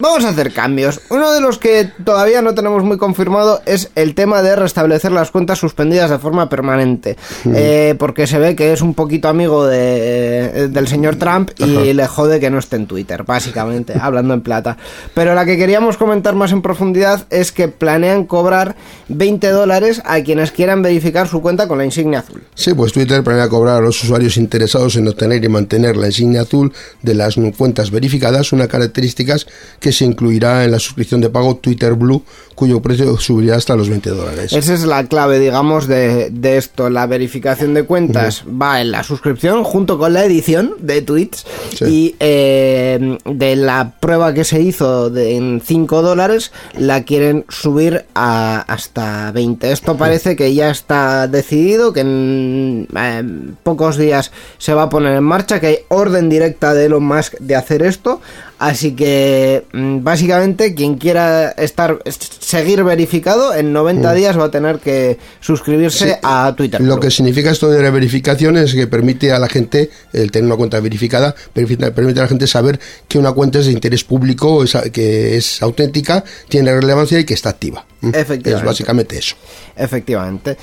Vamos 0.00 0.24
a 0.24 0.28
hacer 0.28 0.52
cambios. 0.52 1.00
Uno 1.10 1.32
de 1.32 1.40
los 1.40 1.58
que 1.58 1.90
todavía 2.04 2.40
no 2.40 2.54
tenemos 2.54 2.84
muy 2.84 2.98
confirmado 2.98 3.60
es 3.66 3.90
el 3.96 4.14
tema 4.14 4.42
de 4.42 4.54
restablecer 4.54 5.10
las 5.10 5.32
cuentas 5.32 5.58
suspendidas 5.58 6.08
de 6.08 6.18
forma 6.20 6.48
permanente. 6.48 7.16
Eh, 7.52 7.96
porque 7.98 8.28
se 8.28 8.38
ve 8.38 8.54
que 8.54 8.72
es 8.72 8.80
un 8.80 8.94
poquito 8.94 9.28
amigo 9.28 9.66
de, 9.66 10.68
del 10.68 10.86
señor 10.86 11.16
Trump 11.16 11.50
y 11.58 11.92
le 11.92 12.06
jode 12.06 12.38
que 12.38 12.48
no 12.48 12.58
esté 12.58 12.76
en 12.76 12.86
Twitter, 12.86 13.24
básicamente, 13.24 13.94
hablando 14.00 14.34
en 14.34 14.40
plata. 14.42 14.76
Pero 15.14 15.34
la 15.34 15.44
que 15.44 15.56
queríamos 15.56 15.96
comentar 15.96 16.36
más 16.36 16.52
en 16.52 16.62
profundidad 16.62 17.26
es 17.30 17.50
que 17.50 17.66
planean 17.66 18.24
cobrar 18.24 18.76
20 19.08 19.50
dólares 19.50 20.00
a 20.04 20.20
quienes 20.22 20.52
quieran 20.52 20.80
verificar 20.80 21.26
su 21.26 21.42
cuenta 21.42 21.66
con 21.66 21.78
la 21.78 21.84
insignia 21.84 22.20
azul. 22.20 22.44
Sí, 22.54 22.72
pues 22.72 22.92
Twitter 22.92 23.24
planea 23.24 23.48
cobrar 23.48 23.78
a 23.78 23.80
los 23.80 24.00
usuarios 24.04 24.36
interesados 24.36 24.94
en 24.94 25.08
obtener 25.08 25.42
y 25.42 25.48
mantener 25.48 25.96
la 25.96 26.06
insignia 26.06 26.42
azul 26.42 26.72
de 27.02 27.14
las 27.14 27.34
cuentas 27.56 27.90
verificadas, 27.90 28.52
una 28.52 28.68
característica 28.68 29.36
que 29.80 29.87
se 29.92 30.04
incluirá 30.04 30.64
en 30.64 30.70
la 30.72 30.78
suscripción 30.78 31.20
de 31.20 31.30
pago 31.30 31.56
Twitter 31.56 31.94
Blue, 31.94 32.22
cuyo 32.54 32.82
precio 32.82 33.16
subirá 33.18 33.56
hasta 33.56 33.76
los 33.76 33.88
20 33.88 34.10
dólares. 34.10 34.52
Esa 34.52 34.74
es 34.74 34.84
la 34.84 35.04
clave, 35.06 35.38
digamos, 35.38 35.86
de, 35.86 36.30
de 36.30 36.56
esto. 36.56 36.90
La 36.90 37.06
verificación 37.06 37.72
de 37.74 37.84
cuentas 37.84 38.42
va 38.48 38.80
en 38.80 38.90
la 38.90 39.04
suscripción 39.04 39.62
junto 39.64 39.96
con 39.98 40.12
la 40.12 40.24
edición 40.24 40.74
de 40.80 41.02
tweets 41.02 41.44
Sí. 41.76 41.84
y 41.84 42.14
eh, 42.18 43.18
de 43.24 43.56
la 43.56 43.92
prueba 44.00 44.34
que 44.34 44.42
se 44.44 44.60
hizo 44.60 45.10
de, 45.10 45.36
en 45.36 45.62
5 45.64 46.02
dólares 46.02 46.50
la 46.76 47.04
quieren 47.04 47.44
subir 47.48 48.06
a 48.14 48.60
hasta 48.62 49.30
20. 49.32 49.70
Esto 49.70 49.96
parece 49.96 50.34
que 50.34 50.52
ya 50.54 50.70
está 50.70 51.28
decidido, 51.28 51.92
que 51.92 52.00
en 52.00 52.88
eh, 52.96 53.22
pocos 53.62 53.96
días 53.96 54.32
se 54.58 54.74
va 54.74 54.84
a 54.84 54.88
poner 54.88 55.16
en 55.16 55.24
marcha, 55.24 55.60
que 55.60 55.66
hay 55.66 55.78
orden 55.88 56.28
directa 56.28 56.74
de 56.74 56.86
Elon 56.86 57.04
Musk 57.04 57.34
de 57.38 57.54
hacer 57.54 57.82
esto. 57.82 58.20
Así 58.58 58.92
que 58.92 59.64
mm, 59.72 60.02
básicamente 60.02 60.74
quien 60.74 60.96
quiera 60.96 61.50
estar 61.50 61.98
seguir 62.40 62.82
verificado 62.82 63.54
en 63.54 63.72
90 63.72 64.12
días 64.14 64.38
va 64.38 64.44
a 64.46 64.50
tener 64.50 64.80
que 64.80 65.18
suscribirse 65.40 66.08
Sí, 66.08 66.14
a 66.22 66.52
Twitter. 66.56 66.80
Lo 66.80 66.98
que 66.98 67.10
significa 67.10 67.50
esto 67.50 67.70
de 67.70 67.82
la 67.82 67.90
verificación 67.90 68.56
es 68.56 68.74
que 68.74 68.86
permite 68.86 69.32
a 69.32 69.38
la 69.38 69.48
gente, 69.48 69.90
el 70.12 70.30
tener 70.32 70.46
una 70.46 70.56
cuenta 70.56 70.80
verificada, 70.80 71.34
permite, 71.52 71.84
a 71.84 72.22
la 72.22 72.28
gente 72.28 72.46
saber 72.46 72.80
que 73.06 73.18
una 73.18 73.32
cuenta 73.32 73.60
es 73.60 73.66
de 73.66 73.72
interés 73.72 74.02
público, 74.02 74.64
que 74.92 75.36
es 75.36 75.62
auténtica, 75.62 76.24
tiene 76.48 76.72
relevancia 76.72 77.20
y 77.20 77.24
que 77.24 77.34
está 77.34 77.50
activa. 77.50 77.84
¿Mm? 78.00 78.08
Efectivamente. 78.08 78.50
Es 78.50 78.64
básicamente 78.64 79.18
eso. 79.18 79.36
Efectivamente. 79.76 80.56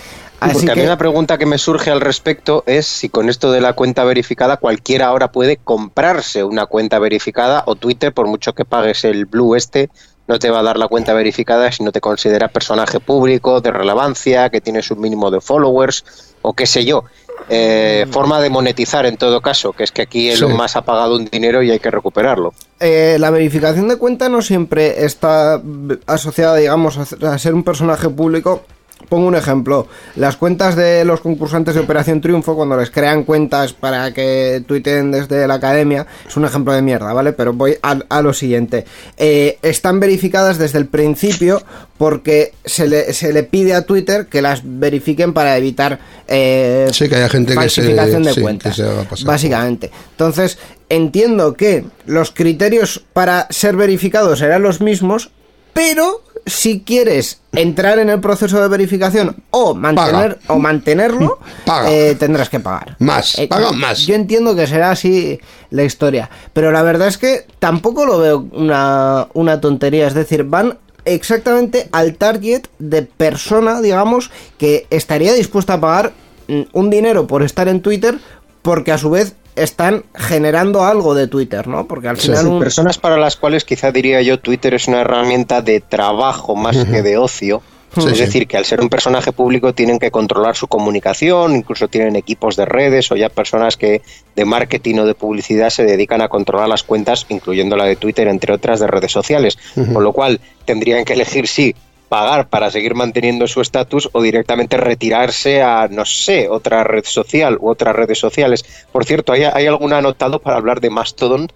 Sí, 0.46 0.52
Así 0.52 0.54
Porque 0.60 0.72
a 0.72 0.76
mí 0.76 0.82
que 0.82 0.88
una 0.88 0.98
pregunta 0.98 1.38
que 1.38 1.46
me 1.46 1.58
surge 1.58 1.92
al 1.92 2.02
respecto 2.02 2.64
es 2.66 2.86
si 2.86 3.10
con 3.10 3.30
esto 3.30 3.52
de 3.52 3.62
la 3.62 3.74
cuenta 3.74 4.04
verificada 4.04 4.58
cualquiera 4.58 5.08
ahora 5.08 5.32
puede 5.32 5.58
comprarse 5.58 6.44
una 6.44 6.66
cuenta 6.66 7.00
verificada 7.00 7.64
o 7.66 7.76
Twitter, 7.76 8.14
por 8.14 8.28
mucho 8.28 8.54
que 8.54 8.66
pagues 8.66 9.04
el 9.06 9.26
Blue 9.26 9.56
este, 9.56 9.90
no 10.28 10.40
te 10.40 10.50
va 10.50 10.60
a 10.60 10.64
dar 10.64 10.78
la 10.78 10.88
cuenta 10.88 11.14
verificada 11.14 11.72
si 11.72 11.84
no 11.84 11.92
te 11.92 12.02
considera 12.02 12.48
personaje 12.48 13.00
público, 13.00 13.62
de 13.62 13.72
relevancia, 13.72 14.50
que 14.50 14.62
tienes 14.62 14.90
un 14.92 15.00
mínimo 15.00 15.30
de 15.30 15.40
followers 15.42 16.04
o 16.42 16.54
qué 16.54 16.66
sé 16.66 16.86
yo. 16.86 17.04
Eh, 17.50 18.08
forma 18.10 18.42
de 18.42 18.50
monetizar 18.50 19.06
en 19.06 19.18
todo 19.18 19.40
caso, 19.42 19.72
que 19.74 19.84
es 19.84 19.92
que 19.92 20.02
aquí 20.02 20.30
Elon 20.30 20.52
Sí. 20.52 20.58
Musk 20.58 20.78
ha 20.78 20.82
pagado 20.82 21.16
un 21.16 21.26
dinero 21.26 21.62
y 21.62 21.70
hay 21.70 21.80
que 21.80 21.92
recuperarlo. 21.92 22.54
eh, 22.80 23.18
la 23.20 23.30
verificación 23.30 23.88
de 23.88 23.98
cuenta 23.98 24.30
no 24.30 24.42
siempre 24.42 25.06
está 25.06 25.62
asociada, 26.08 26.56
digamos, 26.56 26.98
a 26.98 27.38
ser 27.38 27.54
un 27.54 27.64
personaje 27.64 28.10
público. 28.10 28.64
Pongo 29.08 29.28
un 29.28 29.36
ejemplo. 29.36 29.88
Las 30.16 30.36
cuentas 30.38 30.76
de 30.76 31.06
los 31.06 31.22
concursantes 31.22 31.76
de 31.76 31.82
Operación 31.82 32.22
Triunfo, 32.22 32.56
cuando 32.56 32.78
les 32.78 32.90
crean 32.92 33.24
cuentas 33.24 33.74
para 33.74 34.14
que 34.14 34.64
tuiteen 34.68 35.12
desde 35.12 35.48
la 35.48 35.56
academia, 35.56 36.06
es 36.28 36.36
un 36.38 36.46
ejemplo 36.46 36.74
de 36.74 36.82
mierda, 36.82 37.14
¿vale? 37.14 37.34
Pero 37.34 37.54
voy 37.54 37.78
a, 37.82 38.00
a 38.10 38.22
lo 38.22 38.34
siguiente. 38.34 38.86
Eh, 39.18 39.58
están 39.62 40.00
verificadas 40.00 40.58
desde 40.58 40.78
el 40.80 40.88
principio 40.88 41.62
porque 41.98 42.54
se 42.66 42.88
le, 42.88 43.14
se 43.14 43.32
le 43.32 43.44
pide 43.44 43.74
a 43.74 43.84
Twitter 43.84 44.28
que 44.28 44.42
las 44.42 44.62
verifiquen 44.64 45.34
para 45.34 45.56
evitar 45.58 46.00
eh, 46.28 46.88
Sí, 46.92 47.08
que 47.08 47.16
haya 47.16 47.30
gente 47.30 47.56
que 47.56 47.70
se- 47.70 47.82
de 47.84 48.34
sí, 48.34 48.42
cuentas. 48.42 48.76
que 48.76 48.82
se 48.84 48.90
haga 48.90 49.04
pasar. 49.04 49.28
Básicamente. 49.28 49.92
Entonces, 50.12 50.58
entiendo 50.90 51.54
que 51.54 51.86
los 52.06 52.32
criterios 52.32 53.04
para 53.14 53.48
ser 53.50 53.76
verificados 53.76 54.40
serán 54.40 54.62
los 54.64 54.82
mismos, 54.82 55.32
pero 55.74 56.22
si 56.46 56.82
quieres 56.82 57.40
entrar 57.54 57.98
en 58.00 58.10
el 58.10 58.20
proceso 58.20 58.62
de 58.62 58.68
verificación 58.68 59.36
o 59.50 59.74
mantener 59.74 60.38
o 60.48 60.60
mantenerlo, 60.60 61.40
Paga. 61.66 61.92
eh, 61.92 62.16
tendrás 62.16 62.50
que 62.50 62.60
pagar. 62.60 62.96
Más, 63.00 63.38
Eh, 63.40 63.48
paga 63.48 63.72
más. 63.72 64.06
Yo 64.06 64.14
entiendo 64.16 64.56
que 64.56 64.68
será 64.68 64.92
así 64.92 65.40
la 65.72 65.84
historia, 65.84 66.30
pero 66.54 66.72
la 66.72 66.84
verdad 66.84 67.08
es 67.08 67.18
que 67.18 67.48
tampoco 67.60 68.06
lo 68.06 68.20
veo 68.20 68.48
una, 68.52 69.28
una 69.34 69.60
tontería, 69.60 70.06
es 70.08 70.14
decir, 70.14 70.44
van 70.44 70.78
exactamente 71.06 71.88
al 71.92 72.16
target 72.16 72.64
de 72.80 73.04
persona, 73.04 73.82
digamos, 73.82 74.32
que 74.58 74.88
estaría 74.90 75.34
dispuesta 75.34 75.74
a 75.76 75.82
pagar 75.82 76.14
mm, 76.48 76.62
un 76.74 76.90
dinero 76.90 77.26
por 77.28 77.42
estar 77.44 77.68
en 77.68 77.82
Twitter 77.82 78.20
porque 78.62 78.92
a 78.92 78.98
su 78.98 79.10
vez 79.10 79.36
están 79.56 80.04
generando 80.16 80.84
algo 80.84 81.16
de 81.16 81.28
Twitter, 81.28 81.68
¿no? 81.68 81.88
Porque 81.88 82.08
al 82.10 82.18
final 82.18 82.48
un- 82.48 82.60
Personas 82.60 82.98
para 82.98 83.18
las 83.18 83.36
cuales 83.36 83.64
quizá 83.64 83.92
diría 83.92 84.22
yo 84.22 84.40
Twitter 84.40 84.74
es 84.74 84.88
una 84.88 85.02
herramienta 85.02 85.62
de 85.62 85.80
trabajo 85.82 86.56
más 86.56 86.78
que 86.86 87.02
de 87.02 87.18
ocio. 87.18 87.62
Sí, 87.98 88.02
es 88.10 88.18
sí. 88.18 88.26
decir, 88.26 88.46
que 88.48 88.58
al 88.58 88.66
ser 88.66 88.82
un 88.82 88.90
personaje 88.90 89.32
público 89.32 89.74
tienen 89.74 90.00
que 90.00 90.12
controlar 90.12 90.58
su 90.58 90.68
comunicación, 90.68 91.56
incluso 91.56 91.88
tienen 91.88 92.18
equipos 92.18 92.58
de 92.58 92.66
redes 92.66 93.10
o 93.10 93.16
ya 93.16 93.30
personas 93.30 93.78
que 93.78 94.02
de 94.36 94.44
marketing 94.44 94.96
o 95.00 95.06
de 95.06 95.16
publicidad 95.16 95.70
se 95.70 95.86
dedican 95.86 96.22
a 96.22 96.28
controlar 96.28 96.68
las 96.68 96.84
cuentas, 96.84 97.26
incluyendo 97.30 97.78
la 97.78 97.86
de 97.86 97.96
Twitter, 97.96 98.28
entre 98.28 98.52
otras 98.54 98.82
de 98.82 98.88
redes 98.88 99.14
sociales. 99.14 99.58
Con 99.94 100.04
lo 100.04 100.12
cual 100.12 100.42
tendrían 100.66 101.06
que 101.06 101.14
elegir 101.14 101.48
sí 101.48 101.74
pagar 102.16 102.48
para 102.48 102.72
seguir 102.72 102.96
manteniendo 102.96 103.46
su 103.46 103.60
estatus 103.60 104.08
o 104.14 104.22
directamente 104.22 104.78
retirarse 104.78 105.62
a, 105.62 105.90
no 105.90 106.06
sé, 106.06 106.48
otra 106.48 106.82
red 106.86 107.04
social 107.04 107.58
u 107.60 107.68
otras 107.68 107.94
redes 107.94 108.18
sociales. 108.20 108.64
Por 108.94 109.04
cierto, 109.04 109.34
¿hay, 109.34 109.44
hay 109.44 109.68
algún 109.68 109.92
anotado 109.92 110.40
para 110.40 110.56
hablar 110.56 110.80
de 110.80 110.90
Mastodon? 110.90 111.50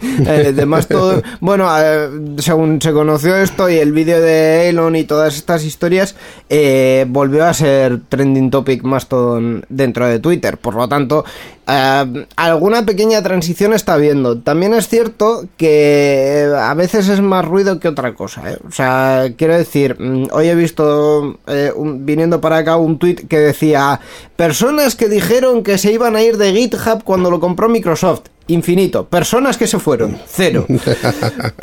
Eh, 0.26 0.46
además 0.48 0.88
todo. 0.88 1.22
Bueno 1.40 1.68
eh, 1.78 2.08
según 2.38 2.80
se 2.80 2.92
conoció 2.92 3.36
esto 3.36 3.68
y 3.68 3.76
el 3.76 3.92
vídeo 3.92 4.20
de 4.20 4.68
Elon 4.68 4.96
y 4.96 5.04
todas 5.04 5.36
estas 5.36 5.64
historias 5.64 6.16
eh, 6.48 7.06
volvió 7.08 7.44
a 7.44 7.54
ser 7.54 8.00
trending 8.08 8.50
topic 8.50 8.82
más 8.82 9.08
todo 9.08 9.40
dentro 9.68 10.06
de 10.06 10.18
Twitter. 10.18 10.58
Por 10.58 10.74
lo 10.74 10.88
tanto 10.88 11.24
eh, 11.68 12.26
alguna 12.36 12.86
pequeña 12.86 13.22
transición 13.22 13.72
está 13.74 13.94
habiendo. 13.94 14.38
También 14.38 14.74
es 14.74 14.88
cierto 14.88 15.44
que 15.56 16.50
a 16.56 16.74
veces 16.74 17.08
es 17.08 17.20
más 17.20 17.44
ruido 17.44 17.78
que 17.78 17.88
otra 17.88 18.14
cosa 18.14 18.42
o 18.66 18.70
sea 18.70 19.32
quiero 19.36 19.56
decir 19.56 19.96
mm, 19.98 20.28
hoy 20.32 20.48
he 20.48 20.54
visto 20.54 21.38
viniendo 21.84 22.40
para 22.40 22.58
acá 22.58 22.76
un 22.76 22.98
tweet 22.98 23.26
que 23.28 23.38
decía 23.38 24.00
personas 24.36 24.96
que 24.96 25.08
dijeron 25.08 25.62
que 25.62 25.78
se 25.78 25.92
iban 25.92 26.16
a 26.16 26.22
ir 26.22 26.36
de 26.36 26.52
GitHub 26.52 27.02
cuando 27.04 27.30
lo 27.30 27.40
compró 27.40 27.68
Microsoft 27.68 28.22
Infinito. 28.48 29.06
Personas 29.06 29.56
que 29.56 29.66
se 29.66 29.78
fueron. 29.78 30.18
Cero. 30.26 30.66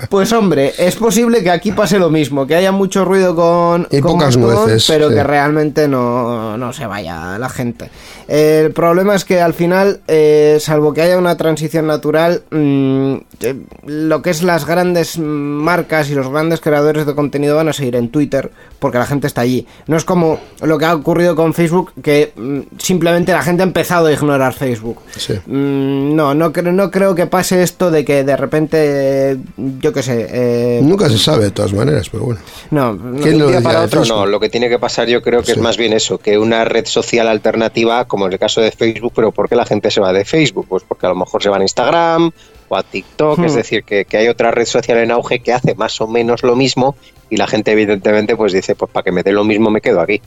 Pues 0.10 0.32
hombre, 0.32 0.74
es 0.78 0.96
posible 0.96 1.44
que 1.44 1.50
aquí 1.50 1.72
pase 1.72 1.98
lo 1.98 2.10
mismo, 2.10 2.46
que 2.46 2.56
haya 2.56 2.72
mucho 2.72 3.04
ruido 3.04 3.36
con, 3.36 3.88
Y 3.90 4.00
con 4.00 4.14
pocas 4.14 4.38
nueces, 4.38 4.86
pero 4.88 5.10
sí. 5.10 5.16
que 5.16 5.24
realmente 5.24 5.88
no, 5.88 6.58
no 6.58 6.74
se 6.74 6.86
vaya 6.86 7.38
la 7.40 7.50
gente. 7.50 7.90
El 8.28 8.72
problema 8.72 9.16
es 9.16 9.26
que 9.26 9.42
al 9.42 9.54
final, 9.54 10.02
eh, 10.08 10.58
salvo 10.60 10.94
que 10.94 11.02
haya 11.02 11.18
una 11.18 11.36
transición 11.36 11.88
natural, 11.88 12.44
mm, 12.52 13.16
eh, 13.42 13.56
lo 13.86 14.22
que 14.22 14.30
es 14.30 14.44
las 14.44 14.66
grandes 14.66 15.18
marcas 15.18 16.10
y 16.10 16.16
los 16.16 16.30
grandes 16.30 16.62
creadores 16.62 17.06
de 17.06 17.16
contenido 17.16 17.56
van 17.56 17.70
a 17.70 17.74
seguir 17.74 17.96
en 17.96 18.10
Twitter, 18.10 18.52
porque 18.80 18.98
la 18.98 19.06
gente 19.06 19.28
está 19.28 19.42
allí. 19.42 19.68
No 19.88 19.98
es 19.98 20.06
como 20.06 20.40
lo 20.62 20.78
que 20.78 20.86
ha 20.86 20.96
ocurrido 20.96 21.36
con 21.36 21.54
Facebook, 21.54 21.92
que 22.02 22.34
mm, 22.36 22.78
simplemente 22.78 23.32
la 23.32 23.44
gente 23.44 23.64
ha 23.64 23.66
empezado 23.66 24.08
a 24.08 24.12
ignorar 24.12 24.54
Facebook. 24.54 25.00
Sí. 25.18 25.34
Mm, 25.46 26.16
no, 26.16 26.34
no, 26.34 26.52
creo, 26.54 26.73
no 26.76 26.92
creo 26.92 27.16
que 27.16 27.28
pase 27.28 27.64
esto 27.64 27.92
de 27.92 28.04
que 28.06 28.24
de 28.24 28.36
repente, 28.38 29.38
yo 29.58 29.94
qué 29.94 30.04
sé... 30.04 30.28
eh, 30.30 30.80
Nunca 30.84 31.10
se 31.10 31.18
sabe 31.18 31.46
de 31.46 31.52
todas 31.52 31.74
maneras, 31.74 32.10
pero 32.10 32.26
bueno. 32.26 32.42
no, 32.72 32.98
¿Quién 33.22 33.38
de 33.38 33.52
lo 33.54 33.62
para 33.62 33.84
otro 33.84 34.04
no, 34.06 34.26
lo 34.26 34.40
que 34.40 34.50
tiene 34.50 34.70
que 34.70 34.80
pasar 34.80 35.08
yo 35.08 35.22
creo 35.22 35.42
que 35.44 35.54
es 35.54 35.58
más 35.58 35.78
bien 35.78 35.94
eso, 35.94 36.18
que 36.18 36.38
una 36.38 36.66
red 36.66 36.86
social 36.86 37.28
alternativa, 37.28 38.06
como 38.06 38.26
en 38.28 38.34
el 38.34 38.40
caso 38.40 38.62
de 38.62 38.72
Facebook, 38.72 39.14
pero 39.16 39.32
¿por 39.32 39.48
qué 39.50 39.56
la 39.56 39.66
gente 39.66 39.92
se 39.92 40.02
va 40.02 40.12
de 40.14 40.26
Facebook? 40.26 40.66
Pues 40.68 40.84
porque 40.88 41.06
a 41.06 41.10
lo 41.10 41.16
mejor 41.16 41.42
se 41.42 41.50
va 41.50 41.58
a 41.58 41.62
Instagram 41.62 42.32
o 42.70 42.76
a 42.76 42.84
TikTok, 42.84 43.40
Hmm. 43.40 43.46
es 43.46 43.56
decir, 43.56 43.84
que, 43.84 44.06
que 44.06 44.18
hay 44.18 44.28
otra 44.28 44.52
red 44.52 44.66
social 44.66 44.98
en 44.98 45.12
auge 45.12 45.40
que 45.40 45.54
hace 45.54 45.76
más 45.76 46.00
o 46.02 46.08
menos 46.08 46.44
lo 46.44 46.56
mismo 46.56 46.96
y 47.30 47.38
la 47.38 47.48
gente 47.48 47.72
evidentemente 47.72 48.36
pues 48.36 48.54
dice, 48.54 48.76
pues 48.76 48.92
para 48.92 49.04
que 49.04 49.12
me 49.12 49.24
dé 49.24 49.32
lo 49.32 49.44
mismo 49.44 49.70
me 49.70 49.82
quedo 49.82 50.02
aquí. 50.02 50.22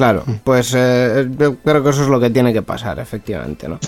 Claro, 0.00 0.24
pues 0.44 0.72
eh, 0.74 1.28
yo 1.38 1.56
creo 1.56 1.84
que 1.84 1.90
eso 1.90 2.02
es 2.04 2.08
lo 2.08 2.18
que 2.18 2.30
tiene 2.30 2.54
que 2.54 2.62
pasar, 2.62 2.98
efectivamente, 3.00 3.68
¿no? 3.68 3.78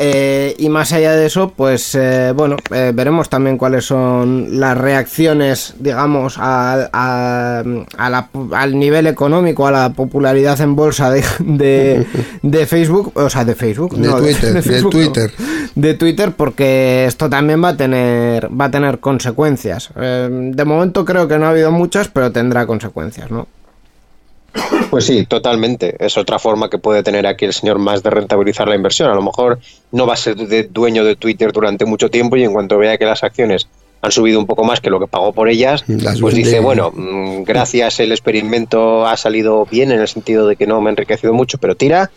Eh, 0.00 0.52
y 0.58 0.68
más 0.68 0.92
allá 0.92 1.12
de 1.14 1.26
eso, 1.26 1.52
pues 1.56 1.94
eh, 1.94 2.32
bueno, 2.34 2.56
eh, 2.72 2.90
veremos 2.92 3.28
también 3.28 3.56
cuáles 3.56 3.84
son 3.84 4.58
las 4.58 4.76
reacciones, 4.76 5.74
digamos, 5.78 6.38
a- 6.38 6.88
a- 6.92 7.62
a 7.96 8.10
la- 8.10 8.28
al 8.50 8.76
nivel 8.76 9.06
económico, 9.06 9.64
a 9.68 9.70
la 9.70 9.90
popularidad 9.92 10.60
en 10.60 10.74
bolsa 10.74 11.08
de, 11.12 11.22
de, 11.38 12.04
de 12.42 12.66
Facebook, 12.66 13.12
o 13.14 13.30
sea, 13.30 13.44
de 13.44 13.54
Facebook, 13.54 13.94
De 13.96 14.08
no, 14.08 14.16
Twitter, 14.16 14.52
de 14.54 14.62
Facebook 14.62 14.92
no, 14.92 15.00
Twitter. 15.00 15.30
de 15.76 15.94
Twitter, 15.94 16.32
porque 16.32 17.04
esto 17.06 17.30
también 17.30 17.62
va 17.62 17.68
a 17.68 17.76
tener, 17.76 18.48
va 18.50 18.64
a 18.64 18.70
tener 18.72 18.98
consecuencias. 18.98 19.90
Eh, 20.00 20.28
de 20.52 20.64
momento 20.64 21.04
creo 21.04 21.28
que 21.28 21.38
no 21.38 21.46
ha 21.46 21.50
habido 21.50 21.70
muchas, 21.70 22.08
pero 22.08 22.32
tendrá 22.32 22.66
consecuencias, 22.66 23.30
¿no? 23.30 23.46
Pues 24.90 25.06
sí, 25.06 25.26
totalmente. 25.26 25.96
Es 25.98 26.16
otra 26.16 26.38
forma 26.38 26.70
que 26.70 26.78
puede 26.78 27.02
tener 27.02 27.26
aquí 27.26 27.44
el 27.44 27.52
señor 27.52 27.78
más 27.78 28.02
de 28.02 28.10
rentabilizar 28.10 28.68
la 28.68 28.76
inversión. 28.76 29.10
A 29.10 29.14
lo 29.14 29.22
mejor 29.22 29.58
no 29.92 30.06
va 30.06 30.14
a 30.14 30.16
ser 30.16 30.36
de- 30.36 30.64
dueño 30.64 31.04
de 31.04 31.16
Twitter 31.16 31.52
durante 31.52 31.84
mucho 31.84 32.10
tiempo 32.10 32.36
y 32.36 32.44
en 32.44 32.52
cuanto 32.52 32.78
vea 32.78 32.96
que 32.96 33.04
las 33.04 33.24
acciones 33.24 33.66
han 34.02 34.12
subido 34.12 34.38
un 34.38 34.46
poco 34.46 34.64
más 34.64 34.80
que 34.80 34.90
lo 34.90 35.00
que 35.00 35.06
pagó 35.06 35.32
por 35.32 35.48
ellas, 35.48 35.82
Las 35.88 36.20
pues 36.20 36.34
dice, 36.34 36.60
bueno, 36.60 36.92
mm, 36.94 37.42
gracias, 37.44 38.00
el 38.00 38.12
experimento 38.12 39.06
ha 39.06 39.16
salido 39.16 39.64
bien 39.64 39.90
en 39.92 40.00
el 40.00 40.08
sentido 40.08 40.46
de 40.46 40.56
que 40.56 40.66
no 40.66 40.78
me 40.82 40.90
ha 40.90 40.92
enriquecido 40.92 41.32
mucho, 41.32 41.56
pero 41.56 41.74
tira 41.74 42.10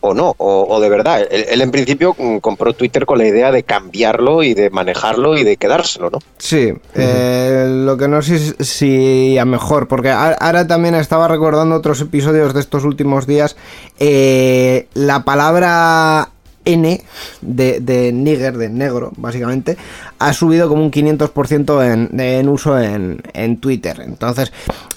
o 0.00 0.14
no, 0.14 0.34
o, 0.38 0.66
o 0.68 0.80
de 0.80 0.88
verdad. 0.88 1.26
Él, 1.30 1.44
él 1.48 1.60
en 1.60 1.70
principio 1.70 2.14
mm, 2.18 2.38
compró 2.38 2.72
Twitter 2.72 3.04
con 3.06 3.18
la 3.18 3.26
idea 3.26 3.50
de 3.52 3.62
cambiarlo 3.62 4.42
y 4.42 4.54
de 4.54 4.70
manejarlo 4.70 5.36
y 5.36 5.44
de 5.44 5.56
quedárselo, 5.56 6.10
¿no? 6.10 6.18
Sí, 6.38 6.72
eh, 6.94 7.66
lo 7.68 7.96
que 7.96 8.08
no 8.08 8.22
sé 8.22 8.38
si- 8.38 8.64
si 8.64 9.38
a 9.38 9.44
mejor, 9.44 9.88
porque 9.88 10.10
ahora 10.10 10.66
también 10.66 10.94
estaba 10.94 11.28
recordando 11.28 11.74
otros 11.76 12.00
episodios 12.00 12.54
de 12.54 12.60
estos 12.60 12.84
últimos 12.84 13.26
días, 13.26 13.56
eh, 13.98 14.86
la 14.94 15.24
palabra 15.24 16.30
N 16.68 17.00
de, 17.40 17.80
de 17.80 18.12
nigger, 18.12 18.56
de 18.58 18.68
negro, 18.68 19.12
básicamente, 19.16 19.76
ha 20.18 20.32
subido 20.32 20.68
como 20.68 20.82
un 20.84 20.90
500% 20.90 21.92
en, 22.12 22.20
en 22.20 22.48
uso 22.48 22.78
en, 22.78 23.22
en 23.32 23.56
Twitter. 23.58 24.00
Entonces, 24.04 24.52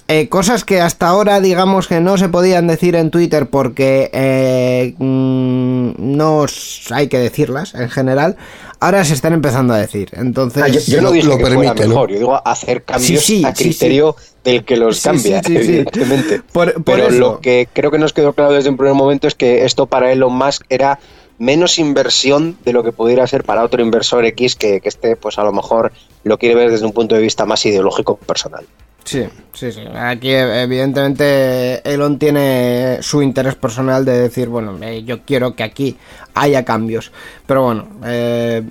eh, 0.07 0.28
cosas 0.28 0.65
que 0.65 0.82
hasta 0.82 1.07
ahora 1.07 1.39
digamos 1.39 1.88
que 1.88 2.01
no 2.01 2.17
se 2.17 2.28
podían 2.30 2.67
decir 2.67 2.95
en 2.95 3.11
Twitter 3.11 3.47
porque 3.47 4.09
eh, 4.13 4.93
mm, 4.97 5.91
no 5.97 6.45
hay 6.91 7.07
que 7.07 7.17
decirlas 7.17 7.74
en 7.76 7.89
general, 7.89 8.36
ahora 8.82 9.05
se 9.05 9.13
están 9.13 9.32
empezando 9.34 9.74
a 9.74 9.78
decir. 9.78 10.09
Entonces, 10.13 10.63
Ah, 10.63 10.67
yo, 10.67 10.80
yo 10.82 11.01
no 11.01 11.11
dije 11.11 11.30
que 11.38 11.45
fuera 11.45 11.74
mejor, 11.74 12.09
yo 12.11 12.17
digo 12.17 12.41
hacer 12.45 12.84
cambios 12.84 13.22
Sí, 13.24 13.38
sí, 13.39 13.45
a 13.45 13.55
sí, 13.55 13.63
criterio 13.63 14.15
del 14.43 14.65
que 14.65 14.76
los 14.76 14.97
Sí, 14.97 15.03
cambia, 15.03 15.41
sí, 15.43 15.55
sí, 15.57 15.63
sí. 15.63 15.69
evidentemente. 15.69 16.41
Por- 16.51 16.74
por 16.74 16.84
Pero 16.84 17.07
eso. 17.07 17.17
lo 17.19 17.39
que 17.39 17.69
creo 17.72 17.91
que 17.91 17.99
nos 17.99 18.11
quedó 18.11 18.34
claro 18.34 18.51
desde 18.51 18.69
un 18.69 18.78
primer 18.78 18.95
momento 18.95 19.28
es 19.28 19.36
que 19.36 19.63
esto 19.65 19.86
para 19.86 20.11
Elon 20.11 20.34
Musk 20.34 20.63
era 20.69 20.99
menos 21.41 21.79
inversión 21.79 22.55
de 22.63 22.71
lo 22.71 22.83
que 22.83 22.91
pudiera 22.91 23.25
ser 23.25 23.43
para 23.43 23.63
otro 23.63 23.81
inversor 23.81 24.23
X 24.25 24.55
que, 24.55 24.79
que 24.79 24.89
este, 24.89 25.15
pues 25.15 25.39
a 25.39 25.43
lo 25.43 25.51
mejor 25.51 25.91
lo 26.23 26.37
quiere 26.37 26.53
ver 26.53 26.69
desde 26.69 26.85
un 26.85 26.93
punto 26.93 27.15
de 27.15 27.21
vista 27.21 27.45
más 27.45 27.65
ideológico 27.65 28.15
personal. 28.15 28.63
Sí, 29.03 29.25
sí, 29.53 29.71
sí. 29.71 29.81
Aquí 29.95 30.29
evidentemente 30.31 31.81
Elon 31.91 32.19
tiene 32.19 32.99
su 33.01 33.23
interés 33.23 33.55
personal 33.55 34.05
de 34.05 34.19
decir, 34.19 34.47
bueno, 34.47 34.77
eh, 34.83 35.03
yo 35.03 35.23
quiero 35.25 35.55
que 35.55 35.63
aquí 35.63 35.97
haya 36.35 36.63
cambios. 36.63 37.11
Pero 37.47 37.63
bueno, 37.63 37.87
eh, 38.05 38.61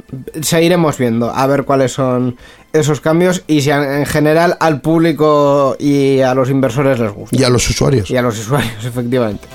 seguiremos 0.40 0.96
viendo 0.96 1.30
a 1.30 1.46
ver 1.48 1.64
cuáles 1.64 1.92
son 1.92 2.36
esos 2.72 3.00
cambios 3.00 3.42
y 3.48 3.62
si 3.62 3.70
en 3.70 4.06
general 4.06 4.56
al 4.60 4.80
público 4.80 5.74
y 5.80 6.20
a 6.20 6.32
los 6.34 6.48
inversores 6.48 7.00
les 7.00 7.12
gusta. 7.12 7.36
Y 7.36 7.42
a 7.42 7.50
los 7.50 7.68
usuarios. 7.68 8.08
Y 8.08 8.16
a 8.16 8.22
los 8.22 8.38
usuarios, 8.38 8.84
efectivamente. 8.84 9.48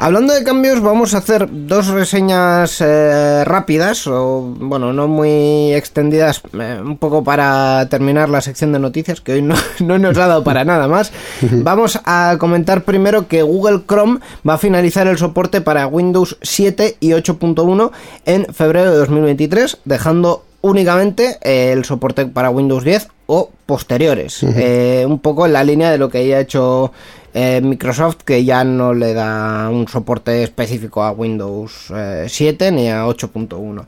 Hablando 0.00 0.32
de 0.32 0.44
cambios, 0.44 0.80
vamos 0.80 1.12
a 1.12 1.18
hacer 1.18 1.48
dos 1.50 1.88
reseñas 1.88 2.80
eh, 2.80 3.42
rápidas, 3.44 4.06
o 4.06 4.54
bueno, 4.56 4.92
no 4.92 5.08
muy 5.08 5.74
extendidas, 5.74 6.40
eh, 6.52 6.78
un 6.80 6.98
poco 6.98 7.24
para 7.24 7.88
terminar 7.88 8.28
la 8.28 8.40
sección 8.40 8.72
de 8.72 8.78
noticias, 8.78 9.20
que 9.20 9.32
hoy 9.32 9.42
no, 9.42 9.56
no 9.80 9.98
nos 9.98 10.16
ha 10.16 10.28
dado 10.28 10.44
para 10.44 10.64
nada 10.64 10.86
más. 10.86 11.10
Vamos 11.50 11.98
a 12.04 12.36
comentar 12.38 12.84
primero 12.84 13.26
que 13.26 13.42
Google 13.42 13.82
Chrome 13.88 14.20
va 14.48 14.54
a 14.54 14.58
finalizar 14.58 15.08
el 15.08 15.18
soporte 15.18 15.62
para 15.62 15.88
Windows 15.88 16.38
7 16.42 16.98
y 17.00 17.10
8.1 17.10 17.90
en 18.24 18.46
febrero 18.54 18.92
de 18.92 18.98
2023, 18.98 19.78
dejando 19.84 20.44
únicamente 20.60 21.38
eh, 21.42 21.72
el 21.72 21.84
soporte 21.84 22.26
para 22.26 22.50
Windows 22.50 22.84
10 22.84 23.08
o 23.26 23.50
posteriores. 23.66 24.42
Eh, 24.42 25.04
un 25.06 25.18
poco 25.18 25.46
en 25.46 25.52
la 25.52 25.64
línea 25.64 25.90
de 25.90 25.98
lo 25.98 26.08
que 26.08 26.26
ya 26.26 26.36
ha 26.36 26.40
hecho 26.40 26.92
eh, 27.40 27.60
Microsoft, 27.60 28.24
que 28.24 28.44
ya 28.44 28.64
no 28.64 28.92
le 28.92 29.14
da 29.14 29.70
un 29.70 29.86
soporte 29.86 30.42
específico 30.42 31.04
a 31.04 31.12
Windows 31.12 31.92
eh, 31.94 32.26
7 32.28 32.72
ni 32.72 32.90
a 32.90 33.06
8.1. 33.06 33.84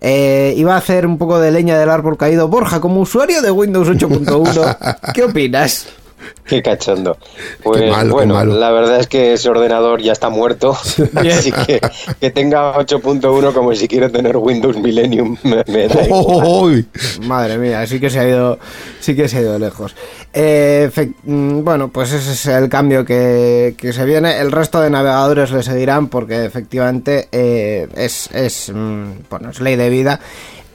Eh, 0.00 0.54
iba 0.56 0.74
a 0.74 0.78
hacer 0.78 1.06
un 1.06 1.18
poco 1.18 1.38
de 1.38 1.50
leña 1.50 1.78
del 1.78 1.90
árbol 1.90 2.16
caído. 2.16 2.48
Borja, 2.48 2.80
como 2.80 3.02
usuario 3.02 3.42
de 3.42 3.50
Windows 3.50 3.90
8.1, 3.90 5.12
¿qué 5.14 5.22
opinas? 5.22 5.86
Qué 6.44 6.62
cachondo. 6.62 7.16
Pues 7.62 7.80
Qué 7.80 7.90
malo, 7.90 8.08
qué 8.08 8.12
bueno, 8.12 8.34
malo. 8.34 8.58
la 8.58 8.70
verdad 8.70 9.00
es 9.00 9.06
que 9.06 9.32
ese 9.32 9.48
ordenador 9.48 10.02
ya 10.02 10.12
está 10.12 10.28
muerto, 10.28 10.72
así 11.14 11.52
que 11.52 11.80
que 12.20 12.30
tenga 12.30 12.74
8.1 12.74 13.52
como 13.52 13.74
si 13.74 13.88
quiere 13.88 14.10
tener 14.10 14.36
Windows 14.36 14.76
Millennium 14.76 15.36
me, 15.42 15.64
me 15.66 15.88
da 15.88 16.06
igual. 16.06 16.86
Madre 17.22 17.58
mía, 17.58 17.86
sí 17.86 17.98
que 18.00 18.10
se 18.10 18.20
ha 18.20 18.28
ido, 18.28 18.58
sí 19.00 19.14
que 19.16 19.28
se 19.28 19.38
ha 19.38 19.40
ido 19.40 19.58
lejos. 19.58 19.94
Eh, 20.32 20.90
mm, 21.24 21.62
bueno, 21.62 21.88
pues 21.88 22.12
ese 22.12 22.32
es 22.32 22.46
el 22.46 22.68
cambio 22.68 23.04
que, 23.04 23.74
que 23.78 23.92
se 23.92 24.04
viene. 24.04 24.38
El 24.38 24.52
resto 24.52 24.80
de 24.80 24.90
navegadores 24.90 25.50
le 25.52 25.62
seguirán 25.62 26.08
porque 26.08 26.44
efectivamente 26.44 27.28
eh, 27.30 27.88
es, 27.94 28.28
es, 28.32 28.70
mm, 28.74 29.28
bueno, 29.30 29.50
es 29.50 29.60
ley 29.60 29.76
de 29.76 29.88
vida. 29.90 30.20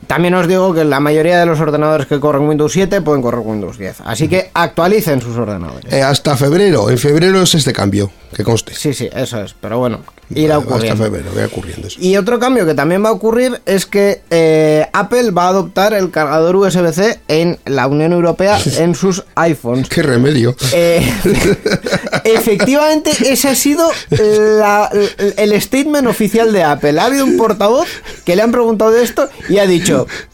También 0.08 0.34
os 0.34 0.48
digo 0.48 0.74
que 0.74 0.84
la 0.84 1.00
mayoría 1.00 1.40
de 1.40 1.46
los 1.46 1.60
ordenadores 1.60 2.08
que 2.08 2.20
corren 2.20 2.48
Windows 2.48 2.72
7 2.74 3.02
pueden 3.02 3.22
correr 3.22 3.42
Windows 3.42 3.78
10. 3.78 4.02
Así 4.06 4.28
que 4.28 4.50
actualicen 4.54 5.22
sus 5.22 5.38
ordenadores. 5.38 5.92
Eh, 5.94 6.02
hasta 6.02 6.36
febrero. 6.36 6.90
En 6.90 6.98
febrero 6.98 7.42
es 7.44 7.54
este 7.56 7.74
cambio, 7.74 8.12
que 8.36 8.44
conste. 8.44 8.74
Sí, 8.74 8.94
sí, 8.94 9.08
eso 9.14 9.42
es. 9.44 9.54
Pero 9.62 9.78
bueno, 9.78 10.00
irá 10.34 10.58
Hasta 10.58 10.68
ocurriendo. 10.70 11.04
febrero, 11.04 11.26
va 11.38 11.46
ocurriendo 11.46 11.88
eso. 11.88 11.98
Y 12.02 12.18
otro 12.18 12.40
cambio 12.40 12.66
que 12.66 12.74
también 12.74 13.04
va 13.04 13.10
a 13.10 13.12
ocurrir 13.12 13.62
es 13.68 13.86
que 13.86 14.22
eh, 14.32 14.88
Apple 14.94 15.32
va 15.32 15.46
a 15.46 15.50
adoptar 15.50 15.94
el 15.94 16.10
cargador 16.12 16.56
USB-C 16.56 17.20
en 17.28 17.60
la 17.66 17.86
Unión 17.88 18.12
Europea 18.14 18.58
en 18.78 18.96
sus 18.96 19.24
iPhones. 19.36 19.90
Qué 19.90 20.02
remedio. 20.02 20.56
Eh, 20.74 21.08
efectivamente, 22.24 23.12
ese 23.32 23.50
ha 23.50 23.56
sido 23.56 23.90
la- 24.10 24.90
el 25.38 25.62
statement 25.62 26.08
oficial 26.08 26.52
de 26.54 26.64
Apple. 26.64 27.00
Ha 27.00 27.06
habido 27.06 27.26
un 27.26 27.38
portavoz 27.38 27.88
que 28.26 28.36
le 28.36 28.42
han 28.42 28.52
preguntado 28.52 28.92
de 28.92 29.04
esto 29.04 29.30
y 29.50 29.58
ha 29.60 29.68
dicho, 29.68 29.89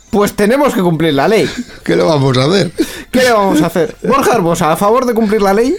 pues 0.10 0.34
tenemos 0.34 0.74
que 0.74 0.82
cumplir 0.82 1.14
la 1.14 1.28
ley. 1.28 1.50
¿Qué 1.84 1.96
le 1.96 2.04
vamos 2.04 2.38
a 2.38 2.46
hacer? 2.46 2.72
¿Qué 3.12 3.20
le 3.20 3.32
vamos 3.32 3.62
a 3.62 3.66
hacer? 3.68 3.96
Borja 4.04 4.34
Hermosa, 4.34 4.72
¿a 4.72 4.78
favor 4.78 5.06
de 5.06 5.14
cumplir 5.14 5.42
la 5.42 5.54
ley? 5.54 5.76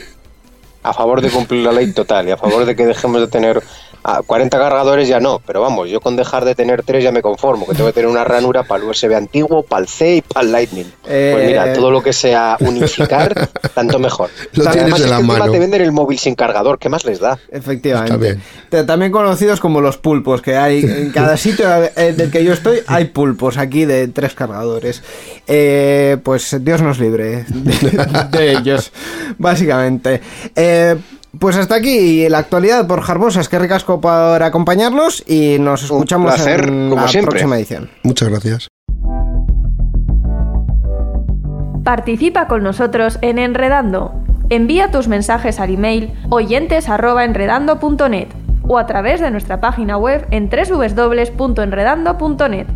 A 0.83 0.93
favor 0.93 1.21
de 1.21 1.31
cumplir 1.31 1.65
la 1.65 1.73
ley 1.73 1.93
total 1.93 2.29
y 2.29 2.31
a 2.31 2.37
favor 2.37 2.65
de 2.65 2.77
que 2.77 2.87
dejemos 2.87 3.21
de 3.21 3.29
tener 3.29 3.63
ah, 4.09 4.23
40 4.27 4.57
cargadores 4.59 5.09
ya 5.09 5.19
no, 5.21 5.41
pero 5.47 5.61
vamos, 5.61 5.91
yo 5.91 6.01
con 6.01 6.17
dejar 6.17 6.45
de 6.45 6.55
tener 6.55 6.83
tres 6.85 7.03
ya 7.05 7.11
me 7.13 7.21
conformo, 7.23 7.67
que 7.67 7.75
tengo 7.75 7.89
que 7.89 7.93
tener 7.95 8.09
una 8.09 8.25
ranura 8.25 8.63
para 8.63 8.83
el 8.83 8.89
USB 8.89 9.13
antiguo, 9.15 9.63
para 9.65 9.83
el 9.83 9.89
C 9.89 10.17
y 10.17 10.21
para 10.23 10.47
el 10.47 10.53
Lightning. 10.53 10.87
Eh, 11.09 11.31
Pues 11.35 11.47
mira, 11.49 11.73
todo 11.73 11.91
lo 11.91 12.03
que 12.03 12.13
sea 12.13 12.57
unificar, 12.61 13.49
tanto 13.75 13.99
mejor. 13.99 14.31
Lo 14.53 14.63
tienes 14.71 14.77
Además, 14.95 15.01
en 15.01 15.05
es 15.05 15.11
la 15.11 15.17
que 15.17 15.23
encima 15.23 15.39
mano. 15.41 15.53
te 15.53 15.59
venden 15.59 15.83
el 15.83 15.93
móvil 15.93 16.19
sin 16.19 16.35
cargador, 16.35 16.79
¿qué 16.79 16.89
más 16.89 17.05
les 17.05 17.19
da? 17.21 17.39
Efectivamente. 17.51 18.13
Está 18.15 18.23
bien. 18.25 18.43
T- 18.71 18.85
También 18.85 19.11
conocidos 19.13 19.61
como 19.61 19.81
los 19.81 19.97
pulpos, 19.99 20.41
que 20.41 20.57
hay 20.57 20.81
en 20.85 21.11
cada 21.11 21.37
sitio 21.37 21.67
eh, 21.97 22.13
del 22.17 22.31
que 22.31 22.45
yo 22.45 22.53
estoy, 22.53 22.79
hay 22.87 23.07
pulpos 23.07 23.59
aquí 23.59 23.85
de 23.85 24.09
tres 24.09 24.35
cargadores. 24.35 25.03
Eh, 25.49 26.17
pues 26.23 26.57
Dios 26.65 26.81
nos 26.83 26.99
libre 27.01 27.45
de, 27.49 28.29
de 28.31 28.53
ellos, 28.53 28.93
básicamente. 29.39 30.21
Eh, 30.55 30.97
pues 31.39 31.57
hasta 31.57 31.77
aquí 31.77 32.29
la 32.29 32.39
actualidad 32.39 32.87
por 32.87 33.01
Jarbosas. 33.03 33.49
Que 33.49 33.59
ricasco 33.59 34.01
por 34.01 34.43
acompañarnos 34.43 35.23
y 35.27 35.59
nos 35.59 35.83
escuchamos 35.85 36.35
placer, 36.35 36.69
en 36.69 36.91
como 36.91 37.03
la 37.03 37.09
siempre. 37.09 37.31
próxima 37.31 37.57
edición. 37.57 37.89
Muchas 38.03 38.29
gracias. 38.29 38.69
Participa 41.85 42.49
con 42.49 42.63
nosotros 42.63 43.19
en 43.23 43.39
Enredando. 43.39 44.13
Envía 44.49 44.91
tus 44.91 45.09
mensajes 45.09 45.61
al 45.61 45.75
email 45.75 46.13
oyentes@enredando.net 46.31 48.29
o 48.69 48.79
a 48.79 48.87
través 48.87 49.21
de 49.21 49.31
nuestra 49.31 49.61
página 49.61 49.97
web 49.97 50.27
en 50.31 50.51
www.enredando.net. 50.51 52.67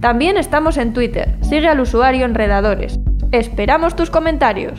También 0.00 0.36
estamos 0.36 0.76
en 0.78 0.92
Twitter. 0.92 1.36
Sigue 1.42 1.68
al 1.68 1.80
usuario 1.80 2.24
Enredadores. 2.24 2.98
Esperamos 3.32 3.96
tus 3.96 4.10
comentarios. 4.10 4.78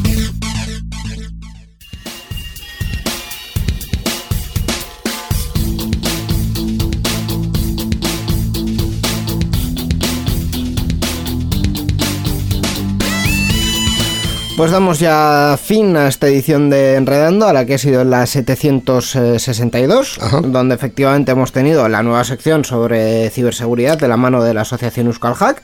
Pues 14.57 14.69
damos 14.71 14.99
ya 14.99 15.57
fin 15.63 15.95
a 15.97 16.07
esta 16.07 16.27
edición 16.27 16.69
de 16.69 16.93
Enredando, 16.95 17.47
a 17.47 17.53
la 17.53 17.65
que 17.65 17.75
ha 17.75 17.77
sido 17.79 18.03
la 18.03 18.27
762, 18.27 20.19
donde 20.43 20.75
efectivamente 20.75 21.31
hemos 21.31 21.51
tenido 21.51 21.87
la 21.89 22.03
nueva 22.03 22.23
sección 22.25 22.63
sobre 22.63 23.31
ciberseguridad 23.31 23.97
de 23.97 24.07
la 24.07 24.17
mano 24.17 24.43
de 24.43 24.53
la 24.53 24.61
asociación 24.61 25.07
Euskal 25.07 25.33
Hack. 25.33 25.63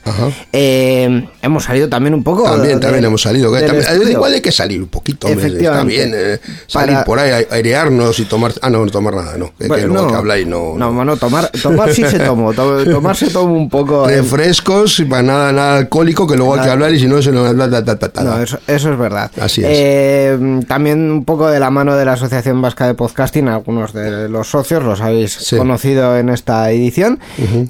Eh, 0.52 1.28
hemos 1.42 1.62
salido 1.64 1.88
también 1.88 2.12
un 2.14 2.24
poco. 2.24 2.42
También, 2.44 2.74
de- 2.76 2.80
también 2.80 3.04
hemos 3.04 3.22
salido. 3.22 3.52
que 3.52 3.60
también- 3.60 3.86
igual 4.10 4.32
hay 4.32 4.40
que 4.40 4.50
salir 4.50 4.82
un 4.82 4.88
poquito, 4.88 5.28
hombre, 5.28 5.42
está 5.46 5.56
Efectivamente. 5.58 5.94
bien. 5.94 6.12
eh, 6.16 6.40
salir 6.66 6.94
Para- 6.94 7.04
por 7.04 7.18
ahí, 7.20 7.46
airearnos 7.50 8.18
y 8.18 8.24
tomar. 8.24 8.52
Ah, 8.62 8.70
no, 8.70 8.84
no 8.84 8.90
tomar 8.90 9.14
nada, 9.14 9.36
no. 9.36 9.50
Que, 9.52 9.64
que 9.64 9.68
Bueno, 9.68 9.86
luego 9.88 10.02
no. 10.06 10.10
que 10.10 10.16
habláis, 10.16 10.46
no. 10.46 10.74
No, 10.76 10.92
bueno, 10.92 11.16
tomar, 11.16 11.48
tomar 11.62 11.94
sí 11.94 12.02
se 12.04 12.18
tomó, 12.18 12.52
to- 12.52 12.84
tomar 12.90 13.14
se 13.16 13.28
toma 13.28 13.52
un 13.52 13.68
poco. 13.68 14.08
eh, 14.08 14.16
Refrescos, 14.22 14.98
y 14.98 15.04
para 15.04 15.22
nada, 15.22 15.52
nada 15.52 15.76
alcohólico, 15.76 16.26
que 16.26 16.36
luego 16.36 16.54
hay 16.54 16.60
que 16.60 16.66
Nada. 16.66 16.72
hablar 16.72 16.92
y 16.94 16.98
si 16.98 17.06
no, 17.06 17.22
se 17.22 17.30
nos. 17.30 17.54
ta, 17.70 17.84
ta, 17.96 18.08
ta. 18.08 18.24
No, 18.24 18.42
eso, 18.42 18.58
eso 18.66 18.87
es 18.92 18.98
verdad. 18.98 19.30
Así 19.40 19.62
es. 19.62 19.68
Eh, 19.70 20.60
también 20.66 21.10
un 21.10 21.24
poco 21.24 21.48
de 21.48 21.60
la 21.60 21.70
mano 21.70 21.96
de 21.96 22.04
la 22.04 22.12
Asociación 22.14 22.60
Vasca 22.62 22.86
de 22.86 22.94
Podcasting, 22.94 23.48
algunos 23.48 23.92
de 23.92 24.28
los 24.28 24.48
socios 24.50 24.82
los 24.82 25.00
habéis 25.00 25.54
conocido 25.56 26.16
en 26.16 26.28
esta 26.28 26.70
edición. 26.70 27.18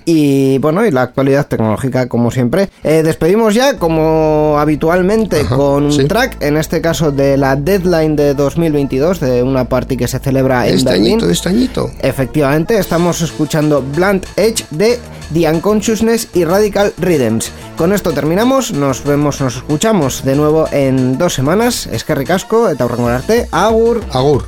Y 0.05 0.59
bueno, 0.59 0.85
y 0.87 0.91
la 0.91 1.03
actualidad 1.03 1.47
tecnológica, 1.47 2.09
como 2.09 2.31
siempre. 2.31 2.69
Eh, 2.85 3.03
despedimos 3.03 3.55
ya, 3.55 3.79
como 3.79 4.57
habitualmente, 4.59 5.45
con 5.45 5.85
un 5.87 6.09
track, 6.09 6.43
en 6.43 6.57
este 6.57 6.81
caso 6.81 7.11
de 7.11 7.37
la 7.37 7.57
deadline 7.57 8.17
de 8.17 8.35
2022, 8.35 9.21
de 9.21 9.43
una 9.43 9.69
party 9.69 9.97
que 9.97 10.09
se 10.09 10.19
celebra 10.19 10.67
en 10.67 10.75
este 10.77 10.91
Berlín. 10.91 11.13
añito, 11.13 11.27
de 11.27 11.33
este 11.33 11.49
añito. 11.49 11.91
Efectivamente, 12.01 12.79
estamos 12.79 13.21
escuchando 13.21 13.83
Blunt 13.83 14.27
Edge 14.37 14.65
de 14.71 14.99
The 15.33 15.51
Unconsciousness 15.51 16.29
y 16.35 16.45
Radical 16.45 16.93
Rhythms. 16.99 17.51
Con 17.77 17.93
esto 17.93 18.13
terminamos, 18.13 18.73
nos 18.73 19.05
vemos, 19.05 19.41
nos 19.41 19.57
escuchamos 19.57 20.25
de 20.25 20.37
nuevo 20.37 20.67
en 20.73 21.19
dos 21.19 21.35
semanas. 21.35 21.87
Es 21.87 22.05
que 22.05 22.15
ricasco, 22.15 22.69
eta 22.69 22.85
hurrengo 22.85 23.09
arte, 23.09 23.49
agur. 23.53 24.03
Agur. 24.13 24.47